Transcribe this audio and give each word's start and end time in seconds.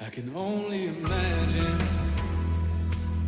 I 0.00 0.10
can 0.10 0.34
only 0.34 0.88
imagine 0.88 1.78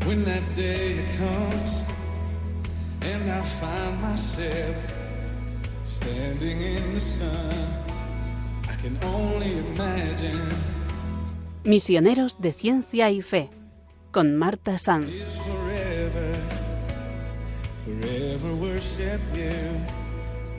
when 0.04 0.24
that 0.24 0.42
day 0.54 1.04
comes 1.18 1.82
and 3.02 3.30
I 3.30 3.42
find 3.42 4.00
myself 4.02 4.76
standing 5.84 6.60
in 6.60 6.94
the 6.94 7.00
sun. 7.00 7.68
I 8.68 8.74
can 8.82 8.98
only 9.04 9.58
imagine. 9.58 10.48
Misioneros 11.64 12.40
de 12.40 12.52
Ciencia 12.52 13.10
y 13.10 13.22
Fe, 13.22 13.50
con 14.12 14.36
Marta 14.36 14.78
Sanz. 14.78 15.06
forever, 15.44 16.32
forever 17.84 18.54
worship 18.54 19.20
you. 19.34 19.80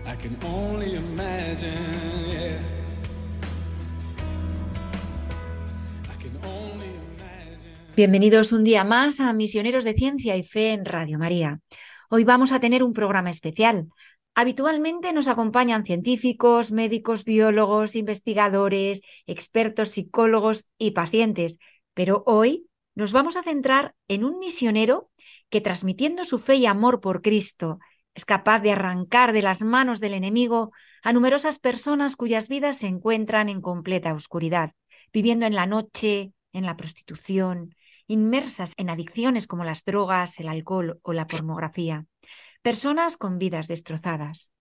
I 0.05 0.15
can 0.15 0.37
only 0.43 0.95
imagine, 0.95 2.29
yeah. 2.29 2.76
Bienvenidos 7.97 8.51
un 8.51 8.63
día 8.63 8.83
más 8.83 9.19
a 9.19 9.33
Misioneros 9.33 9.83
de 9.83 9.95
Ciencia 9.95 10.37
y 10.37 10.43
Fe 10.43 10.69
en 10.69 10.85
Radio 10.85 11.17
María. 11.17 11.61
Hoy 12.11 12.25
vamos 12.25 12.51
a 12.51 12.59
tener 12.59 12.83
un 12.83 12.93
programa 12.93 13.31
especial. 13.31 13.87
Habitualmente 14.35 15.13
nos 15.13 15.27
acompañan 15.27 15.83
científicos, 15.83 16.71
médicos, 16.71 17.25
biólogos, 17.25 17.95
investigadores, 17.95 19.01
expertos, 19.25 19.89
psicólogos 19.89 20.67
y 20.77 20.91
pacientes, 20.91 21.57
pero 21.95 22.21
hoy 22.27 22.67
nos 22.93 23.13
vamos 23.13 23.35
a 23.35 23.41
centrar 23.41 23.95
en 24.07 24.23
un 24.23 24.37
misionero 24.37 25.09
que 25.49 25.59
transmitiendo 25.59 26.23
su 26.23 26.37
fe 26.37 26.57
y 26.57 26.67
amor 26.67 27.01
por 27.01 27.23
Cristo 27.23 27.79
es 28.13 28.25
capaz 28.25 28.59
de 28.59 28.73
arrancar 28.73 29.33
de 29.33 29.41
las 29.41 29.63
manos 29.63 29.99
del 29.99 30.13
enemigo 30.13 30.71
a 31.01 31.13
numerosas 31.13 31.57
personas 31.57 32.15
cuyas 32.15 32.47
vidas 32.47 32.77
se 32.77 32.85
encuentran 32.85 33.49
en 33.49 33.59
completa 33.59 34.13
oscuridad, 34.13 34.73
viviendo 35.11 35.47
en 35.47 35.55
la 35.55 35.65
noche, 35.65 36.31
en 36.53 36.67
la 36.67 36.77
prostitución, 36.77 37.75
inmersas 38.07 38.73
en 38.77 38.89
adicciones 38.89 39.47
como 39.47 39.63
las 39.63 39.83
drogas, 39.85 40.39
el 40.39 40.47
alcohol 40.47 40.99
o 41.03 41.13
la 41.13 41.27
pornografía, 41.27 42.05
personas 42.61 43.17
con 43.17 43.37
vidas 43.37 43.67
destrozadas. 43.67 44.53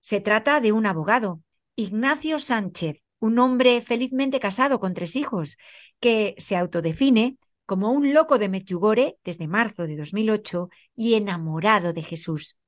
Se 0.00 0.20
trata 0.20 0.60
de 0.60 0.72
un 0.72 0.86
abogado, 0.86 1.42
Ignacio 1.76 2.38
Sánchez, 2.38 3.02
un 3.18 3.38
hombre 3.38 3.80
felizmente 3.80 4.40
casado 4.40 4.80
con 4.80 4.94
tres 4.94 5.16
hijos, 5.16 5.56
que 6.00 6.34
se 6.38 6.56
autodefine 6.56 7.38
como 7.66 7.90
un 7.90 8.12
loco 8.12 8.38
de 8.38 8.48
Medjugorje 8.48 9.16
desde 9.24 9.48
marzo 9.48 9.86
de 9.86 9.96
2008 9.96 10.68
y 10.94 11.14
enamorado 11.14 11.92
de 11.92 12.02
Jesús, 12.02 12.58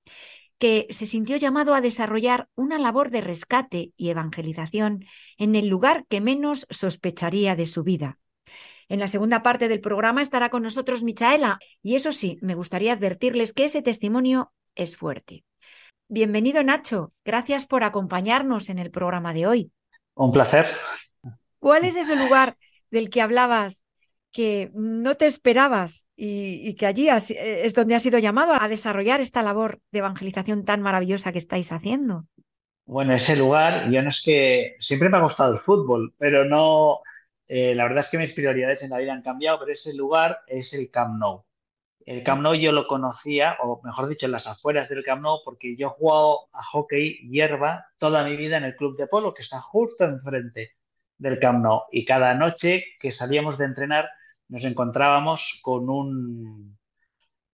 que 0.59 0.87
se 0.91 1.07
sintió 1.07 1.37
llamado 1.37 1.75
a 1.75 1.81
desarrollar 1.81 2.49
una 2.55 2.79
labor 2.79 3.11
de 3.11 3.21
rescate 3.21 3.93
y 3.97 4.09
evangelización 4.09 5.05
en 5.37 5.55
el 5.55 5.69
lugar 5.69 6.07
que 6.09 6.21
menos 6.21 6.67
sospecharía 6.71 7.57
de 7.57 7.67
su 7.67 7.83
vida. 7.83 8.19
En 8.89 9.01
la 9.01 9.09
segunda 9.09 9.43
parte 9.43 9.69
del 9.69 9.81
programa 9.81 10.23
estará 10.23 10.49
con 10.49 10.63
nosotros 10.63 11.03
Michaela 11.03 11.59
y 11.83 11.97
eso 11.97 12.13
sí, 12.13 12.39
me 12.41 12.55
gustaría 12.55 12.93
advertirles 12.93 13.53
que 13.53 13.65
ese 13.65 13.83
testimonio 13.83 14.53
es 14.77 14.97
fuerte. 14.97 15.45
Bienvenido 16.09 16.63
Nacho, 16.63 17.13
gracias 17.25 17.67
por 17.67 17.83
acompañarnos 17.83 18.69
en 18.69 18.79
el 18.79 18.93
programa 18.93 19.33
de 19.33 19.49
hoy. 19.49 19.73
Un 20.15 20.33
placer. 20.33 20.67
¿Cuál 21.59 21.85
es 21.85 21.97
ese 21.97 22.15
lugar 22.15 22.57
del 22.93 23.11
que 23.11 23.23
hablabas 23.23 23.83
que 24.31 24.71
no 24.73 25.17
te 25.17 25.27
esperabas 25.27 26.07
y, 26.15 26.69
y 26.69 26.75
que 26.75 26.87
allí 26.87 27.09
has, 27.09 27.33
es 27.33 27.75
donde 27.75 27.97
has 27.97 28.05
sido 28.05 28.21
llamado 28.21 28.53
a 28.53 28.69
desarrollar 28.69 29.21
esta 29.21 29.43
labor 29.43 29.81
de 29.91 29.99
evangelización 29.99 30.65
tan 30.65 30.81
maravillosa 30.81 31.33
que 31.33 31.39
estáis 31.39 31.73
haciendo? 31.73 32.27
Bueno, 32.85 33.15
ese 33.15 33.35
lugar, 33.35 33.91
yo 33.91 34.01
no 34.01 34.09
es 34.09 34.23
que 34.23 34.77
siempre 34.79 35.09
me 35.09 35.17
ha 35.17 35.23
gustado 35.23 35.55
el 35.55 35.59
fútbol, 35.59 36.15
pero 36.19 36.45
no, 36.45 37.01
eh, 37.49 37.75
la 37.75 37.85
verdad 37.85 38.01
es 38.01 38.09
que 38.09 38.19
mis 38.19 38.33
prioridades 38.33 38.83
en 38.83 38.91
la 38.91 38.99
vida 38.99 39.13
han 39.13 39.23
cambiado, 39.23 39.61
pero 39.61 39.73
ese 39.73 39.95
lugar 39.95 40.41
es 40.47 40.73
el 40.75 40.91
Camp 40.91 41.19
Nou. 41.19 41.45
El 42.05 42.23
Camp 42.23 42.43
Nou 42.43 42.55
yo 42.55 42.73
lo 42.73 42.87
conocía, 42.87 43.57
o 43.63 43.81
mejor 43.85 44.09
dicho, 44.09 44.27
en 44.27 44.33
las 44.33 44.47
afueras 44.47 44.89
del 44.89 45.05
Camp 45.05 45.23
Nou, 45.23 45.41
porque 45.45 45.77
yo 45.77 45.89
he 45.89 45.91
jugado 45.91 46.49
a 46.53 46.63
hockey 46.63 47.29
hierba 47.29 47.87
toda 47.99 48.25
mi 48.25 48.37
vida 48.37 48.57
en 48.57 48.65
el 48.65 48.77
club 48.77 48.97
de 48.97 49.07
polo, 49.07 49.33
que 49.35 49.43
está 49.43 49.61
justo 49.61 50.05
enfrente 50.05 50.73
del 51.19 51.39
Camp 51.39 51.63
Nou. 51.63 51.83
Y 51.93 52.05
cada 52.05 52.35
noche 52.35 52.85
que 53.01 53.11
salíamos 53.11 53.59
de 53.59 53.67
entrenar 53.67 54.11
nos 54.49 54.65
encontrábamos 54.65 55.61
con 55.63 55.89
un, 55.89 56.79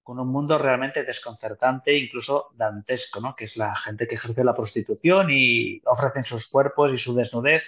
con 0.03 0.19
un 0.19 0.29
mundo 0.29 0.59
realmente 0.59 1.05
desconcertante, 1.05 1.97
incluso 1.97 2.51
dantesco, 2.55 3.21
¿no? 3.21 3.35
Que 3.35 3.45
es 3.45 3.57
la 3.57 3.75
gente 3.75 4.07
que 4.07 4.17
ejerce 4.17 4.45
la 4.45 4.55
prostitución 4.55 5.29
y 5.31 5.81
ofrecen 5.85 6.25
sus 6.25 6.49
cuerpos 6.49 6.93
y 6.93 6.97
su 6.97 7.15
desnudez 7.15 7.63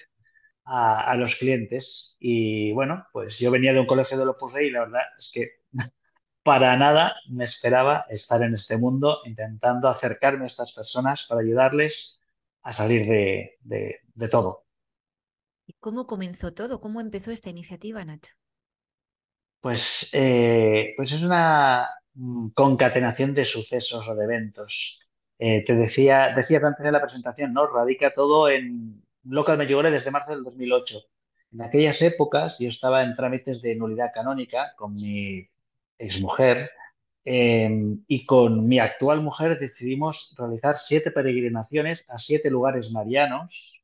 a, 0.65 1.11
a 1.11 1.17
los 1.17 1.35
clientes. 1.37 2.17
Y 2.21 2.73
bueno, 2.73 3.07
pues 3.13 3.39
yo 3.39 3.51
venía 3.51 3.73
de 3.73 3.81
un 3.81 3.87
colegio 3.87 4.19
de 4.19 4.27
Opus 4.27 4.53
Dei 4.55 4.69
y 4.69 4.71
la 4.71 4.81
verdad 4.81 5.03
es 5.19 5.31
que 5.33 5.51
para 6.45 6.77
nada 6.77 7.17
me 7.29 7.45
esperaba 7.45 8.07
estar 8.11 8.43
en 8.43 8.55
este 8.55 8.77
mundo 8.79 9.21
intentando 9.27 9.89
acercarme 9.89 10.45
a 10.45 10.47
estas 10.49 10.73
personas 10.73 11.27
para 11.29 11.43
ayudarles 11.43 12.21
a 12.63 12.73
salir 12.73 13.07
de, 13.09 13.57
de, 13.63 14.01
de 14.15 14.29
todo. 14.29 14.67
¿Y 15.67 15.75
cómo 15.75 16.07
comenzó 16.07 16.55
todo? 16.55 16.81
¿Cómo 16.81 17.03
empezó 17.03 17.31
esta 17.31 17.51
iniciativa, 17.51 18.03
Nacho? 18.03 18.33
Pues, 19.61 20.11
eh, 20.13 20.93
pues 20.97 21.13
es 21.13 21.23
una 21.23 21.89
mm, 22.15 22.49
concatenación 22.51 23.33
de 23.35 23.45
sucesos 23.45 24.07
o 24.07 24.15
de 24.15 24.25
eventos. 24.25 25.01
Eh, 25.39 25.65
te 25.65 25.75
decía, 25.75 26.33
decía 26.37 26.59
antes 26.63 26.85
en 26.85 26.93
la 26.93 27.01
presentación, 27.01 27.53
¿no? 27.53 27.67
Radica 27.67 28.13
todo 28.15 28.49
en 28.49 29.03
Local 29.25 29.59
Medjugorje 29.59 29.91
desde 29.91 30.11
marzo 30.11 30.33
del 30.33 30.45
2008. 30.45 31.01
En 31.53 31.63
aquellas 31.63 32.03
épocas 32.03 32.59
yo 32.59 32.69
estaba 32.69 33.03
en 33.03 33.15
trámites 33.15 33.63
de 33.63 33.75
nulidad 33.75 34.11
canónica 34.13 34.75
con 34.77 34.95
mi 34.95 35.49
exmujer 35.99 36.71
eh, 37.25 37.71
y 38.07 38.27
con 38.27 38.67
mi 38.67 38.79
actual 38.79 39.23
mujer 39.23 39.59
decidimos 39.59 40.35
realizar 40.37 40.77
siete 40.77 41.11
peregrinaciones 41.11 42.05
a 42.09 42.19
siete 42.19 42.51
lugares 42.51 42.91
marianos 42.91 43.83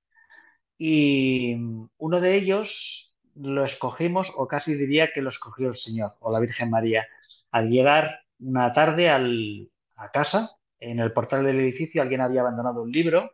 y 0.76 1.56
uno 1.98 2.20
de 2.20 2.34
ellos 2.36 3.12
lo 3.34 3.62
escogimos, 3.64 4.32
o 4.36 4.48
casi 4.48 4.74
diría 4.74 5.12
que 5.12 5.22
lo 5.22 5.28
escogió 5.28 5.68
el 5.68 5.74
Señor 5.74 6.16
o 6.20 6.32
la 6.32 6.40
Virgen 6.40 6.70
María. 6.70 7.06
Al 7.50 7.70
llegar 7.70 8.20
una 8.40 8.72
tarde 8.72 9.08
a 9.08 10.10
casa, 10.10 10.56
en 10.78 10.98
el 10.98 11.12
portal 11.12 11.44
del 11.44 11.60
edificio, 11.60 12.00
alguien 12.00 12.22
había 12.22 12.40
abandonado 12.40 12.82
un 12.82 12.90
libro 12.90 13.32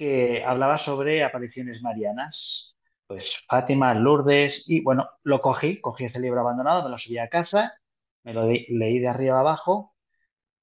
que 0.00 0.42
hablaba 0.42 0.78
sobre 0.78 1.22
apariciones 1.22 1.82
marianas. 1.82 2.74
Pues 3.06 3.44
Fátima, 3.46 3.92
Lourdes, 3.92 4.64
y 4.66 4.80
bueno, 4.80 5.10
lo 5.24 5.42
cogí, 5.42 5.78
cogí 5.78 6.06
ese 6.06 6.18
libro 6.18 6.40
abandonado, 6.40 6.84
me 6.84 6.88
lo 6.88 6.96
subí 6.96 7.18
a 7.18 7.28
casa, 7.28 7.74
me 8.22 8.32
lo 8.32 8.46
de, 8.46 8.64
leí 8.70 8.98
de 8.98 9.08
arriba 9.08 9.40
abajo 9.40 9.94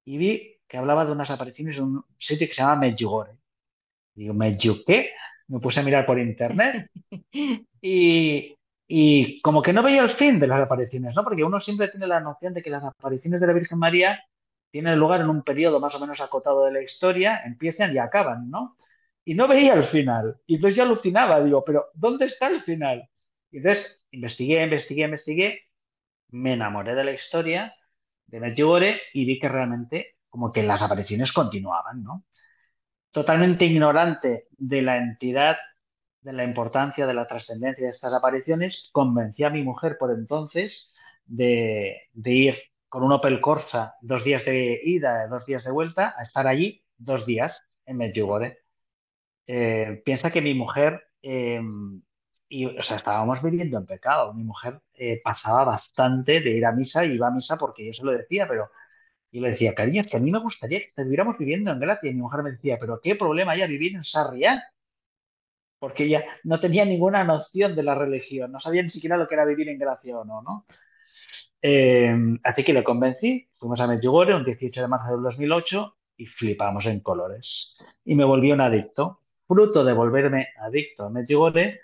y 0.04 0.18
vi 0.18 0.56
que 0.66 0.76
hablaba 0.76 1.04
de 1.04 1.12
unas 1.12 1.30
apariciones 1.30 1.76
en 1.76 1.84
un 1.84 2.04
sitio 2.16 2.48
que 2.48 2.52
se 2.52 2.62
llama 2.62 2.80
Medjugorje. 2.80 3.38
Digo, 4.12 4.34
¿Medjugorje? 4.34 5.12
Me 5.46 5.60
puse 5.60 5.78
a 5.78 5.84
mirar 5.84 6.04
por 6.04 6.18
internet 6.18 6.90
y, 7.80 8.56
y 8.88 9.40
como 9.40 9.62
que 9.62 9.72
no 9.72 9.84
veía 9.84 10.02
el 10.02 10.08
fin 10.08 10.40
de 10.40 10.48
las 10.48 10.60
apariciones, 10.60 11.14
¿no? 11.14 11.22
Porque 11.22 11.44
uno 11.44 11.60
siempre 11.60 11.86
tiene 11.86 12.08
la 12.08 12.18
noción 12.18 12.54
de 12.54 12.62
que 12.64 12.70
las 12.70 12.82
apariciones 12.82 13.40
de 13.40 13.46
la 13.46 13.52
Virgen 13.52 13.78
María 13.78 14.20
tienen 14.72 14.98
lugar 14.98 15.20
en 15.20 15.30
un 15.30 15.44
periodo 15.44 15.78
más 15.78 15.94
o 15.94 16.00
menos 16.00 16.20
acotado 16.20 16.64
de 16.64 16.72
la 16.72 16.82
historia, 16.82 17.42
empiezan 17.44 17.94
y 17.94 17.98
acaban, 17.98 18.50
¿no? 18.50 18.74
Y 19.28 19.34
no 19.34 19.46
veía 19.46 19.74
el 19.74 19.82
final. 19.82 20.40
Y 20.46 20.54
entonces 20.54 20.74
yo 20.74 20.84
alucinaba, 20.84 21.44
digo, 21.44 21.62
pero 21.62 21.90
¿dónde 21.92 22.24
está 22.24 22.46
el 22.48 22.62
final? 22.62 23.06
Y 23.50 23.58
entonces 23.58 24.02
investigué, 24.10 24.62
investigué, 24.62 25.04
investigué, 25.04 25.62
me 26.30 26.54
enamoré 26.54 26.94
de 26.94 27.04
la 27.04 27.12
historia 27.12 27.74
de 28.26 28.40
Medjugorje 28.40 29.02
y 29.12 29.26
vi 29.26 29.38
que 29.38 29.50
realmente 29.50 30.16
como 30.30 30.50
que 30.50 30.62
las 30.62 30.80
apariciones 30.80 31.30
continuaban, 31.30 32.02
¿no? 32.02 32.24
Totalmente 33.10 33.66
ignorante 33.66 34.48
de 34.56 34.80
la 34.80 34.96
entidad 34.96 35.58
de 36.22 36.32
la 36.32 36.44
importancia 36.44 37.06
de 37.06 37.12
la 37.12 37.26
trascendencia 37.26 37.84
de 37.84 37.90
estas 37.90 38.14
apariciones, 38.14 38.88
convencí 38.92 39.44
a 39.44 39.50
mi 39.50 39.62
mujer 39.62 39.98
por 39.98 40.10
entonces 40.10 40.94
de, 41.26 42.00
de, 42.14 42.32
ir 42.32 42.58
con 42.88 43.02
un 43.02 43.12
Opel 43.12 43.40
Corsa 43.40 43.94
dos 44.00 44.24
días 44.24 44.46
de 44.46 44.80
ida, 44.82 45.26
dos 45.28 45.44
días 45.44 45.64
de 45.64 45.70
vuelta, 45.70 46.14
a 46.16 46.22
estar 46.22 46.46
allí 46.46 46.82
dos 46.96 47.26
días 47.26 47.62
en 47.84 47.98
Medjugorje. 47.98 48.67
Eh, 49.48 50.02
piensa 50.04 50.30
que 50.30 50.42
mi 50.42 50.54
mujer, 50.54 51.02
eh, 51.22 51.60
y, 52.48 52.66
o 52.66 52.80
sea, 52.82 52.96
estábamos 52.98 53.42
viviendo 53.42 53.78
en 53.78 53.86
pecado. 53.86 54.32
Mi 54.34 54.44
mujer 54.44 54.80
eh, 54.94 55.20
pasaba 55.24 55.64
bastante 55.64 56.40
de 56.40 56.50
ir 56.50 56.66
a 56.66 56.72
misa 56.72 57.04
y 57.04 57.14
iba 57.14 57.28
a 57.28 57.30
misa 57.30 57.56
porque 57.56 57.86
yo 57.86 57.92
se 57.92 58.04
lo 58.04 58.12
decía, 58.12 58.46
pero 58.48 58.70
yo 59.32 59.42
le 59.42 59.50
decía, 59.50 59.74
cariño, 59.74 60.04
que 60.04 60.16
a 60.16 60.20
mí 60.20 60.30
me 60.30 60.40
gustaría 60.40 60.80
que 60.80 60.86
estuviéramos 60.86 61.38
viviendo 61.38 61.72
en 61.72 61.80
Gracia. 61.80 62.10
Y 62.10 62.14
mi 62.14 62.22
mujer 62.22 62.42
me 62.42 62.52
decía, 62.52 62.78
pero 62.80 63.00
¿qué 63.02 63.16
problema 63.16 63.52
hay 63.52 63.62
a 63.62 63.66
vivir 63.66 63.94
en 63.96 64.02
Sarriá? 64.04 64.62
porque 65.78 66.04
ella 66.04 66.24
no 66.44 66.58
tenía 66.58 66.84
ninguna 66.84 67.24
noción 67.24 67.74
de 67.76 67.82
la 67.82 67.94
religión, 67.94 68.52
no 68.52 68.58
sabía 68.58 68.82
ni 68.82 68.88
siquiera 68.88 69.16
lo 69.16 69.26
que 69.28 69.34
era 69.34 69.44
vivir 69.44 69.68
en 69.68 69.78
gracia 69.78 70.18
o 70.18 70.24
no, 70.24 70.42
¿no? 70.42 70.66
Eh, 71.62 72.14
así 72.44 72.64
que 72.64 72.72
le 72.72 72.84
convencí, 72.84 73.48
fuimos 73.56 73.80
a 73.80 73.86
Medjugorje 73.86 74.34
un 74.34 74.44
18 74.44 74.82
de 74.82 74.88
marzo 74.88 75.12
del 75.12 75.22
2008 75.22 75.96
y 76.16 76.26
flipamos 76.26 76.86
en 76.86 77.00
colores. 77.00 77.76
Y 78.04 78.14
me 78.14 78.24
volví 78.24 78.52
un 78.52 78.60
adicto. 78.60 79.22
Fruto 79.48 79.82
de 79.84 79.92
volverme 79.94 80.48
adicto 80.66 81.04
a 81.04 81.10
Medjugorje, 81.10 81.80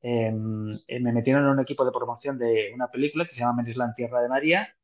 em, 0.00 0.74
eh, 0.88 1.00
me 1.00 1.12
metieron 1.12 1.44
en 1.44 1.50
un 1.50 1.60
equipo 1.60 1.84
de 1.84 1.92
promoción 1.92 2.38
de 2.38 2.72
una 2.74 2.88
película 2.90 3.24
que 3.26 3.34
se 3.34 3.40
llama 3.40 3.62
Menisla 3.62 3.94
Tierra 3.94 4.22
de 4.22 4.28
María 4.28 4.74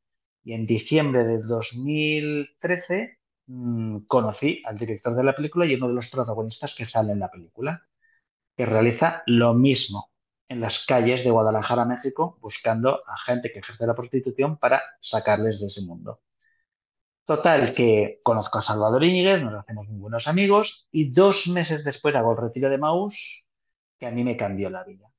y 0.45 0.53
en 0.53 0.67
diciembre 0.67 1.25
de 1.25 1.39
2013 1.39 3.19
mm, 3.47 4.01
conocí 4.07 4.61
al 4.65 4.79
director 4.79 5.15
de 5.17 5.25
la 5.25 5.35
película 5.35 5.67
y 5.67 5.75
uno 5.75 5.89
de 5.89 5.95
los 5.95 6.11
protagonistas 6.11 6.75
que 6.77 6.85
sale 6.87 7.13
en 7.13 7.21
la 7.21 7.31
película, 7.31 7.83
que 8.57 8.67
realiza 8.67 9.23
lo 9.27 9.55
mismo 9.55 10.11
en 10.49 10.61
las 10.61 10.85
calles 10.87 11.25
de 11.25 11.31
Guadalajara, 11.31 11.85
México, 11.87 12.39
buscando 12.41 13.01
a 13.07 13.17
gente 13.19 13.53
que 13.53 13.61
ejerce 13.61 13.87
la 13.87 13.95
prostitución 13.95 14.59
para 14.59 14.83
sacarles 15.01 15.61
de 15.61 15.67
ese 15.67 15.83
mundo. 15.83 16.21
Total, 17.29 17.75
que 17.75 18.21
conozco 18.23 18.57
a 18.57 18.63
Salvador 18.63 19.05
Íñiguez, 19.05 19.43
nos 19.43 19.53
hacemos 19.53 19.87
muy 19.87 20.01
buenos 20.01 20.27
amigos 20.27 20.89
y 20.91 21.11
dos 21.11 21.47
meses 21.47 21.85
después 21.85 22.15
hago 22.15 22.33
el 22.33 22.39
retiro 22.39 22.71
de 22.71 22.79
Maús, 22.79 23.45
que 23.99 24.07
a 24.07 24.11
mí 24.11 24.25
me 24.25 24.35
cambió 24.35 24.71
la 24.71 24.83
vida. 24.83 25.13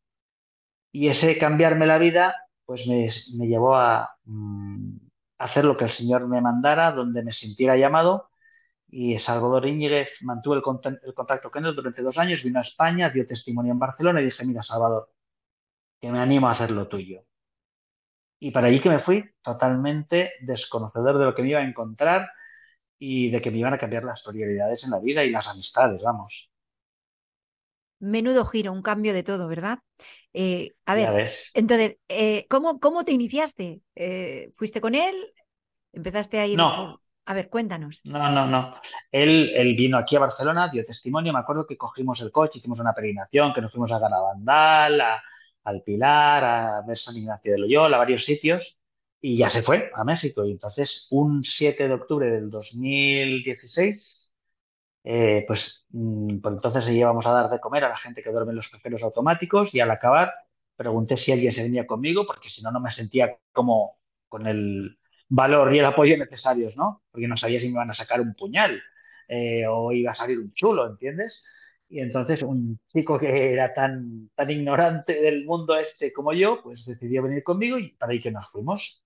Y 0.91 1.07
ese 1.07 1.37
cambiarme 1.37 1.85
la 1.85 1.99
vida, 1.99 2.35
pues 2.65 2.87
me, 2.87 3.07
llevó 3.47 3.75
a 3.75 4.09
mm, 4.25 4.97
hacer 5.37 5.65
lo 5.65 5.77
que 5.77 5.83
el 5.83 5.91
Señor 5.91 6.27
me 6.27 6.41
mandara, 6.41 6.91
donde 6.93 7.21
me 7.21 7.29
sintiera 7.29 7.77
llamado. 7.77 8.31
Y 8.87 9.19
Salvador 9.19 9.67
Íñiguez 9.67 10.09
mantuvo 10.21 10.55
el, 10.55 10.63
el 11.03 11.13
contacto 11.13 11.51
con 11.51 11.63
él 11.67 11.75
durante 11.75 12.01
dos 12.01 12.17
años, 12.17 12.41
vino 12.41 12.57
a 12.57 12.63
España, 12.63 13.11
dio 13.11 13.27
testimonio 13.27 13.73
en 13.73 13.79
Barcelona 13.79 14.21
y 14.21 14.25
dije, 14.25 14.45
mira, 14.45 14.63
Salvador, 14.63 15.11
que 16.01 16.11
me 16.11 16.17
animo 16.17 16.47
a 16.47 16.51
hacer 16.53 16.71
lo 16.71 16.87
tuyo. 16.87 17.28
Y 18.39 18.51
para 18.51 18.67
allí 18.67 18.79
que 18.79 18.89
me 18.89 18.99
fui 18.99 19.23
totalmente 19.41 20.31
desconocedor 20.41 21.17
de 21.17 21.25
lo 21.25 21.35
que 21.35 21.41
me 21.41 21.49
iba 21.49 21.59
a 21.59 21.67
encontrar 21.67 22.29
y 22.97 23.29
de 23.29 23.41
que 23.41 23.51
me 23.51 23.57
iban 23.57 23.73
a 23.73 23.77
cambiar 23.77 24.03
las 24.03 24.21
prioridades 24.21 24.83
en 24.83 24.91
la 24.91 24.99
vida 24.99 25.23
y 25.23 25.31
las 25.31 25.47
amistades, 25.47 26.01
vamos. 26.01 26.49
Menudo 27.99 28.45
giro, 28.45 28.71
un 28.71 28.81
cambio 28.81 29.13
de 29.13 29.23
todo, 29.23 29.47
¿verdad? 29.47 29.79
Eh, 30.33 30.73
a 30.85 30.95
ver, 30.95 31.29
entonces, 31.53 31.97
eh, 32.07 32.45
¿cómo, 32.49 32.79
¿cómo, 32.79 33.03
te 33.03 33.11
iniciaste? 33.11 33.81
Eh, 33.95 34.51
¿Fuiste 34.55 34.79
con 34.79 34.95
él? 34.95 35.15
¿Empezaste 35.91 36.39
a 36.39 36.47
ir? 36.47 36.57
No. 36.57 37.01
A 37.25 37.33
ver, 37.33 37.49
cuéntanos. 37.49 38.01
No, 38.05 38.31
no, 38.31 38.47
no. 38.47 38.75
Él, 39.11 39.51
él, 39.53 39.75
vino 39.75 39.97
aquí 39.97 40.15
a 40.15 40.19
Barcelona, 40.19 40.69
dio 40.69 40.85
testimonio. 40.85 41.33
Me 41.33 41.39
acuerdo 41.39 41.67
que 41.67 41.77
cogimos 41.77 42.21
el 42.21 42.31
coche, 42.31 42.59
hicimos 42.59 42.79
una 42.79 42.93
peregrinación, 42.93 43.53
que 43.53 43.61
nos 43.61 43.71
fuimos 43.71 43.91
a 43.91 43.99
Garabandal, 43.99 45.01
a, 45.01 45.21
al 45.69 45.83
Pilar, 45.83 46.43
a 46.43 46.81
ver 46.81 46.97
Ignacio 47.15 47.51
de 47.53 47.59
Loyola, 47.59 47.97
a 47.97 47.99
varios 47.99 48.23
sitios, 48.25 48.79
y 49.21 49.37
ya 49.37 49.49
se 49.49 49.61
fue 49.61 49.91
a 49.93 50.03
México. 50.03 50.45
Y 50.45 50.51
entonces, 50.51 51.07
un 51.11 51.43
7 51.43 51.87
de 51.87 51.93
octubre 51.93 52.29
del 52.29 52.49
2016, 52.49 54.33
eh, 55.03 55.43
pues 55.47 55.85
mm, 55.89 56.39
por 56.39 56.53
entonces 56.53 56.87
íbamos 56.89 57.25
a 57.25 57.31
dar 57.31 57.49
de 57.49 57.59
comer 57.59 57.85
a 57.85 57.89
la 57.89 57.97
gente 57.97 58.21
que 58.21 58.31
duerme 58.31 58.51
en 58.51 58.57
los 58.57 58.67
cajeros 58.67 59.01
automáticos 59.03 59.73
y 59.73 59.79
al 59.79 59.91
acabar 59.91 60.33
pregunté 60.75 61.17
si 61.17 61.31
alguien 61.31 61.51
se 61.51 61.63
venía 61.63 61.87
conmigo, 61.87 62.25
porque 62.25 62.49
si 62.49 62.61
no, 62.61 62.71
no 62.71 62.79
me 62.79 62.89
sentía 62.89 63.37
como 63.51 63.99
con 64.27 64.47
el 64.47 64.97
valor 65.27 65.73
y 65.75 65.79
el 65.79 65.85
apoyo 65.85 66.17
necesarios, 66.17 66.75
¿no? 66.75 67.03
Porque 67.11 67.27
no 67.27 67.35
sabía 67.35 67.59
si 67.59 67.65
me 67.65 67.73
iban 67.73 67.89
a 67.89 67.93
sacar 67.93 68.21
un 68.21 68.33
puñal 68.33 68.81
eh, 69.27 69.65
o 69.67 69.91
iba 69.91 70.11
a 70.11 70.15
salir 70.15 70.39
un 70.39 70.51
chulo, 70.51 70.87
¿entiendes? 70.87 71.43
Y 71.89 71.99
entonces 72.01 72.43
un 72.43 72.79
chico 72.87 73.17
que 73.17 73.51
era 73.51 73.73
tan, 73.73 74.29
tan 74.35 74.49
ignorante 74.51 75.19
del 75.19 75.43
mundo 75.45 75.75
este 75.75 76.13
como 76.13 76.33
yo, 76.33 76.61
pues 76.61 76.85
decidió 76.85 77.23
venir 77.23 77.43
conmigo 77.43 77.79
y 77.79 77.89
para 77.93 78.11
ahí 78.11 78.21
que 78.21 78.31
nos 78.31 78.47
fuimos. 78.49 79.03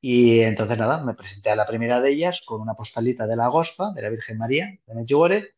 Y 0.00 0.40
entonces 0.40 0.76
nada, 0.76 1.02
me 1.02 1.14
presenté 1.14 1.50
a 1.50 1.56
la 1.56 1.66
primera 1.66 2.00
de 2.00 2.10
ellas 2.10 2.42
con 2.44 2.60
una 2.60 2.74
postalita 2.74 3.26
de 3.26 3.36
la 3.36 3.46
Gospa, 3.46 3.92
de 3.94 4.02
la 4.02 4.10
Virgen 4.10 4.36
María, 4.36 4.76
de 4.86 4.94
Medjugorje, 4.94 5.54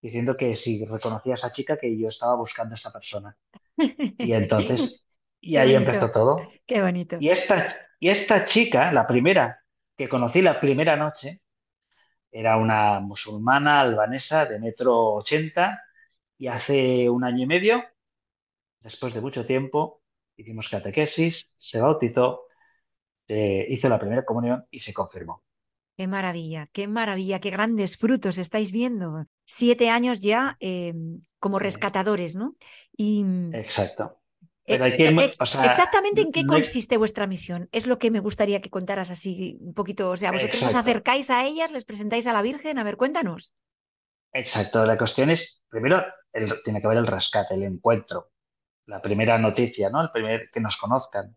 diciendo 0.00 0.36
que 0.36 0.52
si 0.52 0.84
reconocía 0.86 1.32
a 1.32 1.34
esa 1.34 1.50
chica 1.50 1.76
que 1.76 1.98
yo 1.98 2.06
estaba 2.06 2.36
buscando 2.36 2.72
a 2.72 2.76
esta 2.76 2.92
persona. 2.92 3.36
Y 3.76 4.32
entonces, 4.32 5.04
y 5.40 5.56
ahí 5.56 5.74
empezó 5.74 6.08
todo. 6.08 6.48
Qué 6.66 6.80
bonito. 6.80 7.16
Y 7.20 7.28
esta, 7.28 7.76
y 7.98 8.08
esta 8.08 8.44
chica, 8.44 8.92
la 8.92 9.06
primera 9.06 9.60
que 9.96 10.08
conocí 10.08 10.40
la 10.40 10.58
primera 10.58 10.96
noche, 10.96 11.42
era 12.30 12.56
una 12.56 13.00
musulmana 13.00 13.80
albanesa 13.80 14.46
de 14.46 14.58
metro 14.58 15.14
ochenta 15.14 15.82
y 16.38 16.46
hace 16.46 17.10
un 17.10 17.24
año 17.24 17.44
y 17.44 17.46
medio, 17.46 17.84
después 18.80 19.12
de 19.14 19.20
mucho 19.20 19.44
tiempo, 19.44 20.02
hicimos 20.36 20.68
catequesis, 20.68 21.44
se 21.56 21.80
bautizó, 21.80 22.42
hizo 23.26 23.88
la 23.88 23.98
primera 23.98 24.24
comunión 24.24 24.66
y 24.70 24.78
se 24.78 24.92
confirmó. 24.92 25.42
Qué 25.96 26.06
maravilla, 26.06 26.68
qué 26.72 26.88
maravilla, 26.88 27.40
qué 27.40 27.50
grandes 27.50 27.98
frutos 27.98 28.38
estáis 28.38 28.72
viendo. 28.72 29.26
Siete 29.44 29.90
años 29.90 30.20
ya 30.20 30.56
em, 30.60 31.20
como 31.38 31.58
rescatadores, 31.58 32.36
¿no? 32.36 32.54
Y, 32.96 33.24
Exacto. 33.52 34.19
Eh, 34.70 34.94
eh, 34.98 35.30
exactamente 35.64 36.20
en 36.20 36.30
qué 36.30 36.46
consiste 36.46 36.96
vuestra 36.96 37.26
misión. 37.26 37.68
Es 37.72 37.86
lo 37.86 37.98
que 37.98 38.10
me 38.10 38.20
gustaría 38.20 38.60
que 38.60 38.70
contaras 38.70 39.10
así 39.10 39.58
un 39.60 39.74
poquito. 39.74 40.10
O 40.10 40.16
sea, 40.16 40.30
vosotros 40.30 40.62
os 40.62 40.74
acercáis 40.74 41.28
a 41.30 41.44
ellas, 41.44 41.72
les 41.72 41.84
presentáis 41.84 42.26
a 42.26 42.32
la 42.32 42.42
Virgen. 42.42 42.78
A 42.78 42.84
ver, 42.84 42.96
cuéntanos. 42.96 43.52
Exacto. 44.32 44.84
La 44.84 44.96
cuestión 44.96 45.30
es, 45.30 45.62
primero, 45.68 46.04
tiene 46.64 46.80
que 46.80 46.86
haber 46.86 46.98
el 46.98 47.06
rescate, 47.06 47.54
el 47.54 47.64
encuentro, 47.64 48.30
la 48.86 49.00
primera 49.00 49.38
noticia, 49.38 49.90
¿no? 49.90 50.00
El 50.02 50.10
primer 50.10 50.50
que 50.52 50.60
nos 50.60 50.76
conozcan, 50.76 51.36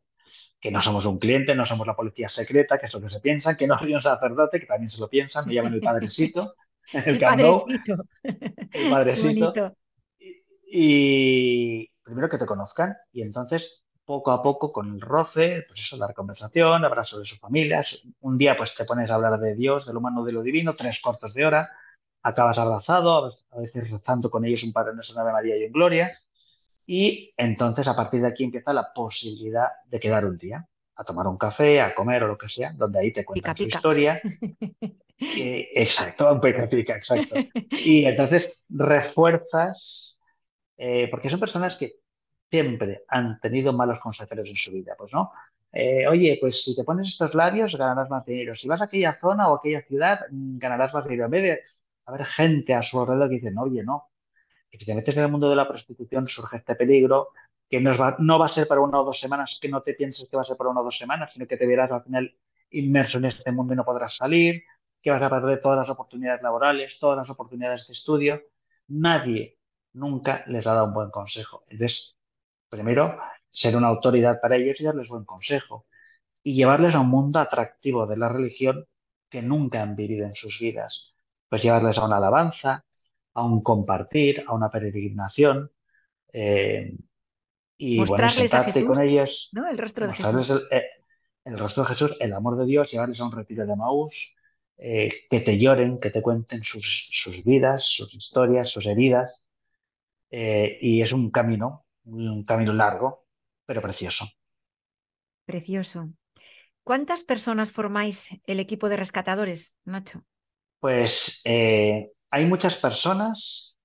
que 0.59 0.69
no 0.69 0.79
somos 0.79 1.05
un 1.05 1.17
cliente, 1.17 1.55
no 1.55 1.65
somos 1.65 1.87
la 1.87 1.95
policía 1.95 2.29
secreta, 2.29 2.77
que 2.77 2.85
es 2.85 2.93
lo 2.93 3.01
que 3.01 3.09
se 3.09 3.19
piensa, 3.19 3.55
que 3.55 3.67
no 3.67 3.79
soy 3.79 3.95
un 3.95 4.01
sacerdote, 4.01 4.59
que 4.59 4.67
también 4.67 4.89
se 4.89 4.99
lo 4.99 5.09
piensan, 5.09 5.47
me 5.47 5.55
llaman 5.55 5.73
el 5.73 5.81
padrecito. 5.81 6.53
El, 6.93 7.17
padrecito. 7.17 7.95
El 8.23 8.89
padrecito. 8.91 9.77
y 10.67 11.89
primero 12.03 12.29
que 12.29 12.37
te 12.37 12.45
conozcan 12.45 12.95
y 13.11 13.21
entonces 13.21 13.83
poco 14.05 14.31
a 14.31 14.43
poco 14.43 14.71
con 14.71 14.93
el 14.93 15.01
roce, 15.01 15.63
pues 15.67 15.79
eso, 15.79 15.97
dar 15.97 16.13
conversación, 16.13 16.83
hablar 16.83 17.05
sobre 17.05 17.23
sus 17.23 17.39
familias. 17.39 18.01
Un 18.21 18.37
día 18.37 18.57
pues 18.57 18.75
te 18.75 18.85
pones 18.85 19.09
a 19.09 19.15
hablar 19.15 19.39
de 19.39 19.55
Dios, 19.55 19.85
del 19.85 19.97
humano, 19.97 20.23
de 20.23 20.33
lo 20.33 20.43
divino, 20.43 20.73
tres 20.73 21.01
cuartos 21.01 21.33
de 21.33 21.45
hora, 21.45 21.69
acabas 22.21 22.57
abrazado, 22.57 23.37
a 23.51 23.59
veces 23.59 23.89
rezando 23.89 24.29
con 24.29 24.45
ellos 24.45 24.63
un 24.63 24.73
Padre 24.73 24.93
Nuestro, 24.93 25.19
Ave 25.19 25.31
María 25.31 25.57
y 25.57 25.63
en 25.63 25.71
Gloria. 25.71 26.11
Y 26.85 27.33
entonces 27.37 27.87
a 27.87 27.95
partir 27.95 28.21
de 28.21 28.27
aquí 28.27 28.43
empieza 28.43 28.73
la 28.73 28.91
posibilidad 28.93 29.69
de 29.85 29.99
quedar 29.99 30.25
un 30.25 30.37
día 30.37 30.67
a 30.95 31.03
tomar 31.03 31.27
un 31.27 31.37
café, 31.37 31.81
a 31.81 31.95
comer 31.95 32.23
o 32.23 32.27
lo 32.27 32.37
que 32.37 32.47
sea, 32.47 32.73
donde 32.73 32.99
ahí 32.99 33.11
te 33.11 33.23
cuentan 33.23 33.55
su 33.55 33.63
historia. 33.63 34.21
exacto, 35.17 36.31
un 36.31 36.41
pica, 36.41 36.67
pica, 36.67 36.95
exacto. 36.95 37.35
Y 37.71 38.05
entonces 38.05 38.65
refuerzas 38.69 40.12
eh, 40.77 41.07
porque 41.09 41.29
son 41.29 41.39
personas 41.39 41.75
que 41.75 41.95
siempre 42.49 43.03
han 43.07 43.39
tenido 43.39 43.73
malos 43.73 43.99
consejeros 43.99 44.47
en 44.47 44.55
su 44.55 44.71
vida, 44.71 44.95
pues 44.97 45.13
no. 45.13 45.31
Eh, 45.71 46.07
oye, 46.07 46.37
pues 46.39 46.63
si 46.63 46.75
te 46.75 46.83
pones 46.83 47.07
estos 47.07 47.33
labios 47.33 47.75
ganarás 47.75 48.09
más 48.09 48.25
dinero. 48.25 48.53
Si 48.53 48.67
vas 48.67 48.81
a 48.81 48.85
aquella 48.85 49.13
zona 49.15 49.49
o 49.49 49.55
aquella 49.55 49.81
ciudad 49.81 50.19
mm, 50.29 50.59
ganarás 50.59 50.93
más 50.93 51.03
dinero. 51.05 51.25
En 51.25 51.31
vez 51.31 51.43
de 51.43 51.61
haber 52.05 52.25
gente 52.25 52.73
a 52.75 52.81
su 52.81 52.99
alrededor 52.99 53.29
que 53.29 53.35
dicen, 53.35 53.57
oye, 53.57 53.83
no, 53.83 54.09
que 54.69 54.77
si 54.77 54.85
te 54.85 54.93
metes 54.95 55.15
en 55.17 55.23
el 55.23 55.31
mundo 55.31 55.49
de 55.49 55.55
la 55.55 55.67
prostitución 55.67 56.27
surge 56.27 56.57
este 56.57 56.75
peligro, 56.75 57.29
que 57.69 57.79
no 57.81 57.97
va, 57.97 58.15
no 58.19 58.37
va 58.37 58.45
a 58.45 58.49
ser 58.49 58.67
para 58.67 58.81
una 58.81 59.01
o 59.01 59.03
dos 59.05 59.19
semanas, 59.19 59.57
que 59.61 59.69
no 59.69 59.81
te 59.81 59.95
pienses 59.95 60.29
que 60.29 60.35
va 60.35 60.41
a 60.41 60.45
ser 60.45 60.57
para 60.57 60.69
una 60.69 60.81
o 60.81 60.83
dos 60.83 60.97
semanas, 60.97 61.33
sino 61.33 61.47
que 61.47 61.57
te 61.57 61.65
verás 61.65 61.91
al 61.91 62.03
final 62.03 62.35
inmerso 62.69 63.17
en 63.17 63.25
este 63.25 63.51
mundo 63.51 63.73
y 63.73 63.77
no 63.77 63.85
podrás 63.85 64.15
salir, 64.15 64.63
que 65.01 65.11
vas 65.11 65.21
a 65.21 65.29
perder 65.29 65.61
todas 65.61 65.77
las 65.77 65.89
oportunidades 65.89 66.41
laborales, 66.43 66.99
todas 66.99 67.17
las 67.17 67.29
oportunidades 67.29 67.87
de 67.87 67.93
estudio. 67.93 68.41
Nadie 68.87 69.57
nunca 69.93 70.43
les 70.47 70.65
ha 70.67 70.73
dado 70.73 70.87
un 70.87 70.93
buen 70.93 71.09
consejo. 71.09 71.63
Entonces, 71.67 72.15
primero, 72.69 73.17
ser 73.49 73.75
una 73.75 73.87
autoridad 73.87 74.41
para 74.41 74.55
ellos 74.55 74.79
y 74.79 74.83
darles 74.83 75.07
buen 75.07 75.25
consejo. 75.25 75.85
Y 76.41 76.55
llevarles 76.55 76.93
a 76.93 76.99
un 76.99 77.09
mundo 77.09 77.39
atractivo 77.39 78.05
de 78.05 78.17
la 78.17 78.27
religión 78.27 78.85
que 79.29 79.41
nunca 79.41 79.81
han 79.81 79.95
vivido 79.95 80.25
en 80.25 80.33
sus 80.33 80.59
vidas. 80.59 81.13
Pues 81.47 81.63
llevarles 81.63 81.97
a 81.97 82.05
una 82.05 82.17
alabanza, 82.17 82.83
a 83.33 83.43
un 83.43 83.61
compartir, 83.61 84.43
a 84.47 84.53
una 84.53 84.69
peregrinación. 84.69 85.71
Eh, 86.33 86.95
y 87.77 87.97
mostrarles 87.97 88.51
bueno, 88.51 88.61
a 88.61 88.65
Jesús, 88.65 88.87
con 88.87 89.01
ellos, 89.01 89.49
¿no? 89.51 89.67
El 89.67 89.77
rostro 89.77 90.07
de 90.07 90.13
Jesús. 90.13 90.61
Eh, 90.71 90.83
el, 91.45 91.57
rostro 91.57 91.83
de 91.83 91.89
Jesús, 91.89 92.17
el 92.19 92.33
amor 92.33 92.57
de 92.57 92.65
Dios, 92.65 92.91
llevarles 92.91 93.19
a 93.19 93.25
un 93.25 93.31
retiro 93.31 93.65
de 93.65 93.75
Maús, 93.75 94.33
eh, 94.77 95.25
que 95.29 95.39
te 95.39 95.57
lloren, 95.57 95.99
que 95.99 96.09
te 96.09 96.21
cuenten 96.21 96.61
sus, 96.61 97.07
sus 97.09 97.43
vidas, 97.43 97.83
sus 97.85 98.13
historias, 98.13 98.69
sus 98.69 98.85
heridas, 98.85 99.45
eh, 100.35 100.79
y 100.81 100.99
es 100.99 101.11
un 101.11 101.29
camino, 101.29 101.85
un 102.05 102.43
camino 102.43 102.73
largo, 102.73 103.27
pero 103.67 103.83
precioso. 103.83 104.25
Precioso. 105.45 106.09
¿Cuántas 106.83 107.21
personas 107.23 107.71
formáis 107.71 108.29
el 108.47 108.59
equipo 108.59 108.89
de 108.89 108.97
rescatadores, 108.97 109.77
Nacho? 109.85 110.23
Pues 110.79 111.39
eh, 111.45 112.13
hay 112.31 112.45
muchas 112.45 112.73
personas, 112.73 113.77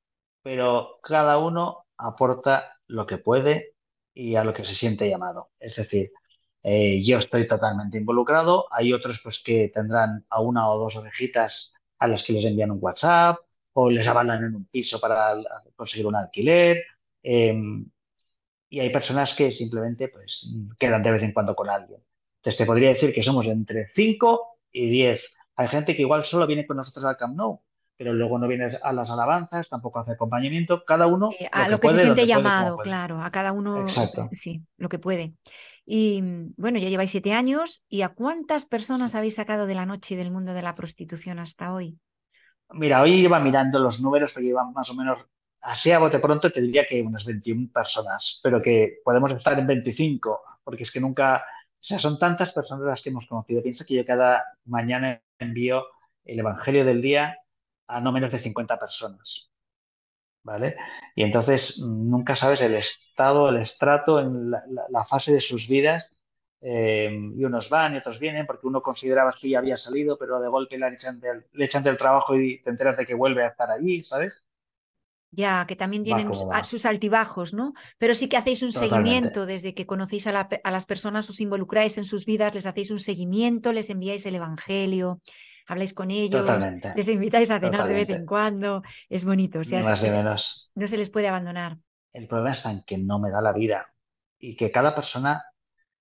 pero 0.43 0.99
cada 1.03 1.37
uno 1.37 1.85
aporta 1.99 2.73
lo 2.87 3.07
que 3.07 3.19
puede 3.19 3.75
y 4.15 4.35
a 4.37 4.43
lo 4.43 4.55
que 4.55 4.65
se 4.65 4.75
siente 4.75 5.07
llamado. 5.07 5.51
Es 5.61 5.77
decir, 5.77 6.13
eh, 6.63 7.03
yo 7.05 7.19
estoy 7.19 7.45
totalmente 7.45 7.99
involucrado, 7.99 8.65
hay 8.71 8.95
otros 8.95 9.21
pues 9.23 9.43
que 9.45 9.69
tendrán 9.69 10.25
a 10.31 10.41
una 10.41 10.67
o 10.71 10.79
dos 10.79 10.97
ovejitas 10.97 11.75
a 11.99 12.09
las 12.09 12.25
que 12.25 12.33
les 12.33 12.47
envían 12.47 12.71
un 12.71 12.79
WhatsApp, 12.81 13.37
o 13.81 13.89
les 13.89 14.07
avalan 14.09 14.43
en 14.43 14.57
un 14.57 14.65
piso 14.67 14.99
para 14.99 15.35
conseguir 15.77 16.07
un 16.07 16.17
alquiler. 16.17 16.85
Em, 17.23 17.87
y 18.69 18.81
hay 18.81 18.91
personas 18.91 19.35
que 19.35 19.53
simplemente 19.53 20.09
pues, 20.09 20.51
quedan 20.77 21.03
de 21.03 21.13
vez 21.13 21.23
en 21.23 21.33
cuando 21.33 21.55
con 21.55 21.71
alguien. 21.71 22.03
Entonces 22.39 22.59
te 22.59 22.67
podría 22.67 22.89
decir 22.89 23.13
que 23.13 23.21
somos 23.21 23.47
entre 23.47 23.87
5 23.87 24.59
y 24.73 24.91
10. 24.91 25.25
Hay 25.55 25.69
gente 25.69 25.95
que 25.95 26.03
igual 26.03 26.25
solo 26.25 26.47
viene 26.49 26.67
con 26.67 26.77
nosotros 26.77 27.05
al 27.05 27.17
Camp 27.17 27.37
Nou, 27.37 27.61
pero 27.97 28.13
luego 28.13 28.37
no 28.39 28.49
viene 28.49 28.79
a 28.83 28.93
las 28.93 29.11
alabanzas, 29.11 29.69
tampoco 29.69 30.01
hace 30.01 30.13
acompañamiento, 30.13 30.85
cada 30.85 31.07
uno 31.07 31.31
a 31.53 31.69
lo 31.69 31.79
que, 31.79 31.89
se 31.91 31.99
siente 31.99 32.27
llamado, 32.27 32.79
claro, 32.79 33.23
a 33.23 33.31
cada 33.31 33.53
uno 33.53 33.87
sí, 34.33 34.63
lo 34.77 34.89
que 34.89 34.99
puede. 34.99 35.35
Y 35.87 36.21
bueno, 36.57 36.81
ya 36.81 36.89
lleváis 36.89 37.13
siete 37.13 37.33
años, 37.33 37.83
¿y 37.89 38.03
a 38.03 38.09
cuántas 38.09 38.67
personas 38.67 39.15
habéis 39.15 39.37
sacado 39.37 39.67
de 39.67 39.75
la 39.75 39.87
noche 39.87 40.15
y 40.15 40.17
del 40.17 40.33
mundo 40.33 40.53
de 40.53 40.63
la 40.63 40.75
prostitución 40.75 41.39
hasta 41.39 41.73
hoy? 41.73 41.99
Mira, 42.71 43.01
hoy 43.03 43.15
iba 43.15 43.39
mirando 43.41 43.79
los 43.79 44.01
números, 44.01 44.31
porque 44.33 44.49
iban 44.49 44.73
más 44.73 44.91
o 44.91 44.95
menos 44.95 45.19
así 45.63 45.91
a 45.91 45.99
bote 45.99 46.19
pronto 46.19 46.51
te 46.51 46.61
diría 46.61 46.87
que 46.87 47.03
unas 47.03 47.25
21 47.25 47.71
personas, 47.73 48.41
pero 48.43 48.63
que 48.63 49.01
podemos 49.05 49.31
estar 49.31 49.59
en 49.59 49.67
25, 49.67 50.41
porque 50.63 50.85
es 50.85 50.93
que 50.93 51.01
nunca, 51.01 51.37
o 51.39 51.77
sea, 51.79 51.99
son 51.99 52.19
tantas 52.19 52.53
personas 52.53 52.87
las 52.87 53.03
que 53.03 53.11
hemos 53.11 53.27
conocido. 53.27 53.63
Piensa 53.63 53.85
que 53.85 53.95
yo 53.95 54.05
cada 54.05 54.45
mañana 54.65 55.21
envío 55.39 55.85
el 56.25 56.39
Evangelio 56.39 56.85
del 56.85 57.03
día 57.03 57.39
a 57.87 58.01
no 58.01 58.13
menos 58.13 58.31
de 58.31 58.39
50 58.39 58.79
personas. 58.79 59.51
¿Vale? 60.45 60.77
Y 61.15 61.25
entonces 61.25 61.79
nunca 61.79 62.35
sabes 62.35 62.61
el 62.63 62.75
estado, 62.75 63.49
el 63.51 63.59
estrato, 63.59 64.21
en 64.21 64.51
la, 64.51 65.05
fase 65.05 65.33
de 65.33 65.39
sus 65.39 65.69
vidas. 65.69 66.17
Eh, 66.61 67.09
y 67.37 67.45
unos 67.45 67.69
van 67.69 67.95
y 67.95 67.99
otros 67.99 68.19
vienen 68.19 68.45
porque 68.45 68.67
uno 68.67 68.83
consideraba 68.83 69.33
que 69.39 69.49
ya 69.49 69.59
había 69.61 69.77
salido, 69.77 70.19
pero 70.19 70.41
de 70.41 70.49
golpe 70.49 70.77
le 70.77 70.89
echan 70.89 71.21
del, 71.21 71.47
le 71.53 71.65
echan 71.65 71.85
del 71.85 71.97
trabajo 71.97 72.37
y 72.37 72.61
te 72.63 72.71
enteras 72.71 72.97
de 72.97 73.07
que 73.07 73.15
vuelve 73.15 73.45
a 73.45 73.49
estar 73.49 73.71
allí, 73.71 74.03
¿sabes? 74.03 74.45
Ya, 75.31 75.67
que 75.69 75.77
también 75.77 76.05
tienen 76.05 76.31
sus 76.65 76.87
altibajos, 76.87 77.53
¿no? 77.53 77.75
Pero 77.99 78.15
sí 78.15 78.31
que 78.31 78.39
hacéis 78.39 78.63
un 78.63 78.73
seguimiento 78.73 79.45
desde 79.45 79.75
que 79.75 79.87
conocéis 79.87 80.27
a, 80.27 80.33
las 80.33 80.87
personas, 80.87 81.29
os 81.29 81.41
involucráis 81.41 81.99
en 81.99 82.05
sus 82.05 82.25
vidas, 82.25 82.55
les 82.55 82.65
hacéis 82.65 82.91
un 82.91 82.99
seguimiento, 82.99 83.75
les 83.75 83.91
enviáis 83.91 84.25
el 84.25 84.37
Evangelio, 84.37 85.21
habláis 85.67 85.93
con 85.93 86.11
ellos, 86.11 86.49
les 86.97 87.09
invitáis 87.09 87.51
a 87.51 87.61
cenar 87.61 87.87
de 87.87 87.95
vez 87.95 88.09
en 88.09 88.25
cuando. 88.25 88.83
Es 89.11 89.27
bonito, 89.27 89.61
o 89.61 89.65
sea, 89.65 89.83
no 90.75 90.87
se 90.87 90.97
les 90.97 91.11
puede 91.11 91.29
abandonar. 91.29 91.77
El 92.15 92.27
problema 92.27 92.55
es 92.55 92.65
en 92.65 92.83
que 92.87 92.97
no 92.97 93.19
me 93.19 93.31
da 93.31 93.43
la 93.43 93.53
vida 93.53 93.93
y 94.39 94.57
que 94.57 94.71
cada 94.71 94.95
persona 94.95 95.45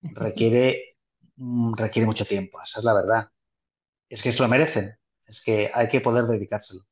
requiere, 0.02 0.96
mm, 1.36 1.74
requiere 1.74 2.06
mucho 2.06 2.24
tiempo, 2.24 2.60
esa 2.62 2.80
es 2.80 2.84
la 2.84 2.94
verdad. 2.94 3.30
Es 4.08 4.22
que 4.22 4.32
se 4.32 4.42
lo 4.42 4.48
merecen, 4.48 4.96
es 5.26 5.42
que 5.42 5.70
hay 5.74 5.88
que 5.88 6.00
poder 6.00 6.26
dedicárselo. 6.26 6.86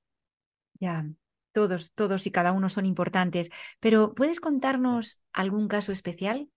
Ya. 0.80 1.06
Todos, 1.52 1.92
todos 1.94 2.26
y 2.26 2.30
cada 2.30 2.52
uno 2.52 2.68
son 2.68 2.84
importantes, 2.86 3.50
pero 3.80 4.14
¿puedes 4.14 4.40
contarnos 4.40 5.20
algún 5.32 5.68
caso 5.68 5.90
especial? 5.90 6.50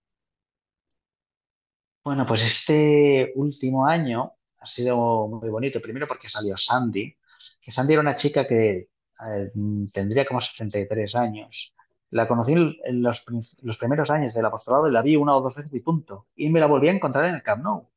Bueno, 2.03 2.25
pues 2.25 2.41
este 2.41 3.31
último 3.35 3.85
año 3.85 4.33
ha 4.59 4.65
sido 4.65 5.27
muy 5.27 5.49
bonito, 5.49 5.81
primero 5.81 6.07
porque 6.07 6.27
salió 6.27 6.55
Sandy, 6.55 7.15
que 7.61 7.71
Sandy 7.71 7.93
era 7.93 8.01
una 8.01 8.15
chica 8.15 8.47
que 8.47 8.89
eh, 9.27 9.51
tendría 9.93 10.25
como 10.25 10.39
63 10.39 11.15
años. 11.15 11.73
La 12.11 12.27
conocí 12.27 12.53
en 12.53 13.03
los, 13.03 13.23
primeros 13.77 14.09
años 14.09 14.33
del 14.33 14.45
apostolado 14.45 14.87
y 14.87 14.91
la 14.91 15.01
vi 15.01 15.15
una 15.15 15.35
o 15.35 15.41
dos 15.41 15.55
veces 15.55 15.73
y 15.75 15.81
punto. 15.81 16.27
Y 16.35 16.49
me 16.49 16.59
la 16.59 16.65
volví 16.65 16.89
a 16.89 16.93
encontrar 16.93 17.25
en 17.25 17.35
el 17.35 17.43
Camp 17.43 17.63
Nou. 17.63 17.89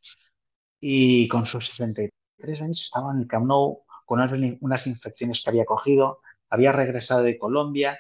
Y 0.81 1.28
con 1.28 1.45
sus 1.45 1.69
63 1.69 2.61
años 2.61 2.83
estaba 2.83 3.12
en 3.12 3.21
el 3.21 3.26
Camp 3.26 3.47
Nou 3.47 3.85
con 4.04 4.19
unas, 4.19 4.33
unas 4.61 4.87
infecciones 4.87 5.42
que 5.42 5.50
había 5.50 5.64
cogido, 5.64 6.21
había 6.50 6.73
regresado 6.73 7.23
de 7.23 7.38
Colombia, 7.38 7.99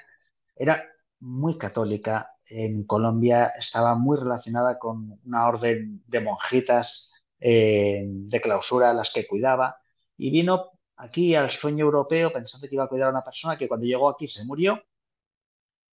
era 0.56 0.84
muy 1.20 1.56
católica. 1.56 2.30
En 2.46 2.84
Colombia 2.84 3.52
estaba 3.56 3.94
muy 3.94 4.18
relacionada 4.18 4.78
con 4.78 5.18
una 5.24 5.48
orden 5.48 6.02
de 6.06 6.20
monjitas 6.20 7.12
eh, 7.40 8.04
de 8.06 8.40
clausura, 8.40 8.92
las 8.92 9.10
que 9.12 9.26
cuidaba, 9.26 9.76
y 10.16 10.30
vino 10.30 10.70
aquí 10.96 11.34
al 11.34 11.48
sueño 11.48 11.86
europeo 11.86 12.32
pensando 12.32 12.68
que 12.68 12.74
iba 12.74 12.84
a 12.84 12.88
cuidar 12.88 13.08
a 13.08 13.10
una 13.10 13.24
persona 13.24 13.56
que 13.56 13.68
cuando 13.68 13.86
llegó 13.86 14.08
aquí 14.10 14.26
se 14.26 14.44
murió, 14.44 14.82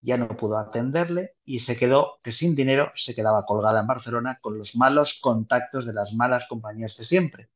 ya 0.02 0.18
no 0.18 0.28
pudo 0.30 0.58
atenderle 0.58 1.36
y 1.46 1.60
se 1.60 1.78
quedó, 1.78 2.20
que 2.24 2.32
sin 2.32 2.56
dinero, 2.56 2.92
se 2.96 3.16
quedaba 3.16 3.46
colgada 3.46 3.82
en 3.82 3.88
Barcelona 3.88 4.40
con 4.42 4.58
los 4.58 4.76
malos 4.76 5.20
contactos 5.22 5.86
de 5.86 5.94
las 5.94 6.14
malas 6.14 6.46
compañías 6.48 6.96
de 6.98 7.04
siempre. 7.04 7.50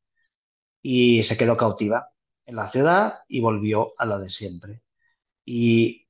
Y 0.82 1.22
se 1.22 1.36
quedó 1.36 1.56
cautiva 1.56 2.10
en 2.46 2.56
la 2.56 2.68
ciudad 2.70 3.20
y 3.28 3.40
volvió 3.40 3.94
a 3.98 4.04
lo 4.04 4.18
de 4.18 4.28
siempre 4.28 4.82
y 5.44 6.08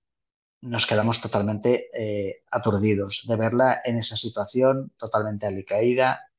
nos 0.60 0.86
quedamos 0.86 1.20
totalmente 1.20 1.90
eh, 1.92 2.42
aturdidos 2.50 3.24
de 3.26 3.36
verla 3.36 3.80
en 3.84 3.98
esa 3.98 4.16
situación 4.16 4.92
totalmente 4.96 5.46
alicaída, 5.46 6.30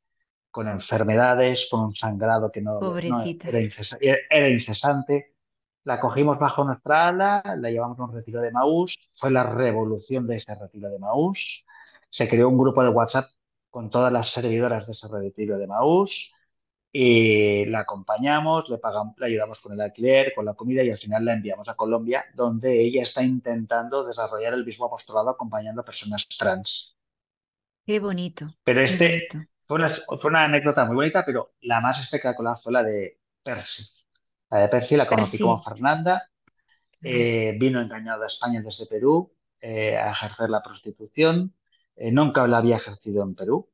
con 0.49 0.67
enfermedades, 0.67 1.67
con 1.69 1.81
un 1.81 1.91
sangrado 1.91 2.51
que 2.51 2.61
no, 2.61 2.79
era, 2.97 4.49
incesante. 4.49 5.34
La 5.85 5.99
cogimos 5.99 6.37
bajo 6.39 6.63
nuestra 6.63 7.07
ala, 7.07 7.43
la 7.57 7.69
llevamos 7.69 7.99
a 7.99 8.03
un 8.03 8.13
retiro 8.13 8.41
de 8.41 8.51
Maús, 8.51 9.09
fue 9.13 9.31
la 9.31 9.43
revolución 9.43 10.27
de 10.27 10.35
ese 10.35 10.53
retiro 10.55 10.89
de 10.89 10.99
Maús. 10.99 11.63
Se 12.09 12.27
creó 12.27 12.49
un 12.49 12.57
grupo 12.57 12.83
de 12.83 12.89
WhatsApp 12.89 13.29
con 13.69 13.89
todas 13.89 14.11
las 14.11 14.29
servidoras 14.29 14.87
de 14.87 14.93
ese 14.93 15.07
retiro 15.07 15.57
de 15.57 15.67
Maús 15.67 16.33
y 16.91 17.65
la 17.65 17.81
acompañamos, 17.81 18.67
le 18.69 18.77
pagamos, 18.77 19.15
le 19.19 19.27
ayudamos 19.27 19.59
con 19.59 19.73
el 19.73 19.81
alquiler, 19.81 20.33
con 20.33 20.45
la 20.45 20.53
comida 20.53 20.81
y 20.81 20.89
al 20.89 20.97
final 20.97 21.23
la 21.23 21.33
enviamos 21.33 21.69
a 21.69 21.75
Colombia, 21.75 22.25
donde 22.33 22.81
ella 22.81 23.01
está 23.01 23.21
intentando 23.21 24.05
desarrollar 24.05 24.53
el 24.53 24.65
mismo 24.65 24.85
apostolado 24.85 25.29
acompañando 25.29 25.81
a 25.81 25.85
personas 25.85 26.27
trans. 26.27 26.95
Qué 27.85 27.99
bonito. 27.99 28.45
Pero 28.63 28.81
este 28.81 29.27
Fue, 29.63 29.77
una, 30.29 30.45
anécdota 30.45 30.85
muy 30.85 30.95
bonita, 30.95 31.23
pero 31.23 31.53
la 31.61 31.79
más 31.79 31.99
espectacular 31.99 32.57
fue 32.63 32.71
la 32.71 32.81
de 32.81 33.19
Percy. 33.43 33.94
La 34.49 34.59
de 34.59 34.67
Percy 34.69 34.95
la 34.95 35.07
conocí 35.07 35.39
como 35.39 35.61
Fernanda, 35.61 36.21
eh, 37.01 37.55
vino 37.59 37.81
engañada 37.81 38.23
a 38.23 38.27
España 38.27 38.61
desde 38.61 38.85
Perú 38.85 39.31
eh, 39.59 39.97
a 39.97 40.11
ejercer 40.11 40.49
la 40.49 40.61
prostitución, 40.61 41.53
eh, 41.95 42.11
nunca 42.11 42.47
la 42.47 42.57
había 42.57 42.77
ejercido 42.77 43.23
en 43.23 43.33
Perú. 43.33 43.69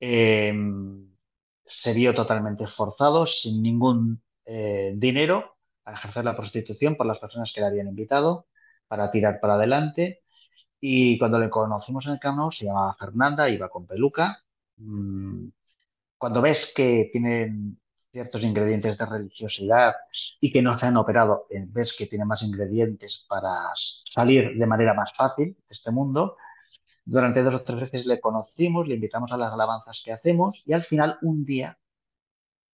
Se 0.00 1.92
vio 1.92 2.14
totalmente 2.14 2.66
forzado, 2.66 3.26
sin 3.26 3.62
ningún 3.62 4.22
dinero, 4.44 5.58
a 5.84 5.92
ejercer 5.92 6.24
la 6.24 6.34
prostitución 6.36 6.96
por 6.96 7.06
las 7.06 7.18
personas 7.18 7.52
que 7.52 7.60
le 7.60 7.66
habían 7.66 7.88
invitado 7.88 8.46
para 8.86 9.10
tirar 9.10 9.38
para 9.40 9.54
adelante. 9.54 10.22
Y 10.80 11.18
cuando 11.18 11.38
le 11.38 11.50
conocimos 11.50 12.06
en 12.06 12.12
el 12.12 12.18
camino, 12.18 12.48
se 12.48 12.64
llamaba 12.64 12.94
Fernanda, 12.94 13.50
iba 13.50 13.68
con 13.68 13.86
peluca. 13.86 14.42
Mm, 14.76 15.48
cuando 16.16 16.40
ves 16.40 16.72
que 16.74 17.08
tienen 17.12 17.78
ciertos 18.10 18.42
ingredientes 18.42 18.96
de 18.96 19.06
religiosidad 19.06 19.94
y 20.40 20.50
que 20.52 20.62
no 20.62 20.72
se 20.72 20.86
han 20.86 20.96
operado, 20.96 21.46
ves 21.50 21.94
que 21.96 22.06
tiene 22.06 22.24
más 22.24 22.42
ingredientes 22.42 23.26
para 23.28 23.70
salir 23.74 24.56
de 24.56 24.66
manera 24.66 24.94
más 24.94 25.12
fácil 25.14 25.54
de 25.54 25.66
este 25.68 25.90
mundo, 25.90 26.36
durante 27.04 27.42
dos 27.42 27.54
o 27.54 27.62
tres 27.62 27.80
veces 27.80 28.06
le 28.06 28.20
conocimos, 28.20 28.86
le 28.86 28.94
invitamos 28.94 29.32
a 29.32 29.36
las 29.36 29.52
alabanzas 29.52 30.02
que 30.04 30.12
hacemos 30.12 30.62
y 30.66 30.74
al 30.74 30.82
final 30.82 31.18
un 31.22 31.44
día, 31.44 31.78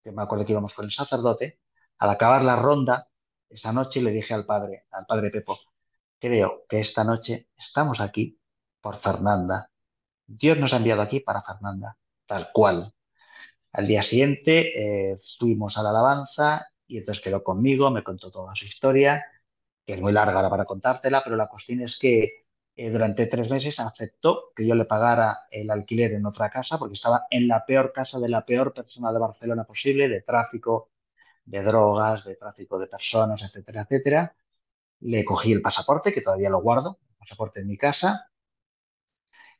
que 0.02 0.10
me 0.12 0.22
acuerdo 0.22 0.44
que 0.44 0.52
íbamos 0.52 0.72
con 0.72 0.84
el 0.84 0.90
sacerdote, 0.90 1.60
al 1.98 2.10
acabar 2.10 2.42
la 2.42 2.56
ronda, 2.56 3.08
esa 3.48 3.72
noche 3.72 4.02
le 4.02 4.10
dije 4.10 4.34
al 4.34 4.44
padre, 4.44 4.86
al 4.90 5.06
padre 5.06 5.30
Pepo, 5.30 5.58
creo 6.18 6.64
que 6.68 6.80
esta 6.80 7.04
noche 7.04 7.48
estamos 7.56 8.00
aquí 8.00 8.38
por 8.80 8.96
Fernanda. 8.96 9.70
Dios 10.26 10.58
nos 10.58 10.72
ha 10.72 10.78
enviado 10.78 11.02
aquí 11.02 11.20
para 11.20 11.42
Fernanda, 11.42 11.96
tal 12.26 12.50
cual. 12.52 12.92
Al 13.74 13.88
día 13.88 14.02
siguiente 14.02 15.12
eh, 15.12 15.18
fuimos 15.38 15.76
a 15.76 15.82
la 15.82 15.90
alabanza 15.90 16.66
y 16.86 16.98
entonces 16.98 17.22
quedó 17.22 17.42
conmigo, 17.42 17.90
me 17.90 18.04
contó 18.04 18.30
toda 18.30 18.52
su 18.52 18.64
historia, 18.64 19.24
que 19.84 19.94
es 19.94 20.00
muy 20.00 20.12
larga 20.12 20.36
ahora 20.36 20.50
para 20.50 20.64
contártela, 20.64 21.22
pero 21.24 21.36
la 21.36 21.48
cuestión 21.48 21.80
es 21.82 21.98
que 21.98 22.46
eh, 22.76 22.90
durante 22.90 23.26
tres 23.26 23.50
meses 23.50 23.80
aceptó 23.80 24.52
que 24.54 24.66
yo 24.66 24.76
le 24.76 24.84
pagara 24.84 25.40
el 25.50 25.70
alquiler 25.70 26.12
en 26.12 26.24
otra 26.26 26.50
casa 26.50 26.78
porque 26.78 26.94
estaba 26.94 27.26
en 27.30 27.48
la 27.48 27.66
peor 27.66 27.92
casa 27.92 28.20
de 28.20 28.28
la 28.28 28.44
peor 28.46 28.72
persona 28.74 29.12
de 29.12 29.18
Barcelona 29.18 29.64
posible, 29.64 30.08
de 30.08 30.22
tráfico 30.22 30.90
de 31.44 31.62
drogas, 31.62 32.24
de 32.24 32.36
tráfico 32.36 32.78
de 32.78 32.86
personas, 32.86 33.42
etcétera, 33.42 33.82
etcétera. 33.82 34.36
Le 35.00 35.24
cogí 35.24 35.52
el 35.52 35.62
pasaporte, 35.62 36.12
que 36.12 36.22
todavía 36.22 36.50
lo 36.50 36.62
guardo, 36.62 36.98
el 37.10 37.16
pasaporte 37.16 37.60
en 37.60 37.68
mi 37.68 37.76
casa, 37.78 38.30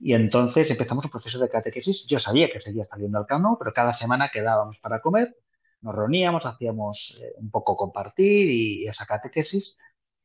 y 0.05 0.13
entonces 0.13 0.71
empezamos 0.71 1.07
un 1.07 1.11
proceso 1.11 1.39
de 1.39 1.49
catequesis. 1.49 2.05
Yo 2.07 2.19
sabía 2.19 2.51
que 2.53 2.61
seguía 2.61 2.85
saliendo 2.85 3.17
al 3.19 3.27
cano, 3.27 3.57
pero 3.59 3.73
cada 3.73 3.95
semana 3.95 4.31
quedábamos 4.31 4.77
para 4.79 5.01
comer, 5.01 5.35
nos 5.81 5.95
reuníamos, 5.95 6.45
hacíamos 6.45 7.19
eh, 7.23 7.33
un 7.39 7.51
poco 7.51 7.75
compartir 7.75 8.47
y 8.51 8.87
esa 8.87 9.07
catequesis. 9.07 9.79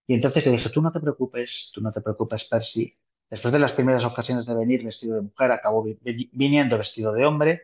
Y 0.05 0.15
entonces 0.15 0.45
le 0.45 0.51
dije, 0.51 0.69
tú 0.69 0.81
no 0.81 0.91
te 0.91 0.99
preocupes, 0.99 1.71
tú 1.73 1.79
no 1.81 1.93
te 1.93 2.01
preocupes, 2.01 2.43
Percy. 2.43 2.93
Después 3.29 3.53
de 3.53 3.59
las 3.59 3.71
primeras 3.71 4.03
ocasiones 4.03 4.45
de 4.45 4.53
venir 4.53 4.83
vestido 4.83 5.15
de 5.15 5.21
mujer, 5.21 5.51
acabó 5.53 5.85
viniendo 6.33 6.77
vestido 6.77 7.13
de 7.13 7.25
hombre, 7.25 7.61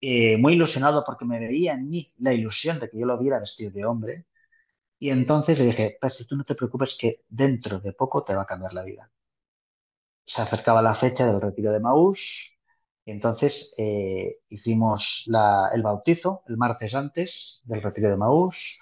eh, 0.00 0.38
muy 0.38 0.54
ilusionado 0.54 1.04
porque 1.04 1.26
me 1.26 1.38
veía 1.38 1.74
en 1.74 1.88
mí 1.88 2.12
la 2.18 2.32
ilusión 2.32 2.80
de 2.80 2.88
que 2.90 2.98
yo 2.98 3.06
lo 3.06 3.18
viera 3.18 3.40
vestido 3.40 3.70
de 3.72 3.84
hombre. 3.84 4.26
Y 4.98 5.10
entonces 5.10 5.58
le 5.58 5.66
dije, 5.66 5.98
Percy, 6.00 6.24
tú 6.26 6.36
no 6.36 6.44
te 6.44 6.54
preocupes 6.54 6.96
que 6.98 7.24
dentro 7.28 7.80
de 7.80 7.92
poco 7.92 8.22
te 8.22 8.34
va 8.34 8.42
a 8.42 8.46
cambiar 8.46 8.72
la 8.72 8.84
vida. 8.84 9.10
Se 10.26 10.42
acercaba 10.42 10.82
la 10.82 10.94
fecha 10.94 11.26
del 11.26 11.40
retiro 11.40 11.72
de 11.72 11.80
Maús, 11.80 12.52
y 13.04 13.12
entonces 13.12 13.72
eh, 13.78 14.38
hicimos 14.48 15.24
el 15.72 15.82
bautizo 15.82 16.42
el 16.48 16.56
martes 16.56 16.94
antes 16.94 17.60
del 17.64 17.82
retiro 17.82 18.10
de 18.10 18.16
Maús, 18.16 18.78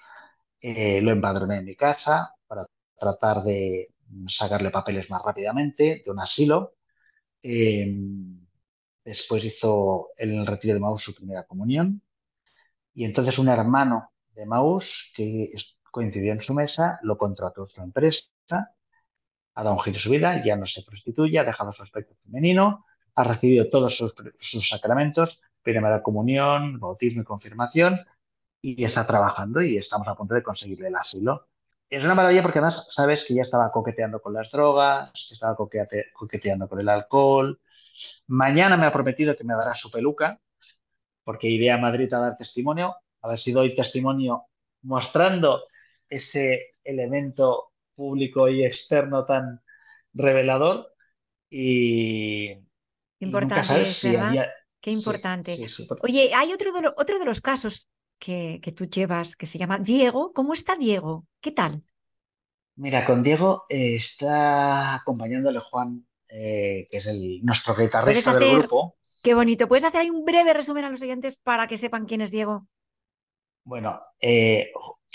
eh, 0.61 1.01
lo 1.01 1.11
empadroné 1.11 1.57
en 1.57 1.65
mi 1.65 1.75
casa 1.75 2.33
para 2.47 2.65
tratar 2.97 3.43
de 3.43 3.93
sacarle 4.27 4.71
papeles 4.71 5.09
más 5.09 5.21
rápidamente 5.23 6.01
de 6.03 6.11
un 6.11 6.19
asilo. 6.19 6.75
Eh, 7.43 7.85
después 9.03 9.43
hizo 9.43 10.09
el 10.17 10.45
retiro 10.47 10.73
de 10.73 10.79
Maús 10.79 11.01
su 11.03 11.13
primera 11.13 11.43
comunión 11.45 12.01
y 12.93 13.05
entonces 13.05 13.37
un 13.37 13.49
hermano 13.49 14.11
de 14.33 14.45
Maús 14.47 15.11
que 15.15 15.51
coincidió 15.91 16.31
en 16.31 16.39
su 16.39 16.53
mesa 16.53 16.99
lo 17.03 17.17
contrató 17.17 17.61
a 17.63 17.65
su 17.65 17.81
empresa 17.81 18.23
ha 19.55 19.63
dado 19.63 19.75
un 19.75 19.81
giro 19.81 19.97
su 19.97 20.09
vida, 20.09 20.43
ya 20.43 20.55
no 20.55 20.65
se 20.65 20.83
prostituye, 20.83 21.39
ha 21.39 21.43
dejado 21.43 21.71
su 21.71 21.81
aspecto 21.83 22.15
femenino, 22.23 22.85
ha 23.15 23.23
recibido 23.23 23.67
todos 23.69 23.95
sus, 23.95 24.13
sus 24.37 24.67
sacramentos, 24.67 25.39
primera 25.61 26.01
comunión, 26.03 26.79
bautismo 26.79 27.21
y 27.21 27.25
confirmación, 27.25 28.01
y 28.61 28.83
está 28.83 29.05
trabajando 29.05 29.61
y 29.61 29.77
estamos 29.77 30.07
a 30.07 30.15
punto 30.15 30.33
de 30.33 30.43
conseguirle 30.43 30.87
el 30.89 30.95
asilo. 30.95 31.47
Es 31.89 32.03
una 32.03 32.15
maravilla 32.15 32.41
porque 32.41 32.59
además 32.59 32.93
sabes 32.93 33.23
que 33.25 33.35
ya 33.35 33.43
estaba 33.43 33.71
coqueteando 33.71 34.19
con 34.21 34.33
las 34.33 34.51
drogas, 34.51 35.11
estaba 35.31 35.55
coquete- 35.55 36.11
coqueteando 36.13 36.67
con 36.67 36.79
el 36.79 36.89
alcohol. 36.89 37.59
Mañana 38.27 38.75
me 38.75 38.85
ha 38.87 38.91
prometido 38.91 39.35
que 39.37 39.43
me 39.43 39.53
dará 39.53 39.73
su 39.73 39.89
peluca, 39.91 40.41
porque 41.23 41.47
iré 41.47 41.71
a 41.71 41.77
Madrid 41.77 42.13
a 42.13 42.19
dar 42.19 42.37
testimonio, 42.37 42.95
a 43.21 43.27
ver 43.29 43.37
si 43.37 43.51
doy 43.51 43.75
testimonio 43.75 44.47
mostrando 44.83 45.63
ese 46.09 46.75
elemento 46.83 47.73
público 47.95 48.49
y 48.49 48.63
externo 48.65 49.25
tan 49.25 49.61
revelador 50.13 50.93
y, 51.49 52.53
Importante 53.19 53.63
sabes 53.63 53.89
es, 53.89 53.99
si 53.99 54.15
el 54.15 54.21
¿verdad? 54.21 54.39
Qué 54.81 54.91
importante. 54.91 55.51
sí, 55.51 55.67
sí. 55.67 55.85
por- 55.87 56.01
Oye, 56.01 56.31
hay 56.35 56.53
otro 56.53 56.71
de, 56.73 56.81
lo- 56.81 56.93
otro 56.97 57.19
de 57.19 57.25
los 57.25 57.41
casos 57.41 57.87
que, 58.19 58.59
que 58.63 58.71
tú 58.71 58.85
llevas 58.85 59.35
que 59.35 59.47
se 59.47 59.57
llama 59.57 59.79
Diego. 59.79 60.33
¿Cómo 60.33 60.53
está 60.53 60.75
Diego? 60.75 61.25
¿Qué 61.41 61.51
tal? 61.51 61.81
Mira, 62.77 63.05
con 63.05 63.21
Diego 63.23 63.65
eh, 63.69 63.95
está 63.95 64.95
acompañándole 64.95 65.59
Juan, 65.59 66.05
eh, 66.29 66.87
que 66.89 66.97
es 66.97 67.05
el, 67.07 67.41
nuestro 67.43 67.75
¿Puedes 68.03 68.25
guitarrista 68.25 68.33
del 68.33 68.47
grupo. 68.49 68.97
qué 69.23 69.33
bonito, 69.35 69.67
¿puedes 69.67 69.83
hacer 69.85 70.01
ahí 70.01 70.09
un 70.09 70.25
breve 70.25 70.53
resumen 70.53 70.85
a 70.85 70.89
los 70.89 71.01
oyentes 71.01 71.37
para 71.37 71.67
que 71.67 71.77
sepan 71.77 72.05
quién 72.05 72.21
es 72.21 72.31
Diego? 72.31 72.67
Bueno, 73.65 73.99
eh, 74.21 74.71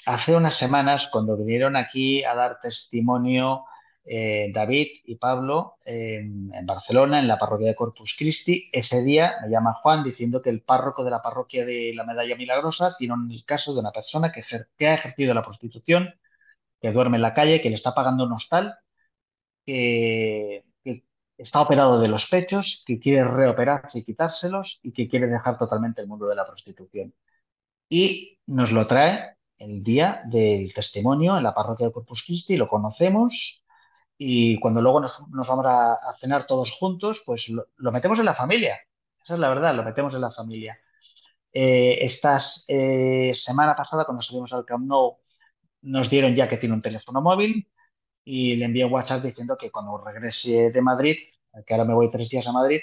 hace 0.06 0.34
unas 0.34 0.54
semanas, 0.56 1.08
cuando 1.12 1.36
vinieron 1.36 1.76
aquí 1.76 2.24
a 2.24 2.34
dar 2.34 2.58
testimonio 2.60 3.64
eh, 4.04 4.50
David 4.52 4.88
y 5.04 5.16
Pablo 5.16 5.76
en, 5.84 6.52
en 6.52 6.66
Barcelona, 6.66 7.20
en 7.20 7.28
la 7.28 7.38
parroquia 7.38 7.68
de 7.68 7.76
Corpus 7.76 8.16
Christi, 8.18 8.68
ese 8.72 9.02
día 9.04 9.34
me 9.42 9.50
llama 9.50 9.74
Juan 9.74 10.02
diciendo 10.02 10.42
que 10.42 10.50
el 10.50 10.62
párroco 10.62 11.04
de 11.04 11.10
la 11.12 11.22
parroquia 11.22 11.64
de 11.64 11.92
la 11.94 12.04
Medalla 12.04 12.34
Milagrosa 12.36 12.96
tiene 12.98 13.14
un 13.14 13.30
caso 13.46 13.72
de 13.72 13.80
una 13.80 13.92
persona 13.92 14.32
que 14.32 14.42
ha 14.88 14.94
ejercido 14.94 15.32
la 15.32 15.42
prostitución, 15.44 16.12
que 16.80 16.92
duerme 16.92 17.18
en 17.18 17.22
la 17.22 17.32
calle, 17.32 17.60
que 17.60 17.70
le 17.70 17.76
está 17.76 17.94
pagando 17.94 18.24
un 18.24 18.32
hostal, 18.32 18.74
que, 19.64 20.64
que 20.84 21.04
está 21.38 21.60
operado 21.60 22.00
de 22.00 22.08
los 22.08 22.28
pechos, 22.28 22.82
que 22.86 22.98
quiere 22.98 23.24
reoperarse 23.24 24.00
y 24.00 24.04
quitárselos 24.04 24.80
y 24.82 24.92
que 24.92 25.08
quiere 25.08 25.28
dejar 25.28 25.58
totalmente 25.58 26.00
el 26.02 26.08
mundo 26.08 26.26
de 26.26 26.34
la 26.36 26.46
prostitución 26.46 27.14
y 27.90 28.38
nos 28.46 28.72
lo 28.72 28.86
trae 28.86 29.36
el 29.58 29.82
día 29.82 30.22
del 30.26 30.72
testimonio 30.72 31.36
en 31.36 31.42
la 31.42 31.54
parroquia 31.54 31.86
de 31.88 31.92
Corpus 31.92 32.24
Christi, 32.24 32.56
lo 32.56 32.68
conocemos 32.68 33.62
y 34.16 34.58
cuando 34.60 34.80
luego 34.80 35.00
nos, 35.00 35.18
vamos 35.30 35.66
a, 35.66 35.96
cenar 36.18 36.46
todos 36.46 36.70
juntos, 36.72 37.22
pues 37.26 37.48
lo, 37.48 37.92
metemos 37.92 38.18
en 38.18 38.26
la 38.26 38.34
familia. 38.34 38.78
Esa 39.22 39.34
es 39.34 39.40
la 39.40 39.48
verdad, 39.48 39.74
lo 39.74 39.82
metemos 39.84 40.14
en 40.14 40.20
la 40.22 40.30
familia. 40.30 40.78
Eh, 41.52 41.98
estas 42.02 42.64
eh, 42.68 43.30
semana 43.34 43.74
pasada, 43.74 44.04
cuando 44.04 44.22
salimos 44.22 44.52
al 44.52 44.64
Camp 44.64 44.86
Nou, 44.86 45.18
nos 45.82 46.10
dieron 46.10 46.34
ya 46.34 46.48
que 46.48 46.58
tiene 46.58 46.74
un 46.74 46.80
teléfono 46.80 47.20
móvil 47.20 47.68
y 48.24 48.56
le 48.56 48.66
envié 48.66 48.84
WhatsApp 48.84 49.22
diciendo 49.22 49.56
que 49.56 49.70
cuando 49.70 49.98
regrese 49.98 50.70
de 50.70 50.82
Madrid, 50.82 51.16
que 51.66 51.74
ahora 51.74 51.84
me 51.84 51.94
voy 51.94 52.10
tres 52.10 52.28
días 52.28 52.46
a 52.46 52.52
Madrid, 52.52 52.80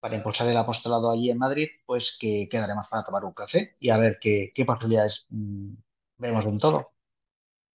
para 0.00 0.16
impulsar 0.16 0.48
el 0.48 0.56
apostolado 0.56 1.10
allí 1.10 1.30
en 1.30 1.38
Madrid, 1.38 1.68
pues 1.86 2.16
que 2.20 2.48
quedaremos 2.50 2.86
para 2.88 3.04
tomar 3.04 3.24
un 3.24 3.32
café 3.34 3.74
y 3.80 3.90
a 3.90 3.98
ver 3.98 4.18
qué, 4.20 4.50
qué 4.54 4.64
posibilidades 4.64 5.26
mm, 5.30 5.74
vemos 6.18 6.46
en 6.46 6.58
todo. 6.58 6.92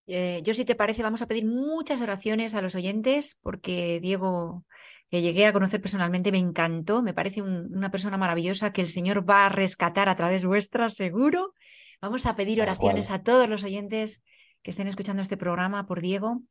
Eh, 0.08 0.42
yo, 0.44 0.54
si 0.54 0.66
te 0.66 0.76
parece, 0.76 1.02
vamos 1.04 1.22
a 1.22 1.28
pedir 1.28 1.46
muchas 1.46 2.02
oraciones 2.02 2.54
a 2.54 2.62
los 2.62 2.76
oyentes 2.76 3.38
porque 3.42 4.00
Diego, 4.02 4.64
que 5.10 5.22
llegué 5.22 5.48
a 5.48 5.54
conocer 5.54 5.82
personalmente, 5.82 6.32
me 6.32 6.38
encantó, 6.38 7.02
me 7.02 7.14
parece 7.14 7.42
un- 7.42 7.76
una 7.76 7.90
persona 7.92 8.18
maravillosa 8.18 8.72
que 8.72 8.82
el 8.82 8.90
Señor 8.90 9.28
va 9.28 9.46
a 9.48 9.50
rescatar 9.50 10.08
a 10.10 10.16
través 10.16 10.46
vuestra, 10.46 10.90
seguro. 10.90 11.54
Vamos 12.02 12.26
a 12.28 12.36
pedir 12.36 12.62
oraciones 12.62 13.10
a 13.10 13.24
todos 13.24 13.50
los 13.50 13.64
oyentes 13.64 14.24
que 14.62 14.70
estén 14.72 14.88
escuchando 14.88 15.22
este 15.22 15.38
programa 15.38 15.86
por 15.88 16.02
Diego, 16.02 16.42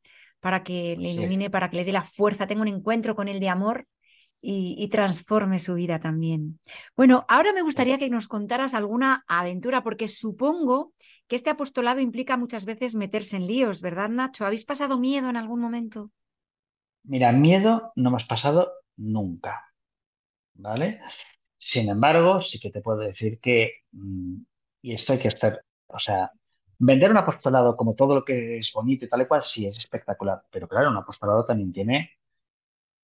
para 0.41 0.63
que 0.63 0.97
le 0.99 1.09
Sí. 1.11 1.19
ilumine, 1.19 1.49
para 1.49 1.69
que 1.69 1.77
le 1.77 1.85
dé 1.85 1.91
la 1.93 2.03
fuerza, 2.03 2.47
tenga 2.47 2.61
un 2.61 2.67
encuentro 2.67 3.15
con 3.15 3.27
él 3.29 3.39
de 3.39 3.49
amor 3.49 3.87
y, 4.47 4.75
y 4.77 4.89
transforme 4.89 5.57
su 5.57 5.73
vida 5.73 5.99
también. 5.99 6.59
Bueno, 6.95 7.25
ahora 7.27 7.51
me 7.51 7.63
gustaría 7.63 7.97
que 7.97 8.11
nos 8.11 8.27
contaras 8.27 8.75
alguna 8.75 9.25
aventura, 9.27 9.81
porque 9.81 10.07
supongo 10.07 10.93
que 11.27 11.35
este 11.35 11.49
apostolado 11.49 11.99
implica 11.99 12.37
muchas 12.37 12.65
veces 12.65 12.93
meterse 12.93 13.37
en 13.37 13.47
líos, 13.47 13.81
¿verdad, 13.81 14.09
Nacho? 14.09 14.45
¿Habéis 14.45 14.63
pasado 14.63 14.99
miedo 14.99 15.29
en 15.29 15.37
algún 15.37 15.61
momento? 15.61 16.11
Mira, 17.03 17.31
miedo 17.31 17.91
no 17.95 18.09
hemos 18.09 18.25
pasado 18.25 18.71
nunca, 18.97 19.73
¿vale? 20.53 21.01
Sin 21.57 21.89
embargo, 21.89 22.37
sí 22.37 22.59
que 22.59 22.69
te 22.69 22.81
puedo 22.81 22.99
decir 22.99 23.39
que, 23.39 23.81
mm, 23.93 24.35
y 24.83 24.93
esto 24.93 25.13
hay 25.13 25.19
que 25.19 25.29
estar, 25.29 25.59
o 25.87 25.97
sea, 25.97 26.31
vender 26.77 27.09
un 27.09 27.17
apostolado 27.17 27.75
como 27.75 27.95
todo 27.95 28.13
lo 28.13 28.23
que 28.23 28.57
es 28.57 28.71
bonito 28.71 29.05
y 29.05 29.09
tal 29.09 29.23
y 29.23 29.25
cual, 29.25 29.41
sí 29.41 29.65
es 29.65 29.75
espectacular, 29.77 30.43
pero 30.51 30.67
claro, 30.67 30.91
un 30.91 30.97
apostolado 30.97 31.43
también 31.43 31.73
tiene 31.73 32.11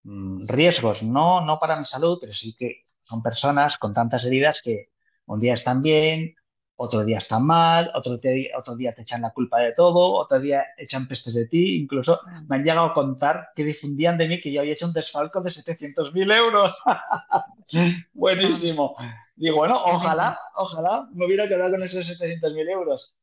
riesgos, 0.04 1.04
no, 1.04 1.42
no 1.42 1.60
para 1.60 1.76
mi 1.78 1.84
salud, 1.84 2.18
pero 2.20 2.32
sí 2.32 2.56
que 2.58 2.84
son 3.00 3.22
personas 3.22 3.78
con 3.78 3.94
tantas 3.94 4.24
heridas 4.24 4.62
que 4.62 4.90
un 5.26 5.40
día 5.40 5.54
están 5.54 5.82
bien, 5.82 6.36
otro 6.84 7.06
día 7.06 7.20
están 7.20 7.46
mal, 7.46 7.92
otro 7.94 8.18
día, 8.18 8.58
otro 8.58 8.76
día 8.76 8.94
te 8.94 9.04
echan 9.04 9.22
la 9.22 9.32
culpa 9.32 9.60
de 9.60 9.74
todo, 9.74 10.14
otro 10.14 10.40
día 10.40 10.66
echan 10.78 11.08
pestes 11.08 11.34
de 11.34 11.46
ti, 11.46 11.76
incluso 11.76 12.20
me 12.48 12.56
han 12.56 12.64
llegado 12.64 12.88
a 12.88 12.94
contar 12.94 13.50
que 13.54 13.64
difundían 13.64 14.18
de 14.18 14.28
mí 14.28 14.42
que 14.42 14.52
yo 14.52 14.62
había 14.62 14.74
hecho 14.74 14.88
un 14.88 14.94
desfalco 14.94 15.42
de 15.42 15.52
700.000 15.52 16.32
euros. 16.32 16.76
Buenísimo. 18.14 18.96
Digo, 19.36 19.58
bueno, 19.58 19.80
ojalá, 19.84 20.40
ojalá 20.56 21.08
me 21.14 21.26
hubiera 21.26 21.48
quedado 21.48 21.72
con 21.72 21.84
esos 21.84 22.08
700.000 22.08 22.70
euros. 22.70 23.16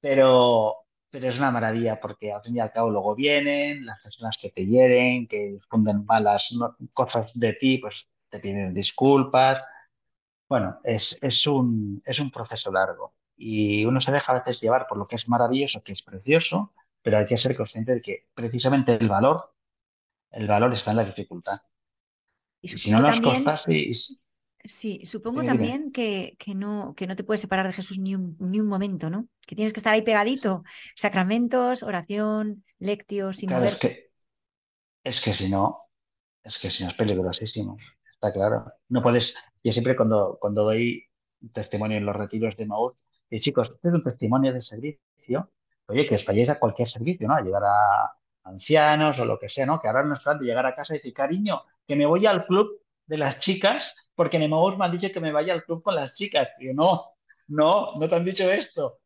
Pero, 0.00 0.81
pero 1.12 1.28
es 1.28 1.38
una 1.38 1.52
maravilla 1.52 2.00
porque 2.00 2.32
al 2.32 2.42
fin 2.42 2.56
y 2.58 2.60
al 2.60 2.72
cabo 2.72 2.90
luego 2.90 3.16
vienen 3.16 3.86
las 3.86 4.00
personas 4.02 4.38
que 4.40 4.50
te 4.50 4.66
hieren, 4.66 5.28
que 5.28 5.50
difunden 5.52 6.06
malas 6.06 6.50
no- 6.52 6.76
cosas 6.94 7.32
de 7.34 7.54
ti, 7.54 7.78
pues 7.78 8.08
te 8.30 8.40
piden 8.40 8.74
disculpas. 8.74 9.62
Bueno, 10.48 10.78
es, 10.84 11.18
es 11.22 11.46
un, 11.46 12.02
es 12.04 12.20
un 12.20 12.30
proceso 12.30 12.72
largo 12.72 13.14
y 13.36 13.84
uno 13.86 14.00
se 14.00 14.12
deja 14.12 14.32
a 14.32 14.36
veces 14.40 14.60
llevar 14.60 14.86
por 14.88 14.98
lo 14.98 15.06
que 15.06 15.16
es 15.16 15.28
maravilloso, 15.28 15.82
que 15.82 15.92
es 15.92 16.02
precioso, 16.02 16.74
pero 17.02 17.18
hay 17.18 17.26
que 17.26 17.36
ser 17.38 17.56
consciente 17.56 17.94
de 17.94 18.02
que 18.02 18.28
precisamente 18.34 18.94
el 18.96 19.08
valor, 19.08 19.54
el 20.32 20.48
valor 20.48 20.72
está 20.74 20.92
en 20.92 20.98
la 20.98 21.04
dificultad. 21.04 21.62
Y 22.62 22.68
si 22.68 22.90
no 22.90 23.00
nos 23.00 23.16
también, 23.16 23.44
costase, 23.44 23.72
sí, 24.64 25.04
supongo 25.04 25.42
también 25.44 25.90
que, 25.90 26.36
que 26.38 26.54
no, 26.54 26.94
que 26.96 27.06
no 27.06 27.16
te 27.16 27.24
puedes 27.24 27.40
separar 27.40 27.66
de 27.66 27.72
Jesús 27.72 27.98
ni 27.98 28.14
un, 28.14 28.36
ni 28.40 28.60
un 28.60 28.66
momento, 28.66 29.10
¿no? 29.10 29.28
Que 29.46 29.56
tienes 29.56 29.72
que 29.72 29.80
estar 29.80 29.94
ahí 29.94 30.02
pegadito. 30.02 30.62
Sacramentos, 30.96 31.82
oración, 31.82 32.64
lectio, 32.78 33.32
sin 33.32 33.48
Claro, 33.48 33.64
es 33.64 33.76
que, 33.76 34.10
es 35.04 35.20
que 35.20 35.32
si 35.32 35.48
no, 35.50 35.82
es 36.42 36.58
que 36.58 36.68
si 36.68 36.84
no 36.84 36.90
es 36.90 36.96
peligrosísimo, 36.96 37.76
está 38.10 38.32
claro. 38.32 38.72
No 38.88 39.02
puedes, 39.02 39.34
yo 39.62 39.72
siempre 39.72 39.96
cuando, 39.96 40.38
cuando 40.40 40.64
doy 40.64 41.04
testimonio 41.52 41.98
en 41.98 42.06
los 42.06 42.16
retiros 42.16 42.56
de 42.56 42.66
Maús, 42.66 42.96
y 43.30 43.40
chicos, 43.40 43.70
este 43.74 43.88
es 43.88 43.94
un 43.94 44.02
testimonio 44.02 44.52
de 44.52 44.60
servicio, 44.60 45.50
oye, 45.86 46.06
que 46.06 46.14
os 46.14 46.24
falléis 46.24 46.48
a 46.50 46.58
cualquier 46.58 46.86
servicio, 46.86 47.26
¿no? 47.26 47.34
A 47.34 47.40
llegar 47.40 47.62
a 47.64 48.12
ancianos 48.44 49.18
o 49.18 49.24
lo 49.24 49.38
que 49.38 49.48
sea, 49.48 49.66
¿no? 49.66 49.80
Que 49.80 49.88
ahora 49.88 50.02
no 50.02 50.12
es 50.12 50.22
de 50.24 50.44
llegar 50.44 50.66
a 50.66 50.74
casa 50.74 50.94
y 50.94 50.98
decir, 50.98 51.14
cariño, 51.14 51.62
que 51.86 51.96
me 51.96 52.06
voy 52.06 52.26
al 52.26 52.46
club 52.46 52.81
de 53.06 53.18
las 53.18 53.40
chicas, 53.40 54.10
porque 54.14 54.38
Maús 54.48 54.76
me 54.76 54.84
han 54.84 54.92
dicho 54.92 55.12
que 55.12 55.20
me 55.20 55.32
vaya 55.32 55.52
al 55.52 55.64
club 55.64 55.82
con 55.82 55.94
las 55.94 56.16
chicas. 56.16 56.50
Y 56.58 56.66
yo, 56.66 56.74
no, 56.74 57.12
no, 57.48 57.94
no 57.96 58.08
te 58.08 58.14
han 58.14 58.24
dicho 58.24 58.50
esto. 58.50 59.00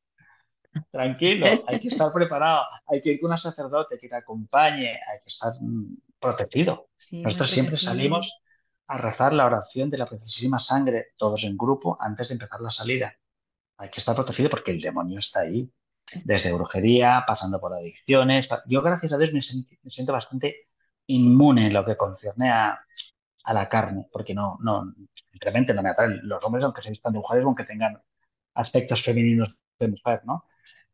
Tranquilo, 0.91 1.47
hay 1.67 1.81
que 1.81 1.89
estar 1.89 2.13
preparado, 2.13 2.65
hay 2.87 3.01
que 3.01 3.13
ir 3.13 3.21
con 3.21 3.31
un 3.31 3.37
sacerdote 3.37 3.99
que 3.99 4.09
te 4.09 4.17
acompañe, 4.17 4.89
hay 4.89 5.19
que 5.23 5.29
estar 5.29 5.53
mm, 5.61 5.97
protegido. 6.21 6.89
Sí, 6.95 7.23
Nosotros 7.23 7.51
siempre 7.51 7.77
salimos 7.77 8.41
a 8.89 8.99
rezar 8.99 9.33
la 9.33 9.47
oración 9.47 9.91
de 9.91 9.99
la 9.99 10.07
preciosísima 10.07 10.59
sangre, 10.59 11.09
todos 11.17 11.43
en 11.45 11.57
grupo, 11.57 11.97
antes 12.01 12.29
de 12.29 12.35
empezar 12.35 12.61
la 12.61 12.71
salida. 12.71 13.17
Hay 13.79 13.91
que 13.91 14.01
estar 14.01 14.15
protegido 14.15 14.51
porque 14.51 14.71
el 14.71 14.81
demonio 14.81 15.19
está 15.19 15.41
ahí, 15.41 15.71
desde 16.25 16.53
brujería, 16.53 17.25
pasando 17.27 17.61
por 17.61 17.73
adicciones. 17.73 18.49
Yo, 18.67 18.81
gracias 18.81 19.13
a 19.13 19.19
Dios, 19.19 19.33
me 19.33 19.91
siento 19.91 20.13
bastante 20.13 20.69
inmune 21.07 21.67
en 21.67 21.73
lo 21.73 21.85
que 21.85 21.97
concierne 21.97 22.51
a, 22.51 22.79
a 23.47 23.55
la 23.55 23.69
carne, 23.69 24.09
porque 24.13 24.35
no, 24.35 24.59
no, 24.61 24.93
simplemente 25.31 25.73
no 25.73 25.83
me 25.83 25.91
atraen 25.91 26.21
los 26.25 26.43
hombres, 26.45 26.65
aunque 26.65 26.83
se 26.83 26.91
de 26.91 27.11
mujeres, 27.11 27.45
aunque 27.45 27.65
tengan 27.65 28.03
aspectos 28.55 29.03
femeninos 29.03 29.57
de 29.79 29.89
mujer, 29.89 30.23
¿no? 30.25 30.45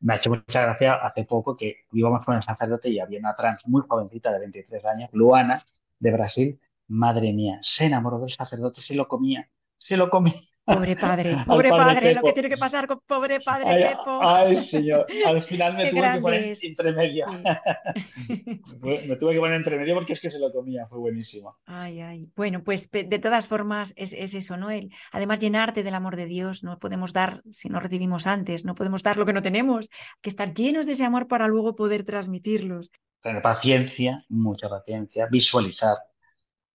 Me 0.00 0.14
ha 0.14 0.16
hecho 0.16 0.30
mucha 0.30 0.62
gracia 0.62 0.94
hace 0.94 1.24
poco 1.24 1.56
que 1.56 1.86
íbamos 1.92 2.24
con 2.24 2.34
el 2.36 2.42
sacerdote 2.42 2.90
y 2.90 3.00
había 3.00 3.20
una 3.20 3.34
trans 3.34 3.66
muy 3.66 3.82
jovencita 3.88 4.30
de 4.32 4.40
23 4.40 4.84
años, 4.84 5.10
Luana, 5.12 5.62
de 5.98 6.12
Brasil. 6.12 6.60
Madre 6.88 7.32
mía, 7.32 7.58
se 7.62 7.86
enamoró 7.86 8.18
del 8.18 8.30
sacerdote, 8.30 8.80
se 8.82 8.94
lo 8.94 9.08
comía, 9.08 9.48
se 9.76 9.96
lo 9.96 10.08
comía. 10.10 10.34
Pobre 10.64 10.94
padre, 10.94 11.36
pobre 11.46 11.70
padre, 11.70 12.14
lo 12.14 12.22
que 12.22 12.32
tiene 12.32 12.48
que 12.48 12.56
pasar 12.56 12.86
con 12.86 13.00
pobre 13.00 13.40
padre 13.40 13.68
ay, 13.68 13.82
Pepo. 13.82 14.20
Ay, 14.22 14.54
señor, 14.72 15.06
al 15.26 15.42
final 15.42 15.76
me 15.76 15.84
Qué 15.84 15.90
tuve 15.90 16.12
que 16.12 16.20
poner 16.20 16.56
entre 16.62 16.92
medio. 16.92 17.26
Me 18.82 19.16
tuve 19.16 19.32
que 19.34 19.40
poner 19.40 19.56
entre 19.56 19.76
medio 19.76 19.94
porque 19.94 20.12
es 20.12 20.20
que 20.20 20.30
se 20.30 20.38
lo 20.38 20.52
comía, 20.52 20.86
fue 20.86 20.98
buenísimo. 20.98 21.58
Ay, 21.66 22.00
ay. 22.00 22.30
Bueno, 22.36 22.62
pues 22.62 22.90
de 22.90 23.18
todas 23.18 23.46
formas 23.46 23.92
es, 23.96 24.12
es 24.12 24.34
eso, 24.34 24.56
¿no? 24.56 24.70
El, 24.70 24.90
además, 25.10 25.40
llenarte 25.40 25.82
del 25.82 25.94
amor 25.94 26.16
de 26.16 26.26
Dios, 26.26 26.62
no 26.62 26.78
podemos 26.78 27.12
dar 27.12 27.42
si 27.50 27.68
no 27.68 27.80
recibimos 27.80 28.26
antes, 28.26 28.64
no 28.64 28.74
podemos 28.74 29.02
dar 29.02 29.16
lo 29.16 29.26
que 29.26 29.32
no 29.32 29.42
tenemos, 29.42 29.88
hay 29.90 30.20
que 30.22 30.30
estar 30.30 30.54
llenos 30.54 30.86
de 30.86 30.92
ese 30.92 31.04
amor 31.04 31.26
para 31.26 31.48
luego 31.48 31.74
poder 31.74 32.04
transmitirlos. 32.04 32.90
Tener 33.20 33.42
paciencia, 33.42 34.24
mucha 34.28 34.68
paciencia, 34.68 35.26
visualizar. 35.30 35.96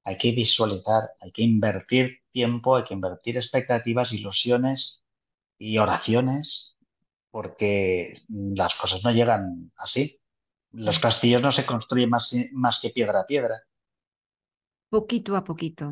Hay 0.03 0.17
que 0.17 0.31
visualizar, 0.31 1.03
hay 1.21 1.31
que 1.31 1.43
invertir 1.43 2.21
tiempo, 2.39 2.75
hay 2.75 2.83
que 2.85 2.93
invertir 2.99 3.35
expectativas, 3.37 4.13
ilusiones 4.13 4.79
y 5.57 5.77
oraciones, 5.85 6.75
porque 7.31 8.23
las 8.29 8.73
cosas 8.81 9.03
no 9.05 9.11
llegan 9.11 9.71
así. 9.77 10.03
Los 10.87 10.99
castillos 11.05 11.43
no 11.43 11.51
se 11.51 11.65
construyen 11.71 12.09
más, 12.11 12.25
más 12.65 12.79
que 12.81 12.91
piedra 12.91 13.21
a 13.21 13.27
piedra. 13.33 13.55
Poquito 14.95 15.31
a 15.35 15.43
poquito. 15.49 15.85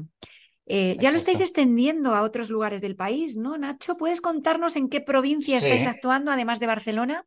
Eh, 0.78 0.98
ya 1.02 1.12
lo 1.12 1.18
estáis 1.20 1.42
extendiendo 1.42 2.10
a 2.16 2.24
otros 2.30 2.50
lugares 2.56 2.82
del 2.82 2.96
país, 3.06 3.38
¿no, 3.38 3.58
Nacho? 3.58 3.98
¿Puedes 3.98 4.22
contarnos 4.22 4.76
en 4.78 4.90
qué 4.92 5.02
provincia 5.02 5.58
Sí. 5.60 5.68
estáis 5.68 5.86
actuando, 5.88 6.32
además 6.32 6.60
de 6.62 6.68
Barcelona? 6.76 7.18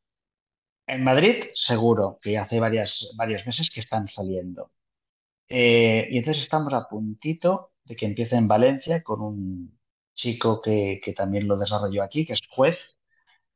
En 0.87 1.05
Madrid, 1.05 1.45
seguro 1.53 2.19
que 2.23 2.39
hace 2.39 2.59
varias, 2.61 3.11
varios 3.17 3.45
meses 3.47 3.71
que 3.71 3.81
están 3.81 4.07
saliendo. 4.07 4.73
Eh, 5.49 6.09
y 6.11 6.19
entonces 6.19 6.45
estamos 6.45 6.73
a 6.75 6.89
puntito 6.89 7.73
que 7.97 8.07
empiece 8.07 8.37
en 8.37 8.49
Valencia 8.49 9.03
con 9.03 9.21
un 9.23 9.79
chico 10.15 10.61
que, 10.61 11.01
que 11.03 11.13
también 11.13 11.47
lo 11.49 11.57
desarrolló 11.57 12.03
aquí, 12.03 12.27
que 12.27 12.33
es 12.35 12.47
juez, 12.49 12.97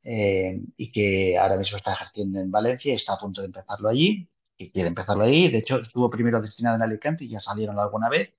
eh, 0.03 0.61
y 0.77 0.91
que 0.91 1.37
ahora 1.37 1.57
mismo 1.57 1.77
está 1.77 1.93
ejerciendo 1.93 2.39
en 2.39 2.51
Valencia 2.51 2.91
y 2.91 2.95
está 2.95 3.13
a 3.13 3.19
punto 3.19 3.41
de 3.41 3.47
empezarlo 3.47 3.89
allí, 3.89 4.29
y 4.57 4.69
quiere 4.71 4.89
empezarlo 4.89 5.23
allí. 5.23 5.49
De 5.51 5.59
hecho, 5.59 5.79
estuvo 5.79 6.09
primero 6.09 6.41
destinado 6.41 6.75
en 6.77 6.83
Alicante 6.83 7.25
y 7.25 7.29
ya 7.29 7.39
salieron 7.41 7.79
alguna 7.79 8.09
vez. 8.09 8.35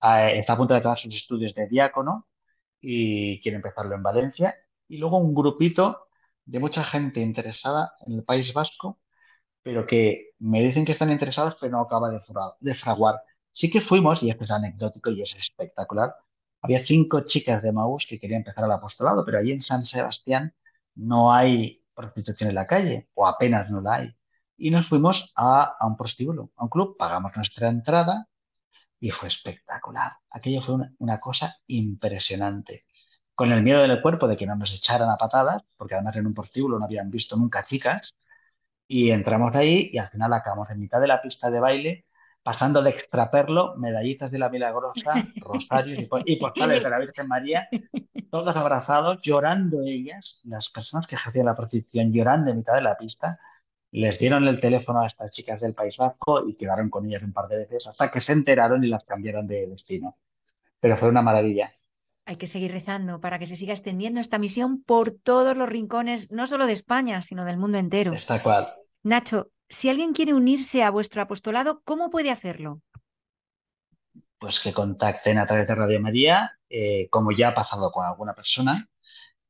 Ah, 0.00 0.30
está 0.32 0.52
a 0.54 0.56
punto 0.56 0.74
de 0.74 0.80
acabar 0.80 0.96
sus 0.96 1.14
estudios 1.14 1.54
de 1.54 1.66
diácono 1.68 2.26
y 2.80 3.40
quiere 3.40 3.56
empezarlo 3.56 3.94
en 3.96 4.02
Valencia. 4.04 4.56
Y 4.88 4.98
luego 4.98 5.18
un 5.18 5.34
grupito 5.34 6.08
de 6.46 6.60
mucha 6.60 6.84
gente 6.84 7.20
interesada 7.20 7.92
en 8.06 8.14
el 8.14 8.24
País 8.24 8.52
Vasco 8.54 9.00
pero 9.62 9.86
que 9.86 10.30
me 10.38 10.62
dicen 10.62 10.84
que 10.86 10.92
están 10.92 11.10
interesados, 11.10 11.56
pero 11.60 11.72
no 11.72 11.80
acaba 11.82 12.10
de, 12.10 12.20
fra- 12.20 12.54
de 12.60 12.74
fraguar. 12.74 13.16
Sí 13.58 13.68
que 13.68 13.80
fuimos, 13.80 14.22
y 14.22 14.30
esto 14.30 14.44
es 14.44 14.52
anecdótico 14.52 15.10
y 15.10 15.20
es 15.20 15.34
espectacular, 15.34 16.14
había 16.62 16.84
cinco 16.84 17.22
chicas 17.24 17.60
de 17.60 17.72
Maús 17.72 18.06
que 18.08 18.16
querían 18.16 18.42
empezar 18.42 18.64
el 18.64 18.70
apostolado, 18.70 19.24
pero 19.24 19.38
allí 19.38 19.50
en 19.50 19.58
San 19.60 19.82
Sebastián 19.82 20.54
no 20.94 21.32
hay 21.32 21.82
prostitución 21.92 22.50
en 22.50 22.54
la 22.54 22.66
calle, 22.66 23.08
o 23.14 23.26
apenas 23.26 23.68
no 23.68 23.80
la 23.80 23.94
hay. 23.96 24.16
Y 24.56 24.70
nos 24.70 24.86
fuimos 24.86 25.32
a, 25.34 25.76
a 25.76 25.86
un 25.88 25.96
prostíbulo, 25.96 26.52
a 26.54 26.62
un 26.64 26.70
club, 26.70 26.94
pagamos 26.96 27.34
nuestra 27.34 27.68
entrada 27.68 28.28
y 29.00 29.10
fue 29.10 29.28
espectacular. 29.28 30.12
Aquello 30.30 30.62
fue 30.62 30.76
una, 30.76 30.94
una 30.98 31.18
cosa 31.18 31.56
impresionante. 31.66 32.86
Con 33.34 33.50
el 33.52 33.62
miedo 33.62 33.80
del 33.82 34.02
cuerpo 34.02 34.28
de 34.28 34.36
que 34.36 34.46
no 34.46 34.56
nos 34.56 34.72
echaran 34.72 35.10
a 35.10 35.16
patadas, 35.16 35.64
porque 35.76 35.94
además 35.96 36.14
en 36.16 36.28
un 36.28 36.34
prostíbulo 36.34 36.78
no 36.78 36.84
habían 36.84 37.10
visto 37.10 37.36
nunca 37.36 37.64
chicas, 37.64 38.14
y 38.86 39.10
entramos 39.10 39.54
ahí 39.56 39.90
y 39.92 39.98
al 39.98 40.08
final 40.10 40.32
acabamos 40.32 40.70
en 40.70 40.80
mitad 40.80 41.00
de 41.00 41.08
la 41.08 41.22
pista 41.22 41.50
de 41.50 41.60
baile, 41.60 42.06
pasando 42.48 42.80
de 42.80 42.88
extraperlo, 42.88 43.76
medallitas 43.76 44.30
de 44.30 44.38
la 44.38 44.48
Milagrosa, 44.48 45.12
rosarios 45.42 45.98
y, 45.98 46.08
y 46.24 46.36
postales 46.36 46.82
de 46.82 46.88
la 46.88 46.98
Virgen 46.98 47.28
María, 47.28 47.68
todos 48.30 48.56
abrazados, 48.56 49.20
llorando 49.20 49.82
ellas, 49.82 50.40
las 50.44 50.70
personas 50.70 51.06
que 51.06 51.16
ejercían 51.16 51.44
la 51.44 51.54
prostitución 51.54 52.10
llorando 52.10 52.50
en 52.50 52.56
mitad 52.56 52.74
de 52.74 52.80
la 52.80 52.96
pista, 52.96 53.38
les 53.90 54.18
dieron 54.18 54.48
el 54.48 54.58
teléfono 54.62 55.00
a 55.00 55.06
estas 55.06 55.30
chicas 55.30 55.60
del 55.60 55.74
País 55.74 55.98
Vasco 55.98 56.48
y 56.48 56.54
quedaron 56.54 56.88
con 56.88 57.04
ellas 57.04 57.22
un 57.22 57.34
par 57.34 57.48
de 57.48 57.58
veces 57.58 57.86
hasta 57.86 58.08
que 58.08 58.22
se 58.22 58.32
enteraron 58.32 58.82
y 58.82 58.86
las 58.88 59.04
cambiaron 59.04 59.46
de 59.46 59.66
destino. 59.66 60.16
Pero 60.80 60.96
fue 60.96 61.10
una 61.10 61.20
maravilla. 61.20 61.74
Hay 62.24 62.36
que 62.36 62.46
seguir 62.46 62.72
rezando 62.72 63.20
para 63.20 63.38
que 63.38 63.46
se 63.46 63.56
siga 63.56 63.74
extendiendo 63.74 64.20
esta 64.20 64.38
misión 64.38 64.82
por 64.82 65.10
todos 65.10 65.54
los 65.54 65.68
rincones, 65.68 66.32
no 66.32 66.46
solo 66.46 66.66
de 66.66 66.72
España, 66.72 67.20
sino 67.20 67.44
del 67.44 67.58
mundo 67.58 67.76
entero. 67.76 68.14
Está 68.14 68.42
cual. 68.42 68.72
Nacho, 69.02 69.50
si 69.68 69.88
alguien 69.88 70.12
quiere 70.12 70.34
unirse 70.34 70.82
a 70.82 70.90
vuestro 70.90 71.22
apostolado, 71.22 71.82
¿cómo 71.84 72.10
puede 72.10 72.30
hacerlo? 72.30 72.80
Pues 74.38 74.60
que 74.60 74.72
contacten 74.72 75.38
a 75.38 75.46
través 75.46 75.66
de 75.66 75.74
Radio 75.74 76.00
María, 76.00 76.58
eh, 76.68 77.08
como 77.10 77.32
ya 77.32 77.48
ha 77.48 77.54
pasado 77.54 77.90
con 77.90 78.06
alguna 78.06 78.34
persona, 78.34 78.88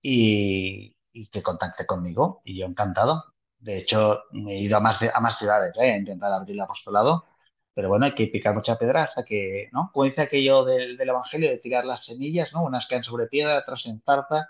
y, 0.01 0.97
que 1.31 1.43
contacte 1.43 1.87
conmigo. 1.87 2.41
Y 2.45 2.59
yo 2.59 2.67
encantado. 2.67 3.25
De 3.59 3.79
hecho, 3.79 4.23
he 4.33 4.61
ido 4.61 4.77
a 4.77 4.81
más, 4.81 5.01
a 5.03 5.21
más 5.21 5.39
ciudades, 5.39 5.73
¿eh? 5.79 5.93
a 5.93 5.97
intentar 5.99 6.33
abrir 6.33 6.55
el 6.55 6.61
apostolado. 6.61 7.27
Pero 7.75 7.89
bueno, 7.89 8.07
hay 8.07 8.15
que 8.15 8.27
picar 8.27 8.55
mucha 8.55 8.79
piedra 8.79 9.05
hasta 9.05 9.25
que, 9.25 9.69
¿no? 9.73 9.91
Como 9.93 10.11
aquello 10.17 10.65
del, 10.65 10.97
del 10.97 11.09
Evangelio, 11.09 11.51
de 11.51 11.59
tirar 11.59 11.85
las 11.85 12.05
semillas, 12.05 12.53
¿no? 12.53 12.65
Unas 12.65 12.87
caen 12.87 13.03
sobre 13.03 13.27
piedra, 13.29 13.59
otras 13.59 13.87
en 13.87 14.01
zarza 14.03 14.49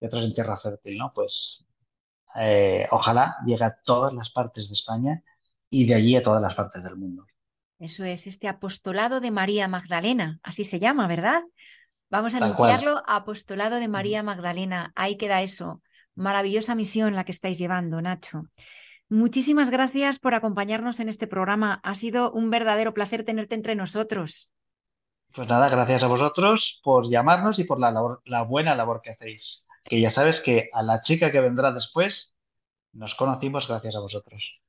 y 0.00 0.06
otras 0.06 0.24
en 0.24 0.32
tierra 0.34 0.58
fértil, 0.58 0.96
¿no? 0.98 1.12
Pues 1.14 1.66
eh, 2.36 2.86
ojalá 2.90 3.36
llegue 3.46 3.64
a 3.64 3.76
todas 3.82 4.12
las 4.12 4.30
partes 4.30 4.68
de 4.68 4.74
España 4.74 5.22
y 5.70 5.86
de 5.86 5.94
allí 5.94 6.16
a 6.16 6.22
todas 6.22 6.42
las 6.42 6.54
partes 6.54 6.82
del 6.82 6.96
mundo. 6.96 7.24
Eso 7.78 8.04
es 8.04 8.26
este 8.26 8.46
apostolado 8.48 9.20
de 9.20 9.30
María 9.30 9.66
Magdalena, 9.68 10.38
así 10.42 10.64
se 10.64 10.78
llama, 10.78 11.06
¿verdad? 11.06 11.42
Vamos 12.10 12.34
a 12.34 12.38
Tal 12.38 12.54
cual. 12.54 12.70
anunciarlo, 12.70 13.02
apostolado 13.06 13.76
de 13.76 13.88
María 13.88 14.22
Magdalena. 14.22 14.92
Ahí 14.96 15.16
queda 15.16 15.42
eso. 15.42 15.82
Maravillosa 16.14 16.74
misión 16.74 17.14
la 17.14 17.24
que 17.24 17.32
estáis 17.32 17.58
llevando, 17.58 18.02
Nacho. 18.02 18.42
Muchísimas 19.08 19.70
gracias 19.70 20.18
por 20.18 20.34
acompañarnos 20.34 21.00
en 21.00 21.08
este 21.08 21.26
programa. 21.26 21.80
Ha 21.84 21.94
sido 21.94 22.32
un 22.32 22.50
verdadero 22.50 22.94
placer 22.94 23.24
tenerte 23.24 23.54
entre 23.54 23.74
nosotros. 23.76 24.50
Pues 25.34 25.48
nada, 25.48 25.68
gracias 25.68 26.02
a 26.02 26.06
vosotros 26.08 26.80
por 26.84 27.08
llamarnos 27.10 27.58
y 27.58 27.64
por 27.64 27.78
la 27.80 27.90
labor- 27.90 28.20
la 28.24 28.42
buena 28.42 28.74
labor 28.74 29.00
que 29.00 29.10
hacéis. 29.10 29.66
Que 29.82 30.00
ya 30.00 30.10
sabes 30.10 30.40
que 30.40 30.68
a 30.72 30.82
la 30.82 31.00
chica 31.00 31.30
que 31.30 31.40
vendrá 31.40 31.72
después 31.72 32.36
nos 32.92 33.14
conocimos 33.14 33.66
gracias 33.66 33.94
a 33.94 34.00
vosotros. 34.00 34.60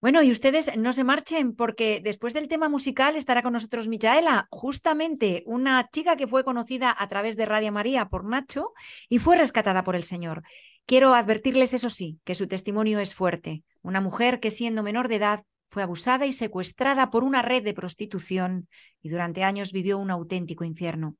Bueno, 0.00 0.22
y 0.22 0.30
ustedes 0.30 0.76
no 0.76 0.92
se 0.92 1.04
marchen 1.04 1.54
porque 1.54 2.00
después 2.02 2.34
del 2.34 2.48
tema 2.48 2.68
musical 2.68 3.16
estará 3.16 3.42
con 3.42 3.54
nosotros 3.54 3.88
Michaela, 3.88 4.46
justamente 4.50 5.42
una 5.46 5.88
chica 5.90 6.16
que 6.16 6.26
fue 6.26 6.44
conocida 6.44 6.94
a 6.96 7.08
través 7.08 7.36
de 7.36 7.46
Radio 7.46 7.72
María 7.72 8.06
por 8.08 8.24
Nacho 8.24 8.72
y 9.08 9.18
fue 9.18 9.36
rescatada 9.36 9.84
por 9.84 9.96
el 9.96 10.04
Señor. 10.04 10.42
Quiero 10.84 11.14
advertirles, 11.14 11.72
eso 11.74 11.90
sí, 11.90 12.20
que 12.24 12.34
su 12.34 12.46
testimonio 12.46 13.00
es 13.00 13.14
fuerte. 13.14 13.64
Una 13.82 14.00
mujer 14.00 14.38
que 14.38 14.50
siendo 14.50 14.82
menor 14.82 15.08
de 15.08 15.16
edad 15.16 15.40
fue 15.68 15.82
abusada 15.82 16.26
y 16.26 16.32
secuestrada 16.32 17.10
por 17.10 17.24
una 17.24 17.42
red 17.42 17.64
de 17.64 17.74
prostitución 17.74 18.68
y 19.02 19.08
durante 19.08 19.42
años 19.44 19.72
vivió 19.72 19.98
un 19.98 20.10
auténtico 20.10 20.64
infierno. 20.64 21.16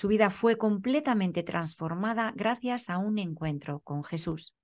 Su 0.00 0.06
vida 0.06 0.30
fue 0.30 0.56
completamente 0.56 1.42
transformada 1.42 2.32
gracias 2.36 2.88
a 2.88 2.98
un 2.98 3.18
encuentro 3.18 3.80
con 3.80 4.04
Jesús. 4.04 4.54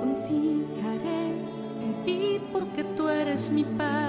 Confiaré 0.00 1.30
en 1.80 2.02
ti 2.04 2.42
porque 2.52 2.84
tú 2.94 3.08
eres 3.08 3.48
mi 3.48 3.64
Padre. 3.64 4.03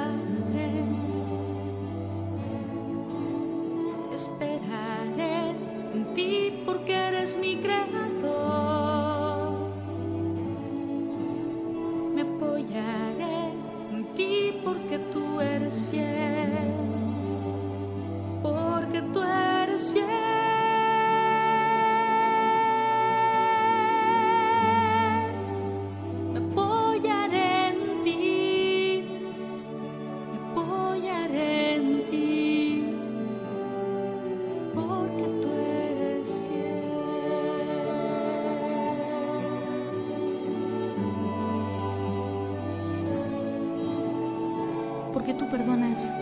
Tú 45.38 45.50
perdonas 45.50 46.14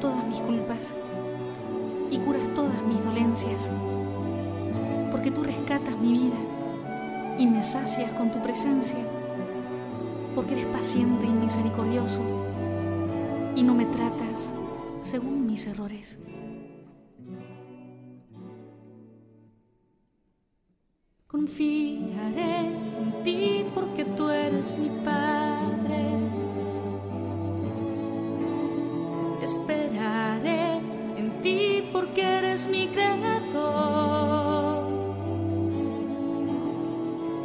todas 0.00 0.26
mis 0.26 0.40
culpas 0.40 0.92
y 2.10 2.18
curas 2.18 2.52
todas 2.54 2.82
mis 2.82 3.04
dolencias. 3.04 3.70
Porque 5.10 5.30
tú 5.30 5.42
rescatas 5.42 5.96
mi 5.98 6.12
vida 6.12 6.36
y 7.38 7.46
me 7.46 7.62
sacias 7.62 8.12
con 8.12 8.30
tu 8.30 8.40
presencia. 8.42 8.98
Porque 10.34 10.54
eres 10.54 10.66
paciente 10.66 11.26
y 11.26 11.30
misericordioso 11.30 12.20
y 13.54 13.62
no 13.62 13.74
me 13.74 13.86
tratas 13.86 14.52
según 15.02 15.46
mis 15.46 15.66
errores. 15.66 16.18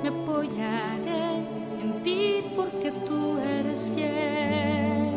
Me 0.02 0.10
apoyaré 0.10 1.44
en 1.82 2.02
ti 2.04 2.44
porque 2.56 2.92
tú 3.06 3.38
eres 3.38 3.92
fiel. 3.94 5.14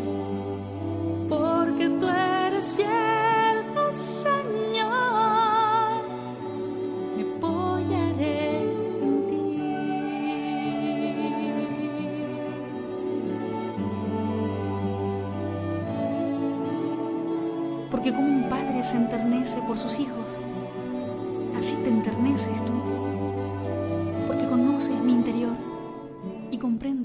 Porque 1.28 1.88
tú 2.00 2.08
eres 2.08 2.74
fiel, 2.74 3.64
oh 3.76 3.94
Señor. 3.94 4.42
Me 7.16 7.22
apoyaré 7.36 8.62
en 9.02 9.26
ti. 9.28 9.42
Porque 17.90 18.12
como 18.12 18.28
un 18.28 18.48
padre 18.48 18.82
se 18.82 18.96
enternece 18.96 19.62
por 19.62 19.78
sus 19.78 20.00
hijos, 20.00 20.38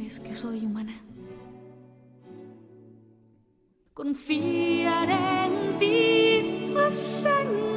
comprendes 0.07 0.19
que 0.19 0.35
soy 0.35 0.65
humana. 0.65 0.93
Confiaré 3.93 5.45
en 5.45 5.77
ti, 5.79 6.73
oh 6.77 6.91
Señor, 6.91 7.76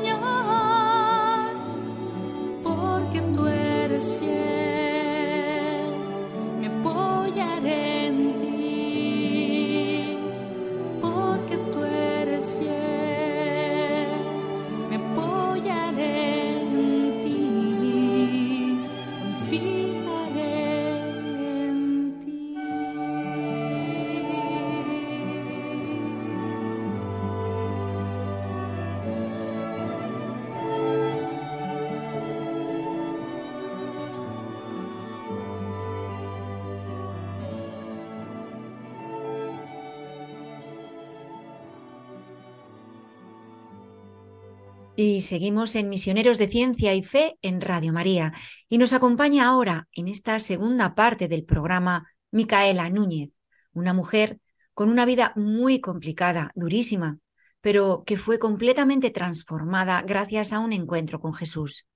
seguimos 45.30 45.76
en 45.76 45.88
Misioneros 45.88 46.38
de 46.38 46.48
Ciencia 46.48 46.92
y 46.92 47.04
Fe 47.04 47.38
en 47.40 47.60
Radio 47.60 47.92
María. 47.92 48.32
Y 48.68 48.78
nos 48.78 48.92
acompaña 48.92 49.46
ahora, 49.46 49.86
en 49.92 50.08
esta 50.08 50.40
segunda 50.40 50.96
parte 50.96 51.28
del 51.28 51.44
programa, 51.44 52.10
Micaela 52.32 52.90
Núñez, 52.90 53.30
una 53.72 53.92
mujer 53.92 54.40
con 54.74 54.88
una 54.88 55.04
vida 55.04 55.32
muy 55.36 55.80
complicada, 55.80 56.50
durísima, 56.56 57.20
pero 57.60 58.02
que 58.04 58.16
fue 58.16 58.40
completamente 58.40 59.12
transformada 59.12 60.02
gracias 60.02 60.52
a 60.52 60.58
un 60.58 60.72
encuentro 60.72 61.20
con 61.20 61.32
Jesús. 61.32 61.86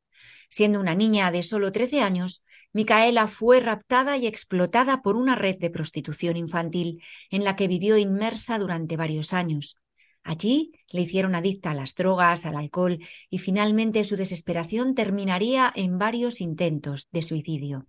Siendo 0.49 0.79
una 0.79 0.94
niña 0.94 1.33
de 1.33 1.42
solo 1.42 1.73
13 1.73 2.03
años, 2.03 2.44
Micaela 2.73 3.27
fue 3.27 3.59
raptada 3.59 4.16
y 4.16 4.29
explotada 4.29 5.03
por 5.03 5.16
una 5.16 5.35
red 5.35 5.57
de 5.59 5.70
prostitución 5.70 6.37
infantil 6.37 7.03
en 7.31 7.42
la 7.42 7.57
que 7.57 7.66
vivió 7.66 7.97
inmersa 7.97 8.61
durante 8.61 8.97
varios 8.97 9.33
años. 9.33 9.81
Allí 10.25 10.73
le 10.91 11.03
hicieron 11.03 11.35
adicta 11.35 11.73
a 11.73 11.75
las 11.75 11.95
drogas, 11.95 12.47
al 12.47 12.57
alcohol 12.57 12.99
y 13.29 13.39
finalmente 13.39 14.03
su 14.05 14.17
desesperación 14.17 14.95
terminaría 14.95 15.71
en 15.77 15.99
varios 15.99 16.41
intentos 16.41 17.09
de 17.13 17.23
suicidio. 17.23 17.87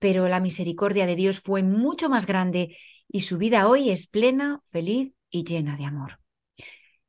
Pero 0.00 0.28
la 0.28 0.40
misericordia 0.40 1.06
de 1.06 1.14
Dios 1.14 1.40
fue 1.40 1.62
mucho 1.62 2.08
más 2.08 2.26
grande 2.26 2.76
y 3.08 3.20
su 3.20 3.38
vida 3.38 3.68
hoy 3.68 3.90
es 3.90 4.08
plena, 4.08 4.60
feliz 4.64 5.12
y 5.30 5.44
llena 5.44 5.76
de 5.76 5.84
amor. 5.84 6.18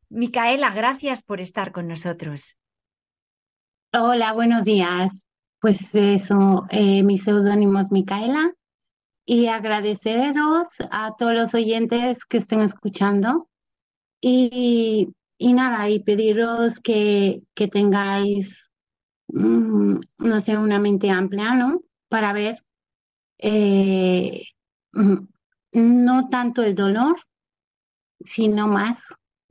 Micaela, 0.09 0.69
gracias 0.69 1.23
por 1.23 1.41
estar 1.41 1.71
con 1.71 1.87
nosotros. 1.87 2.55
Hola, 3.93 4.33
buenos 4.33 4.63
días. 4.63 5.25
Pues 5.59 5.95
eso, 5.95 6.67
eh, 6.69 7.01
mi 7.01 7.17
seudónimo 7.17 7.79
es 7.79 7.91
Micaela 7.91 8.53
y 9.25 9.47
agradeceros 9.47 10.67
a 10.91 11.15
todos 11.17 11.33
los 11.33 11.53
oyentes 11.55 12.25
que 12.25 12.37
estén 12.37 12.61
escuchando 12.61 13.47
y, 14.21 15.09
y 15.37 15.53
nada, 15.53 15.89
y 15.89 15.99
pediros 16.03 16.79
que, 16.79 17.43
que 17.55 17.67
tengáis, 17.67 18.71
mm, 19.29 19.95
no 20.19 20.41
sé, 20.41 20.57
una 20.57 20.79
mente 20.79 21.09
amplia, 21.11 21.55
¿no? 21.55 21.81
Para 22.09 22.33
ver 22.33 22.57
eh, 23.39 24.43
mm, 24.93 25.17
no 25.73 26.29
tanto 26.29 26.63
el 26.63 26.75
dolor, 26.75 27.17
sino 28.25 28.67
más 28.67 28.97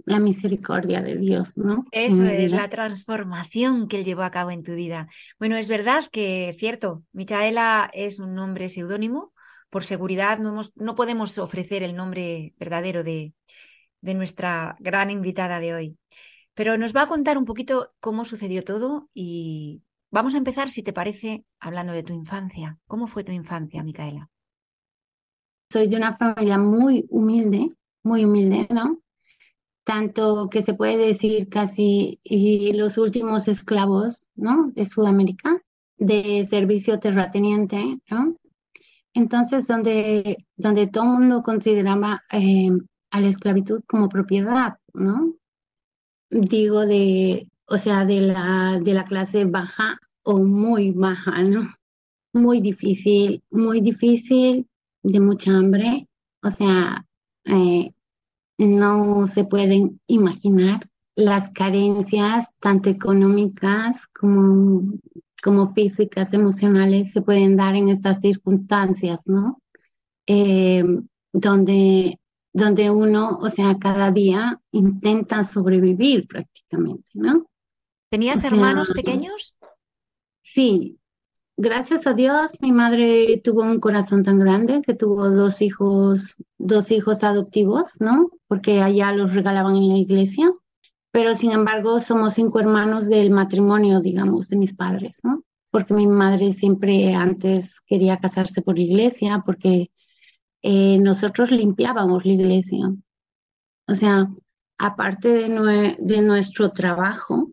la 0.04 0.18
misericordia 0.18 1.02
de 1.02 1.16
Dios, 1.16 1.56
¿no? 1.56 1.84
Eso 1.92 2.24
es 2.26 2.52
la 2.52 2.68
transformación 2.68 3.88
que 3.88 3.98
él 3.98 4.04
llevó 4.04 4.22
a 4.22 4.30
cabo 4.30 4.50
en 4.52 4.62
tu 4.62 4.74
vida. 4.74 5.08
Bueno, 5.40 5.56
es 5.56 5.68
verdad 5.68 6.04
que, 6.12 6.54
cierto, 6.56 7.02
Micaela 7.12 7.90
es 7.92 8.20
un 8.20 8.34
nombre 8.34 8.68
seudónimo. 8.68 9.32
Por 9.70 9.84
seguridad 9.84 10.38
no, 10.38 10.50
hemos- 10.50 10.72
no 10.76 10.94
podemos 10.94 11.36
ofrecer 11.38 11.82
el 11.82 11.96
nombre 11.96 12.54
verdadero 12.58 13.02
de, 13.04 13.34
de 14.00 14.14
nuestra 14.14 14.76
gran 14.80 15.10
invitada 15.10 15.60
de 15.60 15.74
hoy. 15.74 15.98
Pero 16.54 16.76
nos 16.76 16.94
va 16.94 17.02
a 17.02 17.08
contar 17.08 17.38
un 17.38 17.44
poquito 17.44 17.92
cómo 18.00 18.24
sucedió 18.24 18.62
todo 18.62 19.08
y 19.14 19.82
vamos 20.10 20.34
a 20.34 20.38
empezar, 20.38 20.70
si 20.70 20.82
te 20.82 20.92
parece, 20.92 21.44
hablando 21.58 21.92
de 21.92 22.02
tu 22.02 22.12
infancia. 22.12 22.78
¿Cómo 22.86 23.06
fue 23.06 23.24
tu 23.24 23.32
infancia, 23.32 23.82
Micaela? 23.82 24.28
Soy 25.72 25.88
de 25.88 25.96
una 25.96 26.16
familia 26.16 26.58
muy 26.58 27.06
humilde, 27.08 27.68
muy 28.02 28.24
humilde, 28.24 28.66
¿no? 28.70 29.00
Tanto 29.84 30.48
que 30.50 30.62
se 30.62 30.74
puede 30.74 30.98
decir 30.98 31.48
casi 31.48 32.20
y 32.22 32.72
los 32.72 32.98
últimos 32.98 33.48
esclavos, 33.48 34.26
¿no? 34.34 34.72
De 34.74 34.84
Sudamérica, 34.84 35.62
de 35.96 36.46
servicio 36.50 36.98
terrateniente, 36.98 38.00
¿no? 38.10 38.36
Entonces, 39.14 39.66
donde, 39.66 40.46
donde 40.56 40.86
todo 40.86 41.04
el 41.04 41.20
mundo 41.20 41.42
consideraba 41.42 42.22
eh, 42.30 42.70
a 43.10 43.20
la 43.20 43.28
esclavitud 43.28 43.82
como 43.86 44.08
propiedad, 44.08 44.78
¿no? 44.94 45.34
Digo 46.30 46.86
de, 46.86 47.48
o 47.66 47.78
sea, 47.78 48.04
de 48.04 48.20
la, 48.20 48.80
de 48.82 48.94
la 48.94 49.04
clase 49.04 49.44
baja 49.44 49.98
o 50.22 50.38
muy 50.38 50.92
baja, 50.92 51.42
¿no? 51.42 51.62
Muy 52.32 52.60
difícil, 52.60 53.42
muy 53.50 53.80
difícil, 53.80 54.68
de 55.02 55.20
mucha 55.20 55.56
hambre, 55.56 56.08
o 56.42 56.50
sea, 56.50 57.04
eh, 57.44 57.92
no 58.58 59.26
se 59.26 59.44
pueden 59.44 60.00
imaginar 60.06 60.88
las 61.16 61.50
carencias, 61.50 62.46
tanto 62.60 62.90
económicas 62.90 64.06
como, 64.18 64.92
como 65.42 65.72
físicas, 65.74 66.32
emocionales, 66.32 67.12
se 67.12 67.22
pueden 67.22 67.56
dar 67.56 67.74
en 67.74 67.88
estas 67.88 68.20
circunstancias, 68.20 69.26
¿no? 69.26 69.60
Eh, 70.26 70.84
donde, 71.32 72.19
donde 72.52 72.90
uno, 72.90 73.38
o 73.40 73.50
sea, 73.50 73.78
cada 73.78 74.10
día 74.12 74.60
intenta 74.72 75.44
sobrevivir 75.44 76.26
prácticamente, 76.28 77.10
¿no? 77.14 77.46
¿Tenías 78.10 78.44
O 78.44 78.48
sea, 78.48 78.50
hermanos 78.50 78.90
pequeños? 78.92 79.56
Sí, 80.42 80.98
gracias 81.56 82.06
a 82.06 82.14
Dios, 82.14 82.52
mi 82.60 82.72
madre 82.72 83.40
tuvo 83.44 83.62
un 83.62 83.80
corazón 83.80 84.24
tan 84.24 84.38
grande 84.40 84.82
que 84.82 84.94
tuvo 84.94 85.30
dos 85.30 85.62
hijos, 85.62 86.36
dos 86.58 86.90
hijos 86.90 87.22
adoptivos, 87.24 87.92
¿no? 88.00 88.30
Porque 88.48 88.82
allá 88.82 89.12
los 89.12 89.34
regalaban 89.34 89.76
en 89.76 89.88
la 89.88 89.98
iglesia. 89.98 90.50
pero 91.12 91.36
sin 91.36 91.52
embargo 91.52 92.00
somos 92.00 92.34
cinco 92.34 92.60
hermanos 92.60 93.08
del 93.08 93.30
matrimonio, 93.30 94.00
digamos, 94.00 94.48
de 94.48 94.56
mis 94.56 94.74
padres, 94.74 95.18
¿no? 95.24 95.44
Porque 95.70 95.94
mi 95.94 96.06
madre 96.06 96.52
siempre 96.52 97.14
antes 97.14 97.80
quería 97.86 98.18
casarse 98.18 98.62
por 98.62 98.78
iglesia, 98.78 99.42
porque 99.46 99.90
eh, 100.62 100.98
nosotros 100.98 101.50
limpiábamos 101.50 102.24
la 102.24 102.32
iglesia. 102.32 102.92
O 103.86 103.94
sea, 103.94 104.28
aparte 104.78 105.28
de, 105.28 106.22
nuestro 106.22 106.72
trabajo 106.72 107.52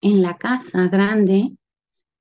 en 0.00 0.22
la 0.22 0.36
casa 0.36 0.88
grande, 0.88 1.56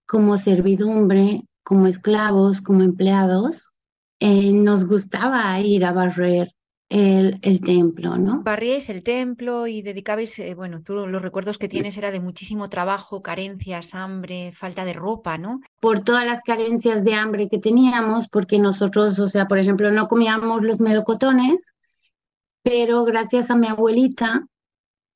como 0.08 0.38
servidumbre, 0.38 1.46
como 1.64 1.88
esclavos, 1.88 2.62
como 2.62 2.84
empleados, 2.84 3.72
eh, 4.20 4.52
nos 4.52 4.86
gustaba 4.86 5.60
ir 5.62 5.86
a 5.86 5.94
barrer 5.94 6.54
el, 6.92 7.40
el 7.42 7.62
templo, 7.62 8.18
¿no? 8.18 8.44
Barríais 8.44 8.90
el 8.90 9.02
templo 9.02 9.66
y 9.66 9.82
dedicabais, 9.82 10.38
eh, 10.40 10.54
bueno, 10.56 10.82
tú 10.84 11.08
los 11.08 11.22
recuerdos 11.22 11.58
que 11.58 11.70
tienes 11.70 11.98
era 11.98 12.12
de 12.12 12.20
muchísimo 12.20 12.68
trabajo, 12.68 13.22
carencias, 13.22 13.96
hambre, 13.96 14.52
falta 14.54 14.84
de 14.84 14.92
ropa, 14.92 15.38
¿no? 15.38 15.62
Por 15.80 16.02
todas 16.02 16.26
las 16.26 16.42
carencias 16.42 17.06
de 17.06 17.14
hambre 17.14 17.48
que 17.48 17.60
teníamos, 17.60 18.28
porque 18.28 18.60
nosotros, 18.60 19.18
o 19.20 19.28
sea, 19.28 19.48
por 19.48 19.58
ejemplo, 19.58 19.90
no 19.90 20.10
comíamos 20.10 20.64
los 20.64 20.82
melocotones, 20.82 21.74
pero 22.62 23.06
gracias 23.06 23.50
a 23.50 23.56
mi 23.56 23.68
abuelita, 23.68 24.46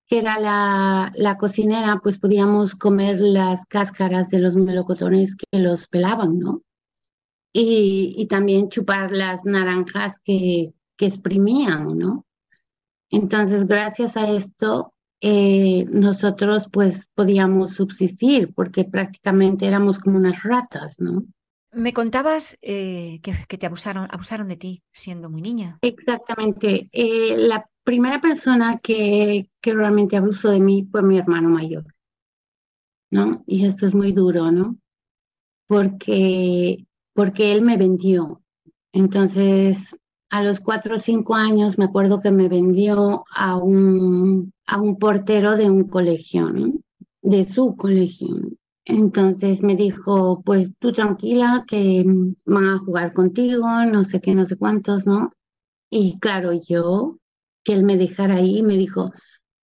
que 0.07 0.19
era 0.19 0.39
la, 0.39 1.11
la 1.13 1.35
cocinera, 1.35 1.99
pues 2.01 2.19
podíamos 2.19 2.75
comer 2.75 3.19
las 3.19 3.65
cáscaras 3.65 4.29
de 4.29 4.39
los 4.39 4.55
melocotones 4.55 5.35
que 5.35 5.59
los 5.59 5.88
pelaban, 5.88 6.39
¿no? 6.39 6.61
Y, 7.51 8.15
y 8.17 8.27
también 8.27 8.69
chupar 8.69 9.11
las 9.11 9.43
naranjas 9.43 10.21
que, 10.23 10.73
que 10.97 11.05
exprimían, 11.05 11.97
¿no? 11.97 12.25
Entonces, 13.10 13.67
gracias 13.67 14.17
a 14.17 14.31
esto, 14.31 14.93
eh, 15.21 15.86
nosotros 15.89 16.67
pues 16.71 17.08
podíamos 17.15 17.73
subsistir 17.73 18.53
porque 18.53 18.84
prácticamente 18.84 19.65
éramos 19.65 19.99
como 19.99 20.17
unas 20.17 20.43
ratas, 20.43 20.99
¿no? 20.99 21.23
Me 21.71 21.93
contabas 21.93 22.58
eh, 22.62 23.19
que, 23.21 23.36
que, 23.47 23.58
te 23.58 23.65
abusaron, 23.65 24.08
abusaron 24.12 24.47
de 24.47 24.55
ti 24.55 24.84
siendo 24.93 25.29
muy 25.29 25.41
niña. 25.41 25.77
Exactamente. 25.81 26.89
Eh, 26.91 27.36
la 27.38 27.69
primera 27.84 28.21
persona 28.21 28.79
que, 28.79 29.49
que 29.62 29.73
realmente 29.73 30.15
abusó 30.15 30.51
de 30.51 30.60
mí 30.60 30.88
fue 30.89 31.03
mi 31.03 31.17
hermano 31.17 31.49
mayor, 31.49 31.86
¿no? 33.12 33.43
Y 33.45 33.65
esto 33.65 33.88
es 33.88 33.93
muy 33.93 34.12
duro, 34.12 34.51
¿no? 34.51 34.77
Porque, 35.67 36.86
porque 37.13 37.53
él 37.53 37.62
me 37.62 37.77
vendió. 37.77 38.41
Entonces, 38.93 39.99
a 40.38 40.43
los 40.43 40.60
cuatro 40.60 40.95
o 40.95 41.00
cinco 41.00 41.36
años 41.36 41.78
me 41.78 41.86
acuerdo 41.86 42.21
que 42.21 42.32
me 42.32 42.48
vendió 42.48 43.26
a 43.34 43.58
un, 43.58 44.54
a 44.67 44.82
un 44.82 44.98
portero 44.98 45.56
de 45.58 45.69
un 45.69 45.88
colegio, 45.88 46.50
¿no? 46.50 46.74
de 47.26 47.45
su 47.45 47.76
colegio. 47.76 48.28
Entonces 48.86 49.63
me 49.63 49.76
dijo, 49.76 50.43
pues 50.43 50.71
tú 50.80 50.93
tranquila, 50.93 51.65
que 51.67 52.04
van 52.45 52.65
a 52.65 52.78
jugar 52.80 53.13
contigo, 53.13 53.67
no 53.91 54.04
sé 54.04 54.21
qué, 54.21 54.36
no 54.36 54.45
sé 54.45 54.58
cuántos, 54.58 55.08
¿no? 55.08 55.32
Y 55.89 56.19
claro, 56.19 56.54
yo, 56.54 57.17
que 57.63 57.74
él 57.74 57.84
me 57.84 57.98
dejara 57.98 58.36
ahí, 58.36 58.62
me 58.62 58.78
dijo, 58.78 59.12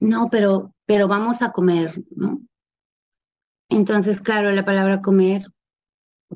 no, 0.00 0.28
pero, 0.30 0.74
pero 0.86 1.06
vamos 1.06 1.40
a 1.42 1.52
comer, 1.52 2.02
¿no? 2.16 2.40
Entonces, 3.68 4.20
claro, 4.20 4.50
la 4.50 4.64
palabra 4.64 5.00
comer 5.00 5.46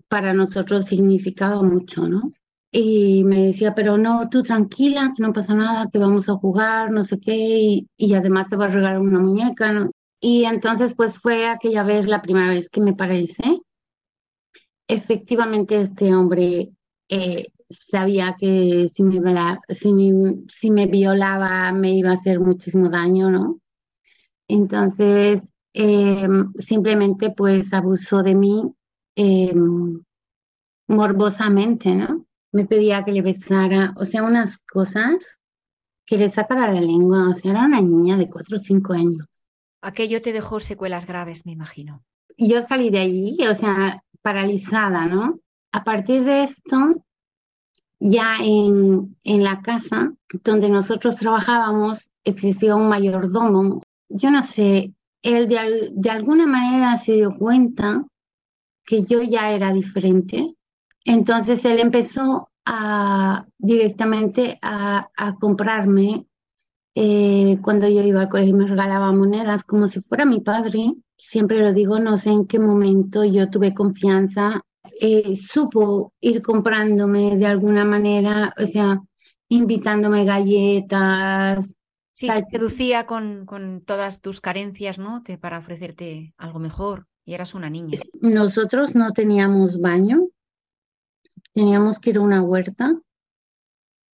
para 0.08 0.32
nosotros 0.32 0.86
significaba 0.86 1.62
mucho, 1.62 2.08
¿no? 2.08 2.32
Y 2.70 3.24
me 3.24 3.46
decía, 3.46 3.74
pero 3.74 3.96
no, 3.96 4.28
tú 4.28 4.42
tranquila, 4.42 5.12
que 5.16 5.22
no 5.22 5.32
pasa 5.32 5.54
nada, 5.54 5.88
que 5.90 5.98
vamos 5.98 6.28
a 6.28 6.34
jugar, 6.34 6.90
no 6.90 7.04
sé 7.04 7.18
qué, 7.18 7.34
y, 7.36 7.88
y 7.96 8.14
además 8.14 8.48
te 8.48 8.56
va 8.56 8.66
a 8.66 8.68
regalar 8.68 9.00
una 9.00 9.18
muñeca, 9.20 9.72
¿no? 9.72 9.90
Y 10.20 10.44
entonces, 10.44 10.94
pues 10.94 11.16
fue 11.18 11.46
aquella 11.46 11.84
vez 11.84 12.06
la 12.06 12.22
primera 12.22 12.48
vez 12.48 12.68
que 12.68 12.80
me 12.80 12.94
paralicé. 12.94 13.60
Efectivamente, 14.88 15.80
este 15.80 16.14
hombre 16.14 16.70
eh, 17.08 17.46
sabía 17.68 18.36
que 18.38 18.88
si 18.92 19.02
me, 19.02 19.20
si, 19.70 19.92
me, 19.92 20.34
si 20.48 20.70
me 20.70 20.86
violaba 20.86 21.72
me 21.72 21.94
iba 21.94 22.10
a 22.10 22.14
hacer 22.14 22.40
muchísimo 22.40 22.88
daño, 22.88 23.30
¿no? 23.30 23.60
Entonces, 24.48 25.52
eh, 25.74 26.28
simplemente 26.60 27.30
pues 27.30 27.72
abusó 27.72 28.22
de 28.22 28.34
mí 28.34 28.62
eh, 29.16 29.52
morbosamente, 30.88 31.94
¿no? 31.94 32.25
Me 32.56 32.64
pedía 32.64 33.04
que 33.04 33.12
le 33.12 33.20
besara, 33.20 33.92
o 33.96 34.06
sea, 34.06 34.22
unas 34.22 34.56
cosas 34.72 35.16
que 36.06 36.16
le 36.16 36.30
sacara 36.30 36.72
la 36.72 36.80
lengua, 36.80 37.28
o 37.28 37.34
sea, 37.34 37.50
era 37.50 37.66
una 37.66 37.82
niña 37.82 38.16
de 38.16 38.30
cuatro 38.30 38.56
o 38.56 38.60
cinco 38.60 38.94
años. 38.94 39.26
Aquello 39.82 40.22
te 40.22 40.32
dejó 40.32 40.58
secuelas 40.60 41.06
graves, 41.06 41.44
me 41.44 41.52
imagino. 41.52 42.02
Yo 42.38 42.64
salí 42.64 42.88
de 42.88 43.00
allí, 43.00 43.36
o 43.46 43.54
sea, 43.54 44.02
paralizada, 44.22 45.06
¿no? 45.06 45.38
A 45.70 45.84
partir 45.84 46.24
de 46.24 46.44
esto, 46.44 47.04
ya 48.00 48.38
en, 48.40 49.14
en 49.22 49.44
la 49.44 49.60
casa 49.60 50.14
donde 50.42 50.70
nosotros 50.70 51.16
trabajábamos, 51.16 52.08
existía 52.24 52.74
un 52.74 52.88
mayordomo. 52.88 53.82
Yo 54.08 54.30
no 54.30 54.42
sé, 54.42 54.94
él 55.20 55.46
de, 55.46 55.90
de 55.92 56.10
alguna 56.10 56.46
manera 56.46 56.96
se 56.96 57.12
dio 57.12 57.36
cuenta 57.36 58.02
que 58.86 59.04
yo 59.04 59.22
ya 59.22 59.50
era 59.50 59.74
diferente. 59.74 60.54
Entonces 61.06 61.64
él 61.64 61.78
empezó 61.78 62.50
a 62.66 63.46
directamente 63.58 64.58
a, 64.60 65.08
a 65.16 65.34
comprarme 65.36 66.26
eh, 66.98 67.58
cuando 67.62 67.86
yo 67.88 68.02
iba 68.02 68.22
al 68.22 68.28
colegio 68.30 68.56
me 68.56 68.66
regalaba 68.66 69.12
monedas 69.12 69.64
como 69.64 69.86
si 69.86 70.00
fuera 70.00 70.24
mi 70.24 70.40
padre. 70.40 70.94
Siempre 71.18 71.60
lo 71.60 71.72
digo, 71.72 71.98
no 71.98 72.18
sé 72.18 72.30
en 72.30 72.46
qué 72.46 72.58
momento 72.58 73.24
yo 73.24 73.48
tuve 73.48 73.72
confianza, 73.72 74.62
eh, 75.00 75.36
supo 75.36 76.12
ir 76.20 76.42
comprándome 76.42 77.36
de 77.36 77.46
alguna 77.46 77.84
manera, 77.84 78.54
o 78.58 78.66
sea, 78.66 79.00
invitándome 79.48 80.24
galletas. 80.24 81.76
Sí, 82.12 82.28
te 82.28 82.44
seducía 82.50 83.06
con, 83.06 83.44
con 83.44 83.82
todas 83.82 84.22
tus 84.22 84.40
carencias, 84.40 84.98
¿no? 84.98 85.22
Te, 85.22 85.36
para 85.36 85.58
ofrecerte 85.58 86.34
algo 86.38 86.58
mejor. 86.58 87.06
Y 87.26 87.34
eras 87.34 87.54
una 87.54 87.68
niña. 87.68 87.98
Nosotros 88.20 88.94
no 88.94 89.10
teníamos 89.10 89.80
baño, 89.80 90.28
teníamos 91.56 91.98
que 91.98 92.10
ir 92.10 92.18
a 92.18 92.20
una 92.20 92.42
huerta 92.42 93.00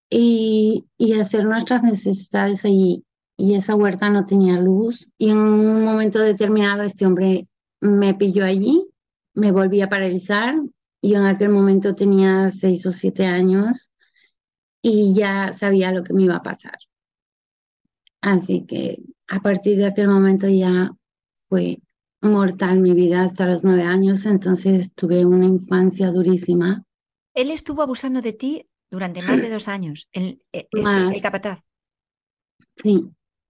y, 0.08 0.86
y 0.96 1.14
hacer 1.14 1.44
nuestras 1.44 1.82
necesidades 1.82 2.64
allí. 2.64 3.04
Y 3.36 3.56
esa 3.56 3.74
huerta 3.74 4.10
no 4.10 4.26
tenía 4.26 4.60
luz. 4.60 5.10
Y 5.18 5.30
en 5.30 5.38
un 5.38 5.84
momento 5.84 6.20
determinado 6.20 6.84
este 6.84 7.04
hombre 7.04 7.48
me 7.80 8.14
pilló 8.14 8.44
allí, 8.44 8.86
me 9.34 9.50
volví 9.50 9.80
a 9.80 9.88
paralizar. 9.88 10.54
Yo 11.02 11.18
en 11.18 11.24
aquel 11.24 11.48
momento 11.48 11.96
tenía 11.96 12.52
seis 12.52 12.86
o 12.86 12.92
siete 12.92 13.26
años 13.26 13.90
y 14.80 15.12
ya 15.12 15.52
sabía 15.52 15.90
lo 15.90 16.04
que 16.04 16.14
me 16.14 16.22
iba 16.22 16.36
a 16.36 16.44
pasar. 16.44 16.78
Así 18.20 18.66
que 18.66 19.02
a 19.26 19.40
partir 19.40 19.78
de 19.78 19.86
aquel 19.86 20.06
momento 20.06 20.48
ya 20.48 20.92
fue 21.48 21.82
mortal 22.20 22.78
mi 22.78 22.94
vida 22.94 23.24
hasta 23.24 23.46
los 23.46 23.64
nueve 23.64 23.82
años, 23.82 24.26
entonces 24.26 24.92
tuve 24.94 25.26
una 25.26 25.46
infancia 25.46 26.12
durísima. 26.12 26.84
Él 27.34 27.50
estuvo 27.50 27.82
abusando 27.82 28.20
de 28.20 28.32
ti 28.32 28.66
durante 28.90 29.22
más 29.22 29.40
de 29.40 29.50
dos 29.50 29.68
años, 29.68 30.08
el, 30.12 30.42
este, 30.52 30.82
Más. 30.82 31.14
el 31.14 31.22
capataz. 31.22 31.60
Sí, 32.76 33.04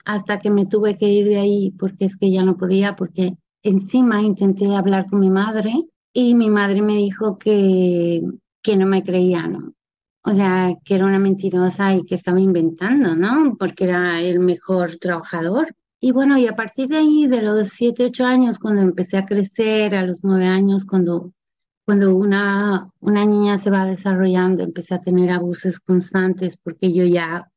hasta 0.04 0.38
que 0.38 0.50
me 0.50 0.66
tuve 0.66 0.98
que 0.98 1.08
ir 1.08 1.28
de 1.28 1.38
ahí 1.38 1.70
porque 1.78 2.06
es 2.06 2.16
que 2.16 2.30
ya 2.30 2.44
no 2.44 2.56
podía, 2.56 2.96
porque 2.96 3.36
encima 3.62 4.20
intenté 4.22 4.74
hablar 4.74 5.06
con 5.06 5.20
mi 5.20 5.30
madre 5.30 5.72
y 6.12 6.34
mi 6.34 6.50
madre 6.50 6.82
me 6.82 6.96
dijo 6.96 7.38
que, 7.38 8.20
que 8.62 8.76
no 8.76 8.86
me 8.86 9.02
creía, 9.02 9.46
¿no? 9.46 9.72
O 10.24 10.32
sea, 10.32 10.74
que 10.84 10.94
era 10.94 11.06
una 11.06 11.18
mentirosa 11.18 11.96
y 11.96 12.04
que 12.04 12.14
estaba 12.14 12.40
inventando, 12.40 13.16
¿no? 13.16 13.56
Porque 13.58 13.84
era 13.84 14.20
el 14.20 14.38
mejor 14.38 14.96
trabajador. 14.96 15.74
Y 16.00 16.12
bueno, 16.12 16.38
y 16.38 16.46
a 16.46 16.54
partir 16.54 16.88
de 16.88 16.98
ahí, 16.98 17.26
de 17.26 17.42
los 17.42 17.70
siete, 17.70 18.04
ocho 18.04 18.24
años, 18.24 18.58
cuando 18.58 18.82
empecé 18.82 19.16
a 19.16 19.26
crecer, 19.26 19.96
a 19.96 20.04
los 20.04 20.22
nueve 20.22 20.46
años, 20.46 20.84
cuando, 20.84 21.32
cuando 21.84 22.14
una, 22.14 22.90
una 23.00 23.24
niña 23.24 23.58
se 23.58 23.70
va 23.70 23.84
desarrollando, 23.84 24.62
empecé 24.62 24.94
a 24.94 25.00
tener 25.00 25.30
abusos 25.30 25.80
constantes 25.80 26.56
porque 26.62 26.92
yo 26.92 27.04
ya 27.04 27.50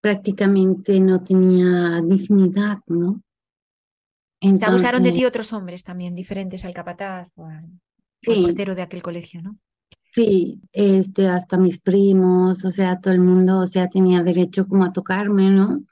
prácticamente 0.00 0.98
no 1.00 1.22
tenía 1.22 2.00
dignidad, 2.02 2.78
¿no? 2.86 3.22
Se 4.40 4.64
abusaron 4.64 5.02
de 5.02 5.12
ti 5.12 5.26
otros 5.26 5.52
hombres 5.52 5.84
también, 5.84 6.14
diferentes 6.14 6.64
al 6.64 6.72
capataz 6.72 7.30
o 7.36 7.44
al, 7.44 7.68
sí, 8.22 8.42
portero 8.42 8.74
de 8.74 8.82
aquel 8.82 9.02
colegio, 9.02 9.42
¿no? 9.42 9.58
sí, 10.12 10.60
este, 10.72 11.28
hasta 11.28 11.56
mis 11.56 11.78
primos, 11.80 12.64
o 12.64 12.70
sea, 12.70 13.00
todo 13.00 13.14
el 13.14 13.20
mundo, 13.20 13.60
o 13.60 13.66
sea, 13.66 13.88
tenía 13.88 14.22
derecho 14.22 14.66
como 14.66 14.84
a 14.84 14.92
tocarme, 14.92 15.50
¿no? 15.50 15.82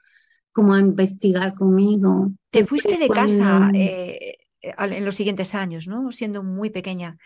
Como 0.51 0.73
a 0.73 0.79
investigar 0.79 1.53
conmigo. 1.53 2.31
Te 2.49 2.65
fuiste 2.65 2.97
de 2.97 3.07
Cuando 3.07 3.37
casa 3.37 3.71
eh, 3.73 4.37
en 4.61 5.05
los 5.05 5.15
siguientes 5.15 5.55
años, 5.55 5.87
¿no? 5.87 6.11
Siendo 6.11 6.43
muy 6.43 6.69
pequeña. 6.69 7.17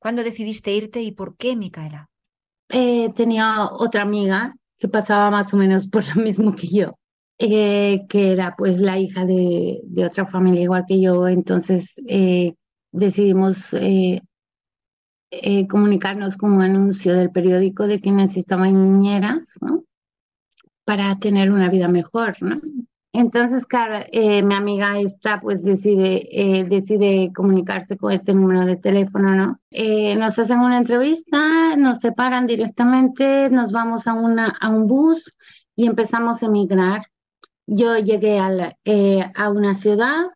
¿Cuándo 0.00 0.24
decidiste 0.24 0.72
irte 0.74 1.02
y 1.02 1.12
por 1.12 1.36
qué, 1.36 1.54
Micaela? 1.54 2.10
eh, 2.70 3.12
tenía 3.14 3.66
otra 3.72 4.02
amiga 4.02 4.54
que 4.78 4.88
pasaba 4.88 5.30
más 5.30 5.52
o 5.52 5.56
menos 5.56 5.88
por 5.88 6.04
lo 6.16 6.22
mismo 6.22 6.54
que 6.54 6.68
yo. 6.68 6.96
eh, 7.38 8.06
que 8.08 8.32
era 8.32 8.54
pues 8.56 8.78
la 8.78 8.98
hija 8.98 9.24
de, 9.24 9.80
otra 10.06 10.26
familia 10.26 10.62
igual 10.62 10.84
que 10.86 11.00
yo, 11.00 11.26
entonces 11.26 11.94
eh, 12.06 12.54
decidimos 12.92 13.72
eh, 13.72 14.20
comunicarnos 15.68 16.36
un 16.42 16.60
anuncio 16.60 17.14
del 17.14 17.30
periódico 17.30 17.86
de 17.86 17.98
que 17.98 18.10
necesitaban 18.10 18.74
niñeras. 18.74 19.54
Para 20.84 21.18
tener 21.18 21.50
una 21.50 21.70
vida 21.70 21.88
mejor, 21.88 22.36
¿no? 22.42 22.60
Entonces, 23.12 23.66
claro, 23.66 24.06
eh, 24.12 24.40
mi 24.42 24.54
amiga 24.54 24.98
esta 25.00 25.40
pues 25.40 25.64
decide, 25.64 26.28
eh, 26.30 26.64
decide 26.64 27.32
comunicarse 27.34 27.96
con 27.96 28.12
este 28.12 28.32
número 28.32 28.64
de 28.64 28.76
teléfono, 28.76 29.34
¿no? 29.34 29.60
Eh, 29.72 30.14
nos 30.14 30.38
hacen 30.38 30.60
una 30.60 30.78
entrevista, 30.78 31.76
nos 31.76 31.98
separan 32.00 32.46
directamente, 32.46 33.50
nos 33.50 33.72
vamos 33.72 34.06
a, 34.06 34.14
una, 34.14 34.56
a 34.60 34.68
un 34.68 34.86
bus 34.86 35.36
y 35.74 35.86
empezamos 35.86 36.42
a 36.42 36.46
emigrar. 36.46 37.02
Yo 37.66 37.98
llegué 37.98 38.38
a, 38.38 38.48
la, 38.48 38.76
a 39.34 39.50
una 39.50 39.74
ciudad 39.74 40.26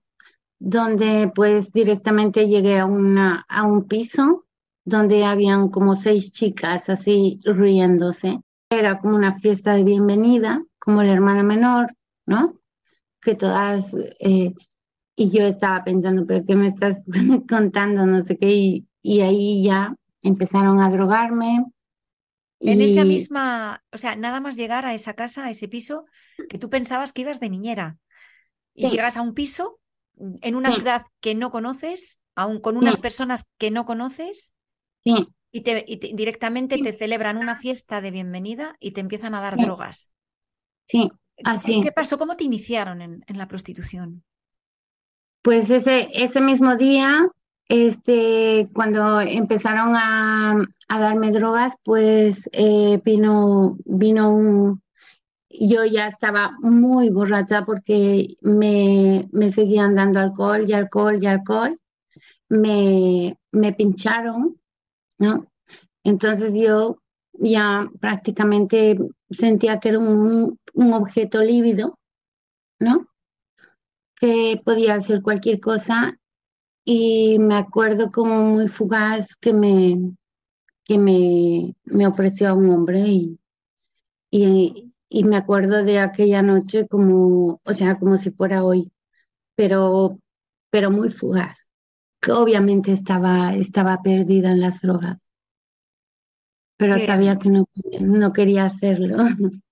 donde 0.59 1.31
pues 1.33 1.70
directamente 1.72 2.49
llegué 2.49 2.79
a, 2.81 2.87
una, 2.87 3.45
a 3.49 3.64
un 3.64 3.87
piso 3.87 4.47
donde 4.85 5.25
habían 5.25 5.68
como 5.68 5.97
seis 5.97 6.33
chicas 6.33 6.89
así 6.89 7.41
riéndose. 7.45 8.41
Era 8.70 8.99
como 8.99 9.14
una 9.14 9.39
fiesta 9.39 9.75
de 9.75 9.85
bienvenida, 9.85 10.64
como 10.79 11.03
la 11.03 11.12
hermana 11.12 11.43
menor, 11.45 11.95
¿no? 12.27 12.55
Que 13.25 13.35
todas, 13.35 13.87
eh, 14.20 14.53
y 15.16 15.31
yo 15.31 15.45
estaba 15.45 15.83
pensando, 15.85 16.27
pero 16.27 16.45
¿qué 16.47 16.57
me 16.57 16.68
estás 16.68 17.03
contando? 17.49 18.07
No 18.07 18.22
sé 18.22 18.37
qué, 18.37 18.51
y, 18.53 18.87
y 19.03 19.20
ahí 19.20 19.64
ya 19.64 19.95
empezaron 20.22 20.81
a 20.81 20.91
drogarme. 20.91 21.64
En 22.61 22.81
esa 22.81 23.05
misma, 23.05 23.83
o 23.93 23.99
sea, 23.99 24.16
nada 24.16 24.41
más 24.41 24.57
llegar 24.57 24.87
a 24.87 24.95
esa 24.95 25.14
casa, 25.14 25.45
a 25.47 25.51
ese 25.51 25.68
piso, 25.68 26.07
que 26.49 26.59
tú 26.59 26.70
pensabas 26.70 27.12
que 27.12 27.22
ibas 27.22 27.41
de 27.41 27.51
niñera. 27.51 27.99
Y 28.75 28.87
sí. 28.87 28.91
llegas 28.91 29.16
a 29.16 29.22
un 29.22 29.35
piso 29.35 29.81
en 30.43 30.55
una 30.55 30.70
sí. 30.70 30.77
ciudad 30.77 31.07
que 31.20 31.35
no 31.35 31.51
conoces, 31.51 32.20
aún 32.35 32.61
con 32.61 32.77
unas 32.77 32.97
sí. 32.97 33.01
personas 33.01 33.45
que 33.59 33.70
no 33.70 33.85
conoces, 33.85 34.55
Sí. 35.05 35.29
Y, 35.53 35.61
te, 35.61 35.85
y 35.87 35.99
te, 35.99 36.11
directamente 36.14 36.79
te 36.79 36.93
celebran 36.93 37.37
una 37.37 37.57
fiesta 37.57 38.01
de 38.01 38.11
bienvenida 38.11 38.77
y 38.81 38.91
te 38.91 39.01
empiezan 39.01 39.35
a 39.35 39.41
dar 39.41 39.57
drogas. 39.57 40.11
Sí, 40.89 41.11
así. 41.43 41.80
¿Qué 41.82 41.93
pasó? 41.93 42.18
¿Cómo 42.18 42.37
te 42.37 42.45
iniciaron 42.45 43.03
en, 43.03 43.24
en 43.26 43.39
la 43.39 43.49
prostitución? 43.49 44.22
Pues 45.43 45.68
ese, 45.70 46.09
ese 46.14 46.41
mismo 46.41 46.76
día, 46.76 47.26
este, 47.68 48.68
cuando 48.72 49.20
empezaron 49.20 49.95
a, 49.97 50.62
a 50.89 50.99
darme 50.99 51.32
drogas, 51.32 51.74
pues 51.82 52.49
eh, 52.53 53.01
vino, 53.05 53.76
vino 53.85 54.35
un, 54.35 54.82
yo 55.51 55.85
ya 55.85 56.09
estaba 56.09 56.57
muy 56.61 57.11
borracha 57.11 57.64
porque 57.64 58.37
me, 58.41 59.28
me 59.32 59.53
seguían 59.53 59.95
dando 59.95 60.20
alcohol 60.20 60.64
y 60.66 60.72
alcohol 60.72 61.18
y 61.22 61.26
alcohol. 61.26 61.78
Me, 62.49 63.39
me 63.53 63.72
pincharon, 63.72 64.61
¿no? 65.18 65.47
Entonces 66.05 66.53
yo 66.55 66.99
ya 67.39 67.91
prácticamente 68.01 68.99
sentía 69.30 69.80
que 69.80 69.91
era 69.91 69.99
un, 69.99 70.59
un 70.74 70.93
objeto 70.93 71.43
lívido, 71.43 71.99
¿no? 72.78 73.09
Que 74.16 74.61
podía 74.64 74.95
hacer 74.95 75.22
cualquier 75.22 75.61
cosa. 75.61 76.18
Y 76.85 77.39
me 77.39 77.57
acuerdo 77.57 78.12
como 78.12 78.43
muy 78.45 78.68
fugaz 78.68 79.35
que 79.37 79.53
me, 79.53 80.14
que 80.85 80.99
me, 80.99 81.74
me 81.85 82.07
ofreció 82.07 82.49
a 82.49 82.55
un 82.55 82.70
hombre 82.70 83.01
y, 83.01 83.39
y, 84.30 85.24
me 85.24 85.37
acuerdo 85.37 85.85
de 85.85 85.99
aquella 85.99 86.43
noche 86.43 86.87
como, 86.89 87.61
o 87.64 87.74
sea, 87.74 87.99
como 87.99 88.18
si 88.18 88.30
fuera 88.30 88.64
hoy, 88.64 88.93
pero, 89.55 90.18
pero 90.70 90.91
muy 90.91 91.11
fugaz, 91.11 91.57
que 92.20 92.32
obviamente 92.32 92.93
estaba, 92.93 93.55
estaba 93.55 94.03
perdida 94.03 94.53
en 94.53 94.61
las 94.61 94.80
drogas, 94.80 95.18
pero 96.77 96.99
sabía 97.01 97.39
que 97.39 97.49
no, 97.51 97.64
no 98.01 98.33
quería 98.33 98.66
hacerlo. 98.66 99.16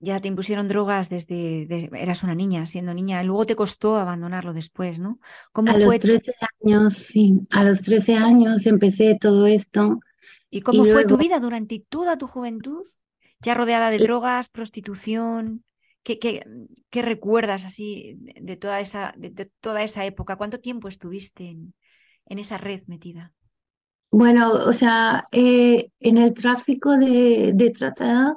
Ya 0.00 0.20
te 0.20 0.28
impusieron 0.28 0.68
drogas 0.68 1.08
desde, 1.08 1.66
de- 1.66 1.90
eras 1.94 2.22
una 2.22 2.34
niña, 2.34 2.66
siendo 2.66 2.92
niña. 2.94 3.22
Luego 3.22 3.46
te 3.46 3.56
costó 3.56 3.96
abandonarlo 3.96 4.52
después, 4.52 4.98
¿no? 4.98 5.18
¿Cómo 5.52 5.72
A 5.72 5.76
fue 5.76 5.96
los 5.96 5.98
13 5.98 6.32
años, 6.62 6.94
sí, 6.96 7.46
a 7.50 7.64
los 7.64 7.82
13 7.82 8.14
años 8.14 8.64
empecé 8.66 9.18
todo 9.20 9.46
esto 9.46 10.00
y 10.50 10.60
cómo 10.62 10.84
y 10.84 10.86
fue 10.86 11.04
tu 11.04 11.16
vida 11.16 11.40
durante 11.40 11.80
toda 11.88 12.18
tu 12.18 12.26
juventud? 12.26 12.84
Ya 13.40 13.54
rodeada 13.54 13.90
de 13.90 13.98
y- 13.98 14.06
drogas, 14.06 14.48
prostitución. 14.48 15.64
¿Qué, 16.02 16.18
qué, 16.18 16.44
qué 16.90 17.02
recuerdas 17.02 17.64
así 17.64 18.14
de, 18.18 18.34
de 18.40 18.56
toda 18.56 18.80
esa, 18.80 19.14
de, 19.16 19.30
de 19.30 19.46
toda 19.60 19.82
esa 19.82 20.04
época? 20.04 20.36
¿Cuánto 20.36 20.60
tiempo 20.60 20.88
estuviste 20.88 21.44
en, 21.50 21.74
en 22.26 22.38
esa 22.38 22.58
red 22.58 22.82
metida? 22.86 23.32
Bueno, 24.18 24.52
o 24.52 24.72
sea, 24.72 25.26
eh, 25.32 25.88
en 26.00 26.18
el 26.18 26.34
tráfico 26.34 26.96
de, 26.98 27.52
de 27.54 27.70
trata 27.70 28.36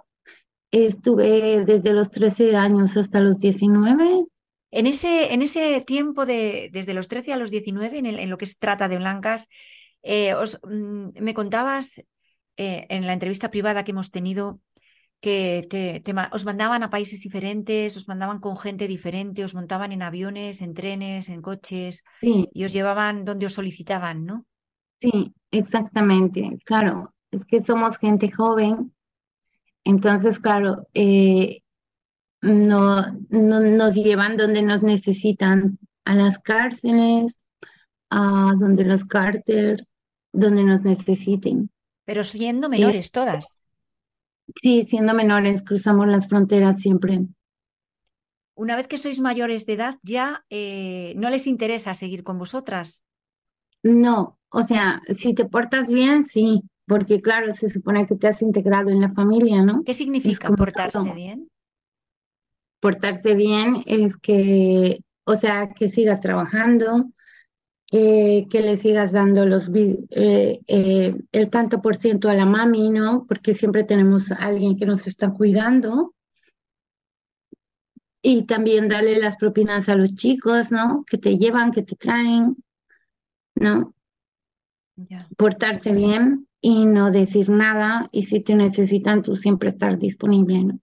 estuve 0.72 1.66
desde 1.66 1.94
los 1.94 2.12
13 2.12 2.56
años 2.58 2.98
hasta 2.98 3.20
los 3.22 3.40
19. 3.40 4.26
En 4.72 4.86
ese, 4.88 5.34
en 5.34 5.42
ese 5.42 5.82
tiempo 5.82 6.26
de 6.26 6.70
desde 6.74 6.94
los 6.94 7.08
13 7.08 7.32
a 7.34 7.38
los 7.38 7.52
19, 7.52 7.98
en, 8.00 8.06
el- 8.06 8.20
en 8.20 8.30
lo 8.30 8.38
que 8.38 8.46
se 8.48 8.56
trata 8.60 8.88
de 8.90 8.98
blancas, 8.98 9.48
eh, 10.04 10.34
os, 10.36 10.60
mm, 10.64 11.10
me 11.22 11.34
contabas 11.34 12.00
eh, 12.58 12.86
en 12.90 13.08
la 13.08 13.14
entrevista 13.14 13.50
privada 13.52 13.84
que 13.84 13.92
hemos 13.92 14.12
tenido 14.12 14.62
que 15.22 15.68
te, 15.70 16.04
os 16.34 16.46
mandaban 16.46 16.84
a 16.84 16.90
países 16.92 17.22
diferentes, 17.22 17.98
os 17.98 18.08
mandaban 18.08 18.40
con 18.42 18.58
gente 18.58 18.88
diferente, 18.88 19.46
os 19.46 19.56
montaban 19.56 19.92
en 19.94 20.04
aviones, 20.04 20.62
en 20.62 20.74
trenes, 20.76 21.30
en 21.30 21.42
coches 21.44 22.04
Sí, 22.22 22.52
y 22.54 22.66
os 22.66 22.74
llevaban 22.74 23.26
donde 23.26 23.48
os 23.48 23.54
solicitaban, 23.56 24.26
¿no? 24.26 24.46
Sí, 25.00 25.34
exactamente. 25.52 26.60
Claro, 26.66 27.14
es 27.32 27.46
que 27.46 27.62
somos 27.62 27.98
gente 27.98 28.32
joven, 28.32 28.94
entonces, 29.86 30.40
claro, 30.40 30.88
eh, 30.96 31.62
no, 32.42 33.04
no 33.30 33.60
nos 33.62 33.96
llevan 33.96 34.38
donde 34.38 34.62
nos 34.62 34.84
necesitan, 34.84 35.80
a 36.06 36.16
las 36.16 36.40
cárceles, 36.40 37.48
a 38.12 38.54
donde 38.60 38.86
los 38.86 39.06
cárteres, 39.06 39.86
donde 40.34 40.64
nos 40.64 40.82
necesiten. 40.84 41.72
Pero 42.08 42.24
siendo 42.24 42.70
Y 42.74 42.76
menores 42.76 43.12
todas. 43.12 43.46
sí, 44.62 44.84
siendo 44.84 45.14
menores, 45.14 45.64
cruzamos 45.64 46.06
las 46.08 46.28
fronteras 46.28 46.82
siempre. 46.82 47.22
Una 48.64 48.76
vez 48.78 48.88
que 48.90 48.98
sois 49.04 49.20
mayores 49.28 49.66
de 49.68 49.74
edad, 49.78 49.96
ya 50.14 50.26
eh, 50.60 51.14
no 51.22 51.28
les 51.34 51.48
interesa 51.54 51.94
seguir 52.02 52.22
con 52.28 52.38
vosotras. 52.44 52.88
No, 53.84 54.37
o 54.50 54.64
sea, 54.64 55.02
si 55.16 55.34
te 55.34 55.46
portas 55.46 55.90
bien, 55.90 56.24
sí, 56.24 56.62
porque 56.86 57.22
claro, 57.22 57.54
se 57.54 57.70
supone 57.70 58.08
que 58.08 58.16
te 58.16 58.28
has 58.28 58.42
integrado 58.42 58.90
en 58.90 59.02
la 59.02 59.14
familia, 59.14 59.62
¿no? 59.62 59.84
¿Qué 59.84 59.94
significa 59.94 60.50
portarse 60.50 61.00
todo. 61.00 61.14
bien? 61.14 61.50
Portarse 62.80 63.36
bien 63.36 63.84
es 63.86 64.16
que, 64.18 65.00
o 65.26 65.36
sea, 65.36 65.74
que 65.74 65.90
sigas 65.90 66.22
trabajando, 66.22 67.12
que, 67.88 68.48
que 68.50 68.62
le 68.62 68.78
sigas 68.78 69.12
dando 69.12 69.46
los, 69.46 69.70
eh, 69.74 70.62
eh, 70.68 71.16
el 71.32 71.50
tanto 71.50 71.82
por 71.82 71.98
ciento 71.98 72.30
a 72.30 72.36
la 72.36 72.46
mami, 72.46 72.90
¿no? 72.90 73.26
Porque 73.28 73.54
siempre 73.54 73.84
tenemos 73.84 74.32
a 74.32 74.36
alguien 74.36 74.78
que 74.78 74.86
nos 74.86 75.08
está 75.08 75.32
cuidando. 75.32 76.14
Y 78.22 78.46
también 78.46 78.90
darle 78.90 79.20
las 79.20 79.38
propinas 79.38 79.90
a 79.90 79.96
los 79.96 80.16
chicos, 80.16 80.72
¿no? 80.72 81.04
Que 81.10 81.18
te 81.18 81.38
llevan, 81.38 81.72
que 81.72 81.84
te 81.84 81.96
traen, 81.96 82.58
¿no? 83.56 83.94
Portarse 85.38 85.92
bien 85.92 86.48
y 86.62 86.86
no 86.86 87.12
decir 87.12 87.50
nada 87.50 88.10
y 88.12 88.24
si 88.24 88.40
te 88.40 88.56
necesitan 88.56 89.22
tú 89.22 89.36
siempre 89.36 89.70
estar 89.70 89.98
disponible, 89.98 90.64
¿no? 90.64 90.80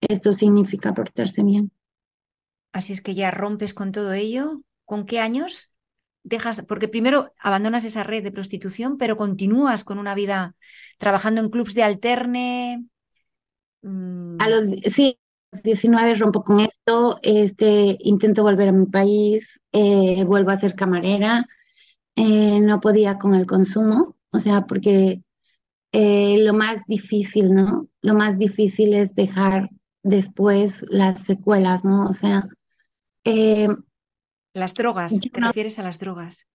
Esto 0.00 0.32
significa 0.32 0.94
portarse 0.94 1.42
bien. 1.42 1.72
Así 2.72 2.92
es 2.92 3.00
que 3.00 3.14
ya 3.14 3.30
rompes 3.30 3.74
con 3.74 3.92
todo 3.92 4.12
ello. 4.12 4.62
¿Con 4.84 5.06
qué 5.06 5.18
años 5.18 5.72
dejas? 6.22 6.62
Porque 6.68 6.88
primero 6.88 7.32
abandonas 7.40 7.84
esa 7.84 8.04
red 8.04 8.22
de 8.22 8.30
prostitución, 8.30 8.98
pero 8.98 9.16
continúas 9.16 9.82
con 9.82 9.98
una 9.98 10.14
vida 10.14 10.54
trabajando 10.98 11.40
en 11.40 11.50
clubs 11.50 11.74
de 11.74 11.82
alterne. 11.82 12.86
A 13.82 13.88
mm, 13.88 14.38
los, 14.48 14.64
sí, 14.92 15.18
a 15.50 15.56
los 15.56 15.62
19 15.62 16.14
rompo 16.14 16.44
con 16.44 16.60
esto, 16.60 17.18
este, 17.22 17.96
intento 18.00 18.42
volver 18.42 18.68
a 18.68 18.72
mi 18.72 18.86
país, 18.86 19.58
eh, 19.72 20.22
vuelvo 20.24 20.50
a 20.50 20.58
ser 20.58 20.74
camarera, 20.74 21.46
eh, 22.16 22.60
no 22.60 22.80
podía 22.80 23.18
con 23.18 23.34
el 23.34 23.46
consumo, 23.46 24.16
o 24.30 24.40
sea, 24.40 24.66
porque 24.66 25.22
eh, 25.92 26.38
lo 26.40 26.52
más 26.54 26.78
difícil, 26.86 27.54
¿no? 27.54 27.88
Lo 28.02 28.14
más 28.14 28.38
difícil 28.38 28.94
es 28.94 29.14
dejar 29.14 29.70
después 30.02 30.84
las 30.88 31.20
secuelas, 31.24 31.84
¿no? 31.84 32.08
O 32.08 32.12
sea, 32.12 32.48
eh, 33.24 33.68
Las 34.54 34.74
drogas, 34.74 35.12
te 35.18 35.40
no 35.40 35.48
refieres 35.48 35.78
a 35.78 35.82
las 35.82 35.98
drogas. 35.98 36.46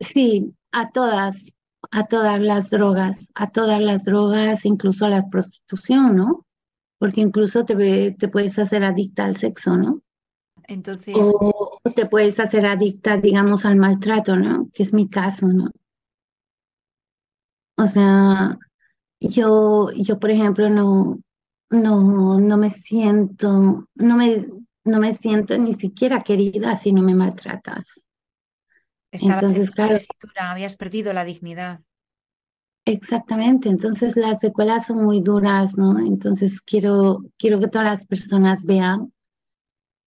Sí, 0.00 0.54
a 0.72 0.90
todas, 0.90 1.52
a 1.90 2.04
todas 2.06 2.40
las 2.40 2.70
drogas, 2.70 3.28
a 3.34 3.50
todas 3.50 3.80
las 3.80 4.04
drogas, 4.04 4.64
incluso 4.64 5.06
a 5.06 5.10
la 5.10 5.28
prostitución, 5.28 6.16
¿no? 6.16 6.46
porque 6.98 7.20
incluso 7.20 7.64
te, 7.64 8.12
te 8.12 8.28
puedes 8.28 8.58
hacer 8.58 8.84
adicta 8.84 9.24
al 9.24 9.36
sexo, 9.36 9.76
¿no? 9.76 10.00
Entonces, 10.68 11.14
O 11.16 11.75
te 11.96 12.06
puedes 12.06 12.38
hacer 12.40 12.64
adicta, 12.66 13.18
digamos, 13.18 13.64
al 13.66 13.74
maltrato, 13.76 14.36
¿no? 14.36 14.70
Que 14.72 14.84
es 14.84 14.92
mi 14.94 15.08
caso, 15.10 15.48
¿no? 15.48 15.72
O 17.78 17.86
sea, 17.88 18.58
yo, 19.20 19.90
yo 19.92 20.18
por 20.20 20.30
ejemplo, 20.32 20.68
no, 20.70 21.20
no, 21.70 22.38
no 22.40 22.56
me 22.58 22.70
siento, 22.72 23.88
no 23.94 24.16
me, 24.16 24.46
no 24.84 25.00
me 25.00 25.16
siento 25.16 25.58
ni 25.58 25.74
siquiera 25.74 26.22
querida 26.22 26.78
si 26.80 26.92
no 26.92 27.02
me 27.02 27.14
maltratas. 27.14 27.86
estabas 29.10 29.52
en 29.52 29.58
Entonces, 29.58 29.70
claro, 29.72 29.96
tesitura, 29.98 30.50
habías 30.52 30.76
perdido 30.76 31.12
la 31.12 31.24
dignidad. 31.24 31.80
exactamente. 32.84 33.68
Entonces 33.68 34.16
las 34.16 34.40
secuelas 34.40 34.86
son 34.86 35.04
muy 35.04 35.20
duras, 35.20 35.76
¿no? 35.76 35.98
Entonces 35.98 36.60
quiero, 36.62 37.20
quiero 37.38 37.60
que 37.60 37.68
todas 37.68 37.86
las 37.86 38.06
personas 38.06 38.64
vean 38.64 39.12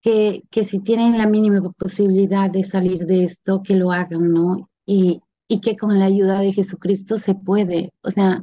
que, 0.01 0.43
que 0.49 0.65
si 0.65 0.79
tienen 0.79 1.17
la 1.17 1.27
mínima 1.27 1.61
posibilidad 1.71 2.49
de 2.49 2.63
salir 2.63 3.05
de 3.05 3.23
esto, 3.23 3.61
que 3.63 3.75
lo 3.75 3.91
hagan, 3.91 4.31
¿no? 4.31 4.69
Y, 4.85 5.21
y 5.47 5.61
que 5.61 5.75
con 5.75 5.99
la 5.99 6.05
ayuda 6.05 6.39
de 6.39 6.53
Jesucristo 6.53 7.17
se 7.17 7.35
puede, 7.35 7.91
o 8.01 8.11
sea, 8.11 8.41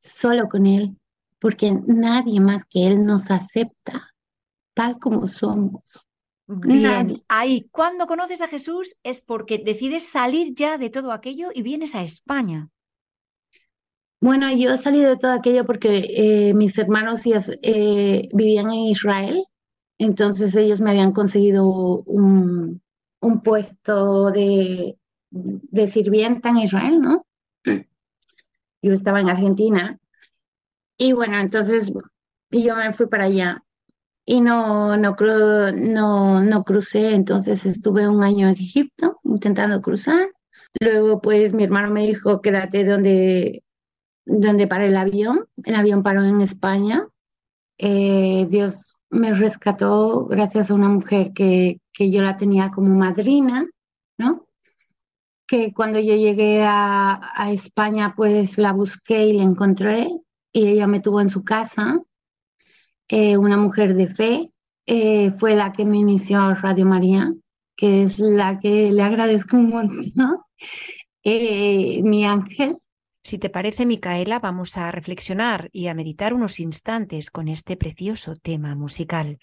solo 0.00 0.48
con 0.48 0.66
Él, 0.66 0.96
porque 1.38 1.72
nadie 1.86 2.40
más 2.40 2.64
que 2.64 2.86
Él 2.86 3.04
nos 3.04 3.30
acepta 3.30 4.10
tal 4.74 4.98
como 4.98 5.26
somos. 5.26 6.06
Bien, 6.48 6.82
Nadie. 6.82 7.24
ahí, 7.28 7.68
cuando 7.72 8.06
conoces 8.06 8.40
a 8.40 8.46
Jesús 8.46 8.96
es 9.02 9.20
porque 9.20 9.58
decides 9.58 10.08
salir 10.08 10.54
ya 10.54 10.78
de 10.78 10.90
todo 10.90 11.10
aquello 11.12 11.48
y 11.52 11.62
vienes 11.62 11.94
a 11.94 12.02
España. 12.02 12.70
Bueno, 14.20 14.50
yo 14.52 14.76
salí 14.76 15.00
de 15.00 15.16
todo 15.16 15.32
aquello 15.32 15.66
porque 15.66 16.04
eh, 16.08 16.54
mis 16.54 16.78
hermanos 16.78 17.24
ya, 17.24 17.44
eh, 17.62 18.28
vivían 18.32 18.66
en 18.66 18.80
Israel, 18.80 19.44
entonces 19.98 20.54
ellos 20.56 20.80
me 20.80 20.90
habían 20.90 21.12
conseguido 21.12 21.66
un, 22.06 22.82
un 23.20 23.42
puesto 23.42 24.30
de, 24.30 24.98
de 25.30 25.88
sirvienta 25.88 26.50
en 26.50 26.58
Israel, 26.58 27.00
¿no? 27.00 27.26
Yo 28.82 28.92
estaba 28.92 29.20
en 29.20 29.28
Argentina 29.28 29.98
y 30.98 31.12
bueno, 31.12 31.38
entonces 31.40 31.92
yo 32.50 32.76
me 32.76 32.92
fui 32.92 33.06
para 33.06 33.24
allá 33.24 33.62
y 34.26 34.40
no, 34.40 34.96
no, 34.96 35.16
cru- 35.16 35.74
no, 35.74 36.42
no 36.42 36.64
crucé, 36.64 37.14
entonces 37.14 37.66
estuve 37.66 38.08
un 38.08 38.22
año 38.24 38.48
en 38.48 38.54
Egipto 38.56 39.20
intentando 39.24 39.82
cruzar. 39.82 40.30
Luego, 40.80 41.20
pues 41.22 41.54
mi 41.54 41.64
hermano 41.64 41.90
me 41.92 42.06
dijo, 42.06 42.42
quédate 42.42 42.84
donde, 42.84 43.64
donde 44.26 44.66
para 44.68 44.86
el 44.86 44.96
avión. 44.96 45.46
El 45.64 45.76
avión 45.76 46.02
paró 46.04 46.24
en 46.24 46.42
España. 46.42 47.08
Eh, 47.78 48.46
Dios 48.50 48.95
me 49.10 49.32
rescató 49.32 50.26
gracias 50.26 50.70
a 50.70 50.74
una 50.74 50.88
mujer 50.88 51.32
que, 51.32 51.80
que 51.92 52.10
yo 52.10 52.22
la 52.22 52.36
tenía 52.36 52.70
como 52.70 52.94
madrina, 52.94 53.66
¿no? 54.18 54.46
Que 55.46 55.72
cuando 55.72 56.00
yo 56.00 56.14
llegué 56.16 56.64
a, 56.64 57.20
España, 57.52 58.14
pues 58.16 58.58
la 58.58 58.72
busqué 58.72 59.26
y 59.26 59.32
la 59.34 59.44
encontré 59.44 60.08
y 60.52 60.66
ella 60.66 60.86
me 60.86 61.00
tuvo 61.00 61.20
en 61.20 61.30
su 61.30 61.44
casa. 61.44 62.00
Eh, 63.08 63.36
una 63.36 63.56
mujer 63.56 63.94
de 63.94 64.08
fe 64.08 64.52
eh, 64.86 65.30
fue 65.32 65.54
la 65.54 65.72
que 65.72 65.84
me 65.84 65.98
inició 65.98 66.54
Radio 66.54 66.86
María, 66.86 67.32
que 67.76 68.02
es 68.02 68.18
la 68.18 68.58
que 68.58 68.90
le 68.90 69.02
agradezco 69.02 69.56
un 69.56 69.68
montón. 69.68 70.38
Eh, 71.28 72.02
mi 72.04 72.24
ángel. 72.24 72.76
Si 73.26 73.38
te 73.38 73.50
parece, 73.50 73.86
Micaela, 73.86 74.38
vamos 74.38 74.76
a 74.76 74.92
reflexionar 74.92 75.68
y 75.72 75.88
a 75.88 75.94
meditar 75.94 76.32
unos 76.32 76.60
instantes 76.60 77.32
con 77.32 77.48
este 77.48 77.76
precioso 77.76 78.36
tema 78.36 78.76
musical. 78.76 79.40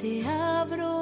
Te 0.00 0.24
abro 0.26 0.99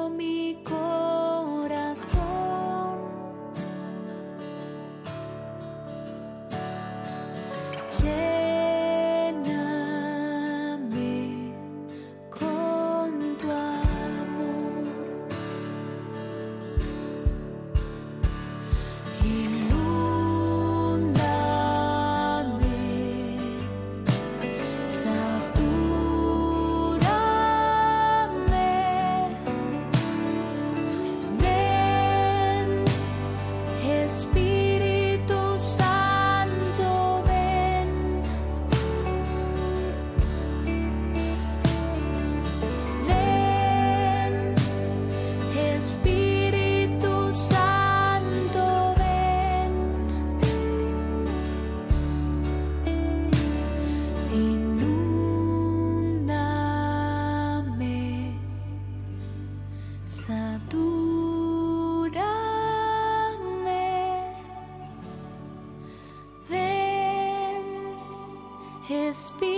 speak. 69.18 69.57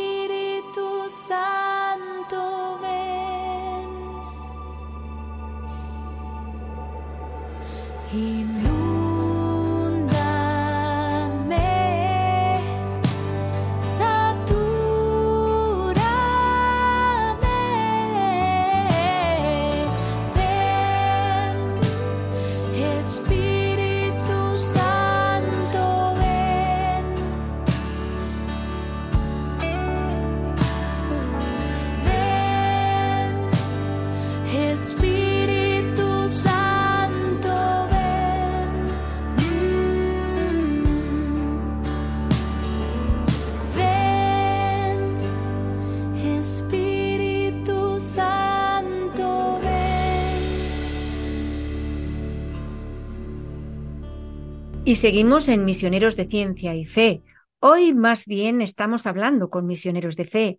Y 54.90 54.96
seguimos 54.96 55.48
en 55.48 55.64
Misioneros 55.64 56.16
de 56.16 56.26
Ciencia 56.26 56.74
y 56.74 56.84
Fe. 56.84 57.22
Hoy 57.60 57.94
más 57.94 58.26
bien 58.26 58.60
estamos 58.60 59.06
hablando 59.06 59.48
con 59.48 59.64
misioneros 59.64 60.16
de 60.16 60.24
fe. 60.24 60.58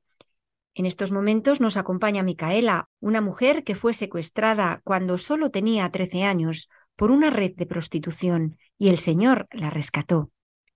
En 0.73 0.85
estos 0.85 1.11
momentos 1.11 1.59
nos 1.59 1.75
acompaña 1.75 2.23
Micaela, 2.23 2.87
una 3.01 3.19
mujer 3.19 3.65
que 3.65 3.75
fue 3.75 3.93
secuestrada 3.93 4.79
cuando 4.85 5.17
solo 5.17 5.51
tenía 5.51 5.91
13 5.91 6.23
años 6.23 6.69
por 6.95 7.11
una 7.11 7.29
red 7.29 7.51
de 7.57 7.65
prostitución 7.65 8.57
y 8.77 8.87
el 8.87 8.99
Señor 8.99 9.49
la 9.51 9.69
rescató. 9.69 10.29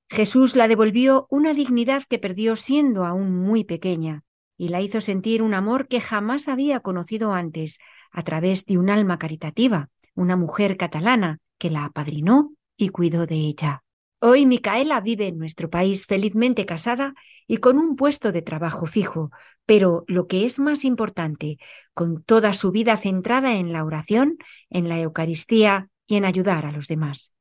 Jesús 0.10 0.58
la 0.58 0.68
devolvió 0.68 1.26
una 1.30 1.54
dignidad 1.54 2.04
que 2.10 2.20
perdió 2.20 2.58
siendo 2.58 3.06
aún 3.06 3.34
muy 3.40 3.64
pequeña 3.64 4.26
y 4.58 4.68
la 4.68 4.82
hizo 4.82 5.00
sentir 5.00 5.42
un 5.42 5.54
amor 5.54 5.88
que 5.88 6.02
jamás 6.02 6.50
había 6.50 6.82
conocido 6.82 7.32
antes 7.32 7.80
a 8.12 8.22
través 8.24 8.66
de 8.66 8.78
un 8.78 8.90
alma 8.90 9.18
caritativa, 9.18 9.88
una 10.14 10.36
mujer 10.36 10.76
catalana 10.76 11.40
que 11.58 11.72
la 11.72 11.86
apadrinó 11.86 12.52
y 12.78 12.90
cuidó 12.90 13.26
de 13.26 13.36
ella. 13.36 13.84
Hoy 14.20 14.46
Micaela 14.46 15.02
vive 15.02 15.28
en 15.28 15.38
nuestro 15.38 15.70
país 15.70 16.06
felizmente 16.06 16.66
casada 16.66 17.14
y 17.48 17.58
con 17.58 17.78
un 17.78 17.96
puesto 17.96 18.32
de 18.32 18.42
trabajo 18.42 18.86
fijo, 18.86 19.32
pero 19.66 20.04
lo 20.08 20.28
que 20.28 20.46
es 20.46 20.60
más 20.60 20.84
importante, 20.84 21.58
con 21.94 22.24
toda 22.24 22.54
su 22.54 22.72
vida 22.72 22.98
centrada 22.98 23.56
en 23.56 23.72
la 23.72 23.84
oración, 23.84 24.38
en 24.70 24.90
la 24.90 25.00
Eucaristía 25.00 25.90
y 26.08 26.16
en 26.16 26.26
ayudar 26.26 26.66
a 26.66 26.72
los 26.72 26.88
demás. 26.88 27.34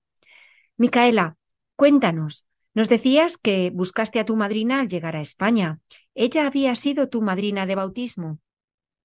Micaela, 0.77 1.37
cuéntanos, 1.77 2.47
nos 2.75 2.89
decías 2.89 3.39
que 3.39 3.71
buscaste 3.73 4.19
a 4.19 4.25
tu 4.25 4.37
madrina 4.37 4.81
al 4.81 4.89
llegar 4.89 5.17
a 5.17 5.21
España. 5.21 5.79
¿Ella 6.15 6.47
había 6.47 6.75
sido 6.75 7.09
tu 7.09 7.23
madrina 7.23 7.67
de 7.67 7.77
bautismo? 7.77 8.41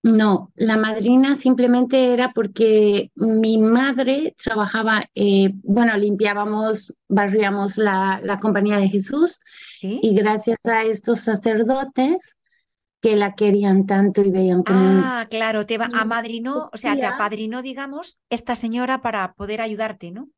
No, 0.02 0.52
la 0.56 0.78
madrina 0.78 1.36
simplemente 1.36 2.14
era 2.14 2.32
porque 2.34 3.12
mi 3.16 3.58
madre 3.58 4.34
trabajaba, 4.42 5.04
eh, 5.14 5.52
bueno, 5.64 5.98
limpiábamos, 5.98 6.94
barríamos 7.10 7.78
la, 7.78 8.22
la 8.24 8.38
Compañía 8.40 8.78
de 8.78 8.88
Jesús 8.90 9.40
¿Sí? 9.78 10.00
y 10.02 10.16
gracias 10.16 10.66
a 10.66 10.84
estos 10.84 11.20
sacerdotes 11.22 12.36
que 13.02 13.16
la 13.18 13.36
querían 13.36 13.86
tanto 13.88 14.22
y 14.22 14.32
veían 14.32 14.64
como 14.64 15.12
Ah, 15.12 15.28
claro, 15.30 15.66
te 15.66 15.78
va, 15.78 15.90
amadrinó, 15.94 16.70
o 16.74 16.78
sea, 16.78 16.96
te 16.96 17.06
apadrinó, 17.06 17.62
digamos, 17.62 18.20
esta 18.30 18.56
señora 18.56 19.02
para 19.02 19.34
poder 19.34 19.62
ayudarte, 19.62 20.12
¿no? 20.12 20.30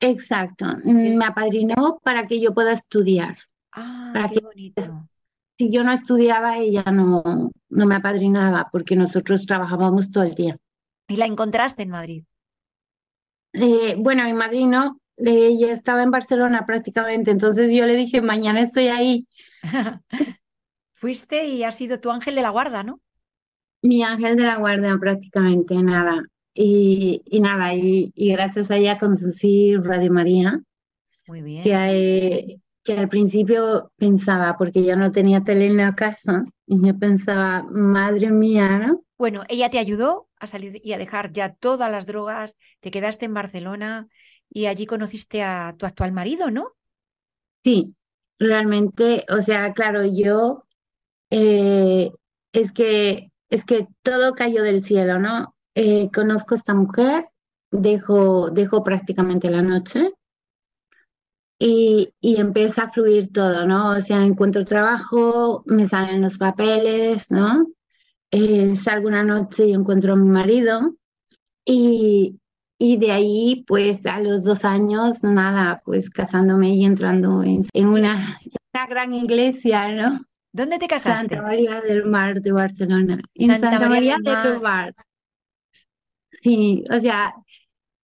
Exacto, 0.00 0.66
me 0.84 1.24
apadrinó 1.24 1.98
para 2.02 2.26
que 2.26 2.40
yo 2.40 2.52
pueda 2.54 2.72
estudiar. 2.72 3.38
Ah, 3.72 4.12
Para 4.12 4.28
qué 4.28 4.34
que- 4.34 4.40
bonito. 4.40 5.08
Si 5.58 5.70
yo 5.72 5.84
no 5.84 5.92
estudiaba, 5.92 6.58
ella 6.58 6.84
no, 6.92 7.50
no 7.76 7.86
me 7.86 7.94
apadrinaba 7.96 8.68
porque 8.72 8.96
nosotros 8.96 9.46
trabajábamos 9.46 10.10
todo 10.10 10.24
el 10.24 10.34
día. 10.34 10.56
Y 11.08 11.16
la 11.16 11.26
encontraste 11.26 11.82
en 11.82 11.90
Madrid. 11.90 12.24
Eh, 13.52 13.94
bueno, 13.98 14.24
mi 14.24 14.32
madrino, 14.32 15.00
eh, 15.16 15.46
ella 15.48 15.72
estaba 15.72 16.02
en 16.02 16.10
Barcelona 16.10 16.66
prácticamente, 16.66 17.30
entonces 17.30 17.70
yo 17.72 17.86
le 17.86 17.94
dije, 17.96 18.20
mañana 18.20 18.60
estoy 18.62 18.88
ahí. 18.88 19.26
Fuiste 20.94 21.46
y 21.46 21.62
has 21.64 21.76
sido 21.76 22.00
tu 22.00 22.10
ángel 22.10 22.34
de 22.34 22.42
la 22.42 22.50
guarda, 22.50 22.82
¿no? 22.82 23.00
Mi 23.82 24.02
ángel 24.02 24.36
de 24.36 24.44
la 24.44 24.56
guardia 24.56 24.96
prácticamente, 24.98 25.74
nada. 25.82 26.22
Y, 26.54 27.22
y 27.26 27.40
nada, 27.40 27.74
y, 27.74 28.10
y 28.14 28.32
gracias 28.32 28.70
a 28.70 28.76
ella 28.76 28.98
conocí 28.98 29.76
Radio 29.76 30.10
María, 30.10 30.60
Muy 31.26 31.42
bien. 31.42 31.62
que, 31.62 31.72
eh, 31.74 32.60
que 32.86 32.96
al 32.96 33.08
principio 33.08 33.90
pensaba, 33.96 34.56
porque 34.56 34.84
yo 34.84 34.96
no 34.96 35.10
tenía 35.10 35.42
tele 35.42 35.66
en 35.66 35.76
la 35.76 35.94
casa, 35.94 36.44
y 36.66 36.86
yo 36.86 36.98
pensaba, 36.98 37.64
madre 37.70 38.30
mía, 38.30 38.78
¿no? 38.78 39.02
Bueno, 39.18 39.42
ella 39.48 39.70
te 39.70 39.78
ayudó 39.78 40.28
a 40.38 40.46
salir 40.46 40.80
y 40.82 40.92
a 40.92 40.98
dejar 40.98 41.32
ya 41.32 41.52
todas 41.54 41.90
las 41.90 42.06
drogas, 42.06 42.56
te 42.80 42.90
quedaste 42.90 43.24
en 43.24 43.34
Barcelona 43.34 44.08
y 44.48 44.66
allí 44.66 44.86
conociste 44.86 45.42
a 45.42 45.74
tu 45.76 45.86
actual 45.86 46.12
marido, 46.12 46.50
¿no? 46.50 46.72
Sí, 47.64 47.94
realmente, 48.38 49.26
o 49.28 49.42
sea, 49.42 49.72
claro, 49.72 50.04
yo 50.04 50.64
eh, 51.30 52.12
es 52.52 52.72
que 52.72 53.32
es 53.48 53.64
que 53.64 53.86
todo 54.02 54.34
cayó 54.34 54.62
del 54.62 54.84
cielo, 54.84 55.18
¿no? 55.18 55.54
Eh, 55.74 56.10
conozco 56.12 56.54
a 56.54 56.58
esta 56.58 56.74
mujer, 56.74 57.26
dejo, 57.70 58.50
dejo 58.50 58.82
prácticamente 58.82 59.50
la 59.50 59.62
noche 59.62 60.10
y, 61.58 62.12
y 62.20 62.36
empieza 62.36 62.84
a 62.84 62.90
fluir 62.90 63.32
todo, 63.32 63.66
¿no? 63.66 63.90
O 63.90 64.00
sea, 64.00 64.24
encuentro 64.24 64.64
trabajo, 64.64 65.62
me 65.66 65.88
salen 65.88 66.22
los 66.22 66.38
papeles, 66.38 67.30
¿no? 67.30 67.66
Eh, 68.30 68.76
salgo 68.76 69.08
una 69.08 69.22
noche 69.22 69.66
y 69.66 69.72
encuentro 69.72 70.12
a 70.12 70.16
mi 70.16 70.28
marido 70.28 70.96
y, 71.64 72.38
y 72.78 72.96
de 72.98 73.12
ahí, 73.12 73.64
pues 73.66 74.04
a 74.06 74.20
los 74.20 74.44
dos 74.44 74.64
años, 74.64 75.22
nada, 75.22 75.80
pues 75.84 76.10
casándome 76.10 76.74
y 76.74 76.84
entrando 76.84 77.42
en, 77.42 77.66
en 77.72 77.86
una, 77.86 78.38
una 78.74 78.86
gran 78.86 79.14
iglesia, 79.14 79.88
¿no? 79.92 80.20
¿Dónde 80.52 80.78
te 80.78 80.86
Santa 80.86 81.10
casaste? 81.10 81.40
María 81.40 81.80
del 81.80 82.04
Mar 82.06 82.40
de 82.40 82.52
Barcelona. 82.52 83.20
En 83.34 83.48
Santa 83.48 83.70
Santa 83.70 83.88
María 83.88 84.16
María 84.18 84.42
del 84.42 84.42
del 84.52 84.60
Mar. 84.60 84.94
Mar. 84.94 84.94
Sí, 86.42 86.84
o 86.90 87.00
sea, 87.00 87.34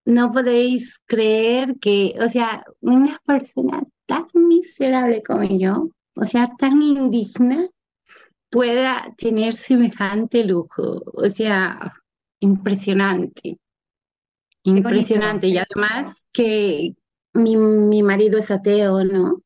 no 0.05 0.32
podéis 0.32 1.00
creer 1.07 1.76
que, 1.80 2.14
o 2.20 2.28
sea, 2.28 2.64
una 2.80 3.20
persona 3.26 3.82
tan 4.07 4.26
miserable 4.34 5.22
como 5.22 5.44
yo, 5.44 5.90
o 6.16 6.24
sea, 6.24 6.50
tan 6.59 6.82
indigna, 6.82 7.68
pueda 8.50 9.14
tener 9.18 9.55
semejante 9.55 10.44
lujo. 10.44 11.03
O 11.14 11.28
sea, 11.30 11.94
impresionante. 12.40 13.59
Impresionante. 14.64 15.48
Y 15.48 15.59
además 15.59 16.28
que 16.32 16.94
mi, 17.34 17.57
mi 17.57 18.03
marido 18.03 18.38
es 18.38 18.50
ateo, 18.50 19.05
¿no? 19.05 19.42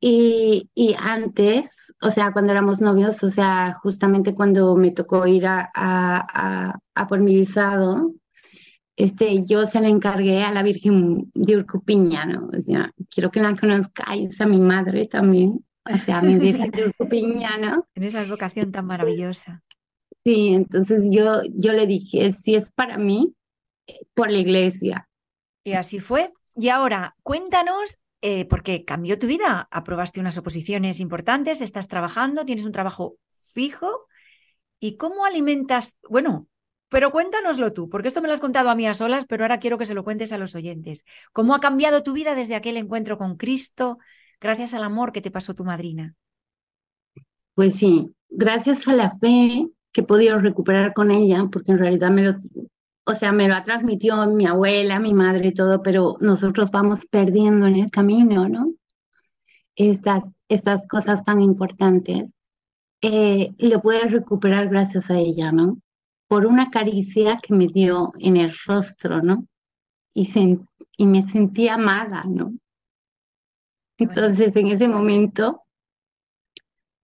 Y, 0.00 0.70
y 0.74 0.94
antes, 0.98 1.94
o 2.02 2.10
sea, 2.10 2.32
cuando 2.32 2.52
éramos 2.52 2.80
novios, 2.80 3.22
o 3.24 3.30
sea, 3.30 3.78
justamente 3.82 4.34
cuando 4.34 4.76
me 4.76 4.92
tocó 4.92 5.26
ir 5.26 5.46
a, 5.46 5.70
a, 5.74 6.70
a, 6.72 6.78
a 6.94 7.08
por 7.08 7.20
mi 7.20 7.36
visado, 7.36 8.12
este, 8.98 9.44
yo 9.44 9.64
se 9.64 9.80
le 9.80 9.88
encargué 9.88 10.42
a 10.42 10.50
la 10.50 10.64
Virgen 10.64 11.30
de 11.32 11.56
Urcupiña, 11.56 12.26
¿no? 12.26 12.48
O 12.48 12.60
sea, 12.60 12.92
quiero 13.08 13.30
que 13.30 13.40
la 13.40 13.54
conozcáis 13.54 14.40
a 14.40 14.46
mi 14.46 14.58
madre 14.58 15.06
también, 15.06 15.64
o 15.84 15.98
sea, 15.98 16.18
a 16.18 16.22
mi 16.22 16.36
Virgen 16.36 16.72
de 16.72 16.86
Urcupiña, 16.88 17.56
¿no? 17.58 17.86
En 17.94 18.02
esa 18.02 18.24
vocación 18.24 18.72
tan 18.72 18.86
maravillosa. 18.86 19.62
Sí, 20.24 20.48
entonces 20.48 21.04
yo, 21.12 21.42
yo 21.54 21.72
le 21.74 21.86
dije, 21.86 22.32
si 22.32 22.56
es 22.56 22.72
para 22.72 22.98
mí, 22.98 23.36
por 24.14 24.32
la 24.32 24.38
iglesia. 24.38 25.08
Y 25.62 25.74
así 25.74 26.00
fue. 26.00 26.32
Y 26.56 26.68
ahora, 26.70 27.14
cuéntanos, 27.22 28.00
eh, 28.20 28.46
porque 28.46 28.84
cambió 28.84 29.16
tu 29.16 29.28
vida, 29.28 29.68
aprobaste 29.70 30.18
unas 30.18 30.38
oposiciones 30.38 30.98
importantes, 30.98 31.60
estás 31.60 31.86
trabajando, 31.86 32.44
tienes 32.44 32.64
un 32.64 32.72
trabajo 32.72 33.16
fijo. 33.30 34.08
¿Y 34.80 34.96
cómo 34.96 35.24
alimentas? 35.24 35.98
Bueno, 36.10 36.48
pero 36.88 37.10
cuéntanoslo 37.10 37.72
tú, 37.72 37.88
porque 37.88 38.08
esto 38.08 38.22
me 38.22 38.28
lo 38.28 38.34
has 38.34 38.40
contado 38.40 38.70
a 38.70 38.74
mí 38.74 38.86
a 38.86 38.94
solas, 38.94 39.26
pero 39.28 39.44
ahora 39.44 39.58
quiero 39.58 39.78
que 39.78 39.86
se 39.86 39.94
lo 39.94 40.04
cuentes 40.04 40.32
a 40.32 40.38
los 40.38 40.54
oyentes. 40.54 41.04
¿Cómo 41.32 41.54
ha 41.54 41.60
cambiado 41.60 42.02
tu 42.02 42.12
vida 42.12 42.34
desde 42.34 42.54
aquel 42.54 42.76
encuentro 42.76 43.18
con 43.18 43.36
Cristo, 43.36 43.98
gracias 44.40 44.74
al 44.74 44.82
amor 44.82 45.12
que 45.12 45.20
te 45.20 45.30
pasó 45.30 45.54
tu 45.54 45.64
madrina? 45.64 46.14
Pues 47.54 47.74
sí, 47.74 48.14
gracias 48.30 48.86
a 48.88 48.92
la 48.92 49.10
fe 49.18 49.68
que 49.92 50.00
he 50.00 50.04
podido 50.04 50.38
recuperar 50.38 50.94
con 50.94 51.10
ella, 51.10 51.48
porque 51.50 51.72
en 51.72 51.78
realidad 51.78 52.10
me 52.10 52.22
lo, 52.22 52.36
o 53.04 53.14
sea, 53.14 53.32
me 53.32 53.48
lo 53.48 53.54
ha 53.54 53.62
transmitido 53.62 54.26
mi 54.28 54.46
abuela, 54.46 55.00
mi 55.00 55.12
madre, 55.12 55.52
todo, 55.52 55.82
pero 55.82 56.16
nosotros 56.20 56.70
vamos 56.70 57.06
perdiendo 57.06 57.66
en 57.66 57.76
el 57.76 57.90
camino, 57.90 58.48
¿no? 58.48 58.72
Estas, 59.74 60.24
estas 60.48 60.86
cosas 60.86 61.24
tan 61.24 61.40
importantes. 61.40 62.34
Eh, 63.00 63.54
y 63.56 63.68
lo 63.68 63.80
pude 63.80 64.00
recuperar 64.00 64.68
gracias 64.68 65.10
a 65.10 65.18
ella, 65.18 65.52
¿no? 65.52 65.78
Por 66.28 66.46
una 66.46 66.70
caricia 66.70 67.38
que 67.42 67.54
me 67.54 67.66
dio 67.66 68.12
en 68.20 68.36
el 68.36 68.54
rostro, 68.66 69.20
¿no? 69.22 69.46
Y, 70.14 70.26
sen- 70.26 70.68
y 70.96 71.06
me 71.06 71.28
sentí 71.28 71.68
amada, 71.68 72.24
¿no? 72.26 72.54
Entonces, 73.98 74.56
en 74.56 74.68
ese 74.68 74.88
momento, 74.88 75.62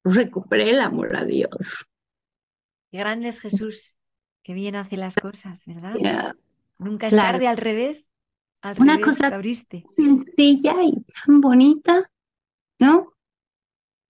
recuperé 0.04 0.70
el 0.70 0.80
amor 0.80 1.14
a 1.14 1.24
Dios. 1.26 1.86
Qué 2.90 2.98
grande 2.98 3.28
es 3.28 3.40
Jesús, 3.40 3.96
qué 4.42 4.54
bien 4.54 4.76
hace 4.76 4.96
las 4.96 5.18
cosas, 5.18 5.64
¿verdad? 5.66 6.02
Ya. 6.02 6.34
Nunca 6.78 7.08
es 7.08 7.12
Claro. 7.12 7.20
tarde, 7.20 7.48
al 7.48 7.56
revés. 7.58 8.12
Al 8.62 8.76
Una 8.76 9.00
revés, 9.00 9.00
cosa 9.00 9.34
sencilla 9.96 10.76
y 10.84 11.04
tan 11.04 11.40
bonita, 11.40 12.10
¿no? 12.80 13.13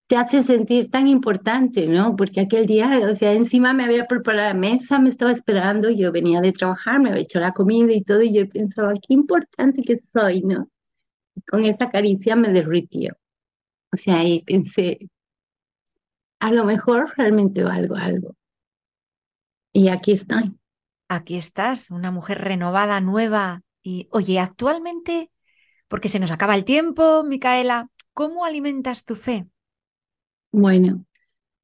Te 0.07 0.17
hace 0.17 0.43
sentir 0.43 0.91
tan 0.91 1.09
importante, 1.09 1.87
¿no? 1.87 2.15
Porque 2.17 2.41
aquel 2.41 2.67
día, 2.67 3.01
o 3.11 3.15
sea, 3.17 3.33
encima 3.33 3.73
me 3.73 3.85
había 3.85 4.07
preparado 4.07 4.49
la 4.49 4.55
mesa, 4.55 4.99
me 4.99 5.09
estaba 5.11 5.33
esperando, 5.33 5.91
yo 5.91 6.13
venía 6.13 6.41
de 6.41 6.53
trabajar, 6.53 7.01
me 7.01 7.11
había 7.11 7.23
hecho 7.23 7.41
la 7.41 7.53
comida 7.53 7.93
y 7.93 8.03
todo, 8.03 8.23
y 8.23 8.35
yo 8.35 8.49
pensaba, 8.49 8.93
qué 8.95 9.15
importante 9.15 9.83
que 9.83 9.97
soy, 10.13 10.43
¿no? 10.43 10.69
Con 11.49 11.65
esa 11.65 11.91
caricia 11.91 12.37
me 12.37 12.51
derritió. 12.51 13.17
O 13.93 13.97
sea, 13.99 14.25
y 14.25 14.43
pensé, 14.45 14.99
a 16.39 16.53
lo 16.53 16.65
mejor 16.65 17.13
realmente 17.17 17.65
valgo 17.65 17.97
algo. 17.97 18.37
Y 19.75 19.89
aquí 19.89 20.13
estoy. 20.13 20.57
Aquí 21.09 21.37
estás, 21.37 21.91
una 21.91 22.11
mujer 22.11 22.39
renovada, 22.39 23.01
nueva. 23.01 23.63
Y 23.83 24.09
oye, 24.11 24.39
actualmente, 24.39 25.31
porque 25.89 26.09
se 26.09 26.21
nos 26.21 26.31
acaba 26.31 26.57
el 26.57 26.65
tiempo, 26.65 27.25
Micaela. 27.25 27.91
¿Cómo 28.15 28.45
alimentas 28.45 29.05
tu 29.05 29.17
fe? 29.17 29.47
Bueno, 30.57 31.05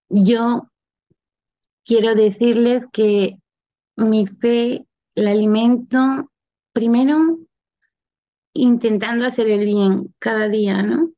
yo 0.08 0.68
quiero 1.84 2.16
decirles 2.16 2.82
que 2.92 3.38
mi 3.96 4.26
fe 4.26 4.84
la 5.14 5.30
alimento 5.30 6.28
primero 6.72 7.38
intentando 8.52 9.26
hacer 9.26 9.48
el 9.48 9.64
bien 9.64 10.12
cada 10.18 10.48
día, 10.48 10.82
¿no? 10.82 11.12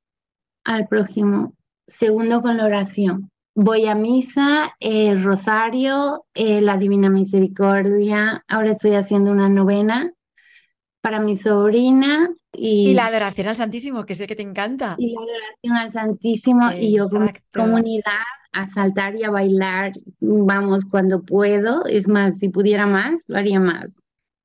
Al 0.65 0.87
prójimo. 0.87 1.55
Segundo, 1.87 2.43
con 2.43 2.59
la 2.59 2.67
oración. 2.67 3.31
Voy 3.55 3.87
a 3.87 3.95
misa, 3.95 4.77
el 4.79 5.25
rosario, 5.25 6.27
eh, 6.35 6.61
la 6.61 6.77
Divina 6.77 7.09
Misericordia. 7.09 8.45
Ahora 8.49 8.73
estoy 8.73 8.97
haciendo 8.97 9.31
una 9.31 9.49
novena 9.49 10.13
para 11.01 11.21
mi 11.21 11.39
sobrina. 11.39 12.35
Y, 12.55 12.91
y 12.91 12.95
la 12.95 13.07
adoración 13.07 13.49
al 13.49 13.57
Santísimo, 13.57 14.05
que 14.05 14.15
sé 14.15 14.27
que 14.27 14.37
te 14.37 14.43
encanta. 14.43 14.97
Y 14.99 15.15
la 15.15 15.21
adoración 15.21 15.77
al 15.77 15.91
Santísimo 15.91 16.71
y 16.73 16.97
yo 16.97 17.09
con 17.09 17.33
comunidad 17.53 18.23
a 18.53 18.69
saltar 18.69 19.17
y 19.17 19.25
a 19.25 19.31
bailar, 19.31 19.93
vamos, 20.21 20.85
cuando 20.85 21.23
puedo. 21.23 21.85
Es 21.87 22.09
más, 22.09 22.39
si 22.39 22.49
pudiera 22.49 22.87
más, 22.87 23.23
lo 23.27 23.39
haría 23.39 23.61
más. 23.61 23.97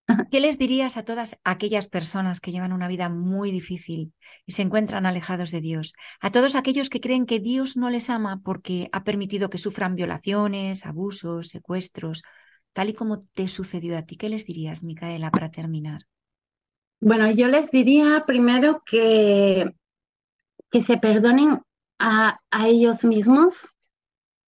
¿Qué 0.32 0.40
les 0.40 0.58
dirías 0.58 0.96
a 0.96 1.04
todas 1.04 1.38
aquellas 1.44 1.90
personas 1.90 2.40
que 2.40 2.52
llevan 2.52 2.72
una 2.72 2.88
vida 2.88 3.10
muy 3.10 3.52
difícil 3.52 4.14
y 4.46 4.54
se 4.54 4.62
encuentran 4.62 5.06
alejados 5.06 5.52
de 5.52 5.60
Dios? 5.60 5.94
A 6.22 6.32
todos 6.32 6.56
aquellos 6.56 6.90
que 6.90 7.02
creen 7.02 7.26
que 7.26 7.40
Dios 7.40 7.76
no 7.76 7.90
les 7.90 8.10
ama 8.10 8.42
porque 8.44 8.90
ha 8.94 9.04
permitido 9.04 9.50
que 9.50 9.58
sufran 9.58 9.96
violaciones, 9.96 10.86
abusos, 10.86 11.50
secuestros, 11.50 12.24
tal 12.72 12.90
y 12.90 12.94
como 12.94 13.20
te 13.20 13.50
sucedió 13.50 13.98
a 13.98 14.04
ti. 14.04 14.16
¿Qué 14.16 14.30
les 14.30 14.46
dirías, 14.46 14.84
Micaela, 14.84 15.30
para 15.32 15.52
terminar? 15.52 16.04
Bueno, 17.00 17.30
yo 17.32 17.48
les 17.48 17.70
diría 17.72 18.24
primero 18.26 18.82
que, 18.86 19.72
que 20.72 20.84
se 20.84 20.98
perdonen 20.98 21.62
a, 22.00 22.40
a 22.52 22.68
ellos 22.68 23.04
mismos 23.04 23.54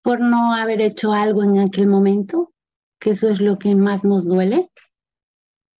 por 0.01 0.19
no 0.19 0.53
haber 0.53 0.81
hecho 0.81 1.13
algo 1.13 1.43
en 1.43 1.59
aquel 1.59 1.87
momento, 1.87 2.53
que 2.99 3.11
eso 3.11 3.29
es 3.29 3.39
lo 3.39 3.59
que 3.59 3.75
más 3.75 4.03
nos 4.03 4.25
duele 4.25 4.69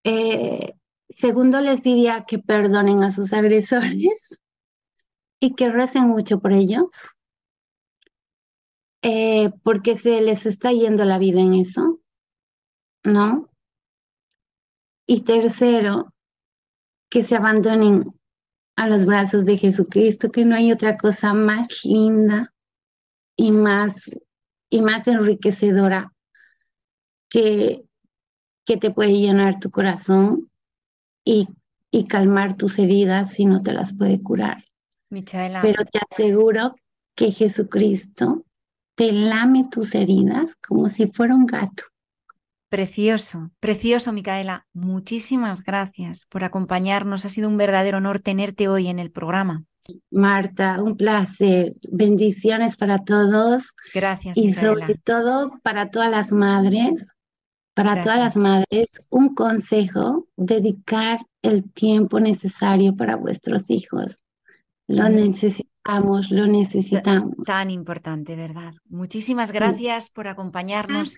eh, 0.04 0.76
segundo, 1.10 1.60
les 1.62 1.84
diría 1.84 2.26
que 2.28 2.40
perdonen 2.40 3.04
a 3.04 3.12
sus 3.12 3.34
agresores 3.34 4.40
y 5.40 5.56
que 5.56 5.70
recen 5.70 6.08
mucho 6.08 6.40
por 6.40 6.54
ellos, 6.54 6.88
eh, 9.02 9.52
porque 9.64 9.98
se 9.98 10.22
les 10.22 10.46
está 10.46 10.72
yendo 10.72 11.06
la 11.06 11.18
vida 11.18 11.42
en 11.42 11.54
eso, 11.54 12.00
¿no? 13.04 13.50
Y 15.06 15.22
tercero, 15.22 16.14
que 17.10 17.24
se 17.24 17.36
abandonen 17.36 18.06
a 18.76 18.88
los 18.88 19.06
brazos 19.06 19.46
de 19.46 19.58
Jesucristo, 19.58 20.32
que 20.32 20.46
no 20.46 20.56
hay 20.56 20.72
otra 20.72 20.98
cosa 20.98 21.34
más 21.34 21.68
linda 21.84 22.54
y 23.36 23.52
más, 23.52 24.10
y 24.70 24.82
más 24.82 25.08
enriquecedora 25.08 26.14
que 27.30 27.84
que 28.70 28.78
te 28.78 28.92
puede 28.92 29.14
llenar 29.14 29.60
tu 29.60 29.72
corazón 29.72 30.52
y, 31.26 31.48
y 31.90 32.06
calmar 32.06 32.56
tus 32.56 32.78
heridas 32.78 33.32
si 33.32 33.46
no 33.46 33.64
te 33.64 33.74
las 33.74 33.96
puede 33.96 34.22
curar. 34.22 34.64
Michaela. 35.10 35.64
Pero 35.64 35.84
te 35.86 36.00
aseguro 36.08 36.76
que 37.16 37.32
Jesucristo 37.32 38.46
te 38.94 39.12
lame 39.12 39.68
tus 39.72 39.96
heridas 39.96 40.56
como 40.58 40.88
si 40.88 41.08
fuera 41.08 41.34
un 41.34 41.48
gato. 41.48 41.82
Precioso, 42.70 43.52
precioso, 43.60 44.14
Micaela. 44.14 44.68
Muchísimas 44.74 45.64
gracias 45.64 46.26
por 46.28 46.44
acompañarnos. 46.44 47.26
Ha 47.26 47.30
sido 47.30 47.50
un 47.50 47.58
verdadero 47.58 47.98
honor 47.98 48.20
tenerte 48.20 48.68
hoy 48.68 48.88
en 48.88 49.00
el 49.00 49.12
programa. 49.12 49.66
Marta, 50.12 50.82
un 50.82 50.96
placer. 50.96 51.74
Bendiciones 51.92 52.78
para 52.78 53.00
todos. 53.00 53.74
Gracias. 53.94 54.38
Y 54.38 54.54
sobre 54.54 54.96
todo 55.04 55.60
para 55.64 55.90
todas 55.90 56.12
las 56.12 56.32
madres 56.32 57.08
para 57.80 58.02
todas 58.02 58.20
las 58.20 58.36
madres, 58.36 59.02
un 59.10 59.34
consejo, 59.34 60.28
dedicar 60.36 61.20
el 61.42 61.72
tiempo 61.72 62.20
necesario 62.20 62.96
para 62.96 63.16
vuestros 63.16 63.70
hijos. 63.70 64.24
Lo 64.88 65.08
necesitamos, 65.08 66.30
lo 66.30 66.46
necesitamos. 66.46 67.36
Tan 67.46 67.72
importante, 67.72 68.36
¿verdad? 68.36 68.74
Muchísimas 68.90 69.54
gracias 69.54 70.10
por 70.10 70.28
acompañarnos. 70.28 71.18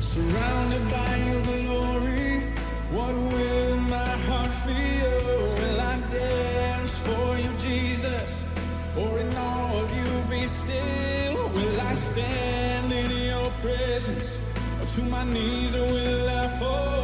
Surrounded 0.00 0.84
by 0.90 1.16
your 1.28 1.49
to 15.00 15.06
my 15.06 15.24
knees 15.24 15.72
will 15.74 16.26
love 16.26 16.58
fall? 16.58 16.99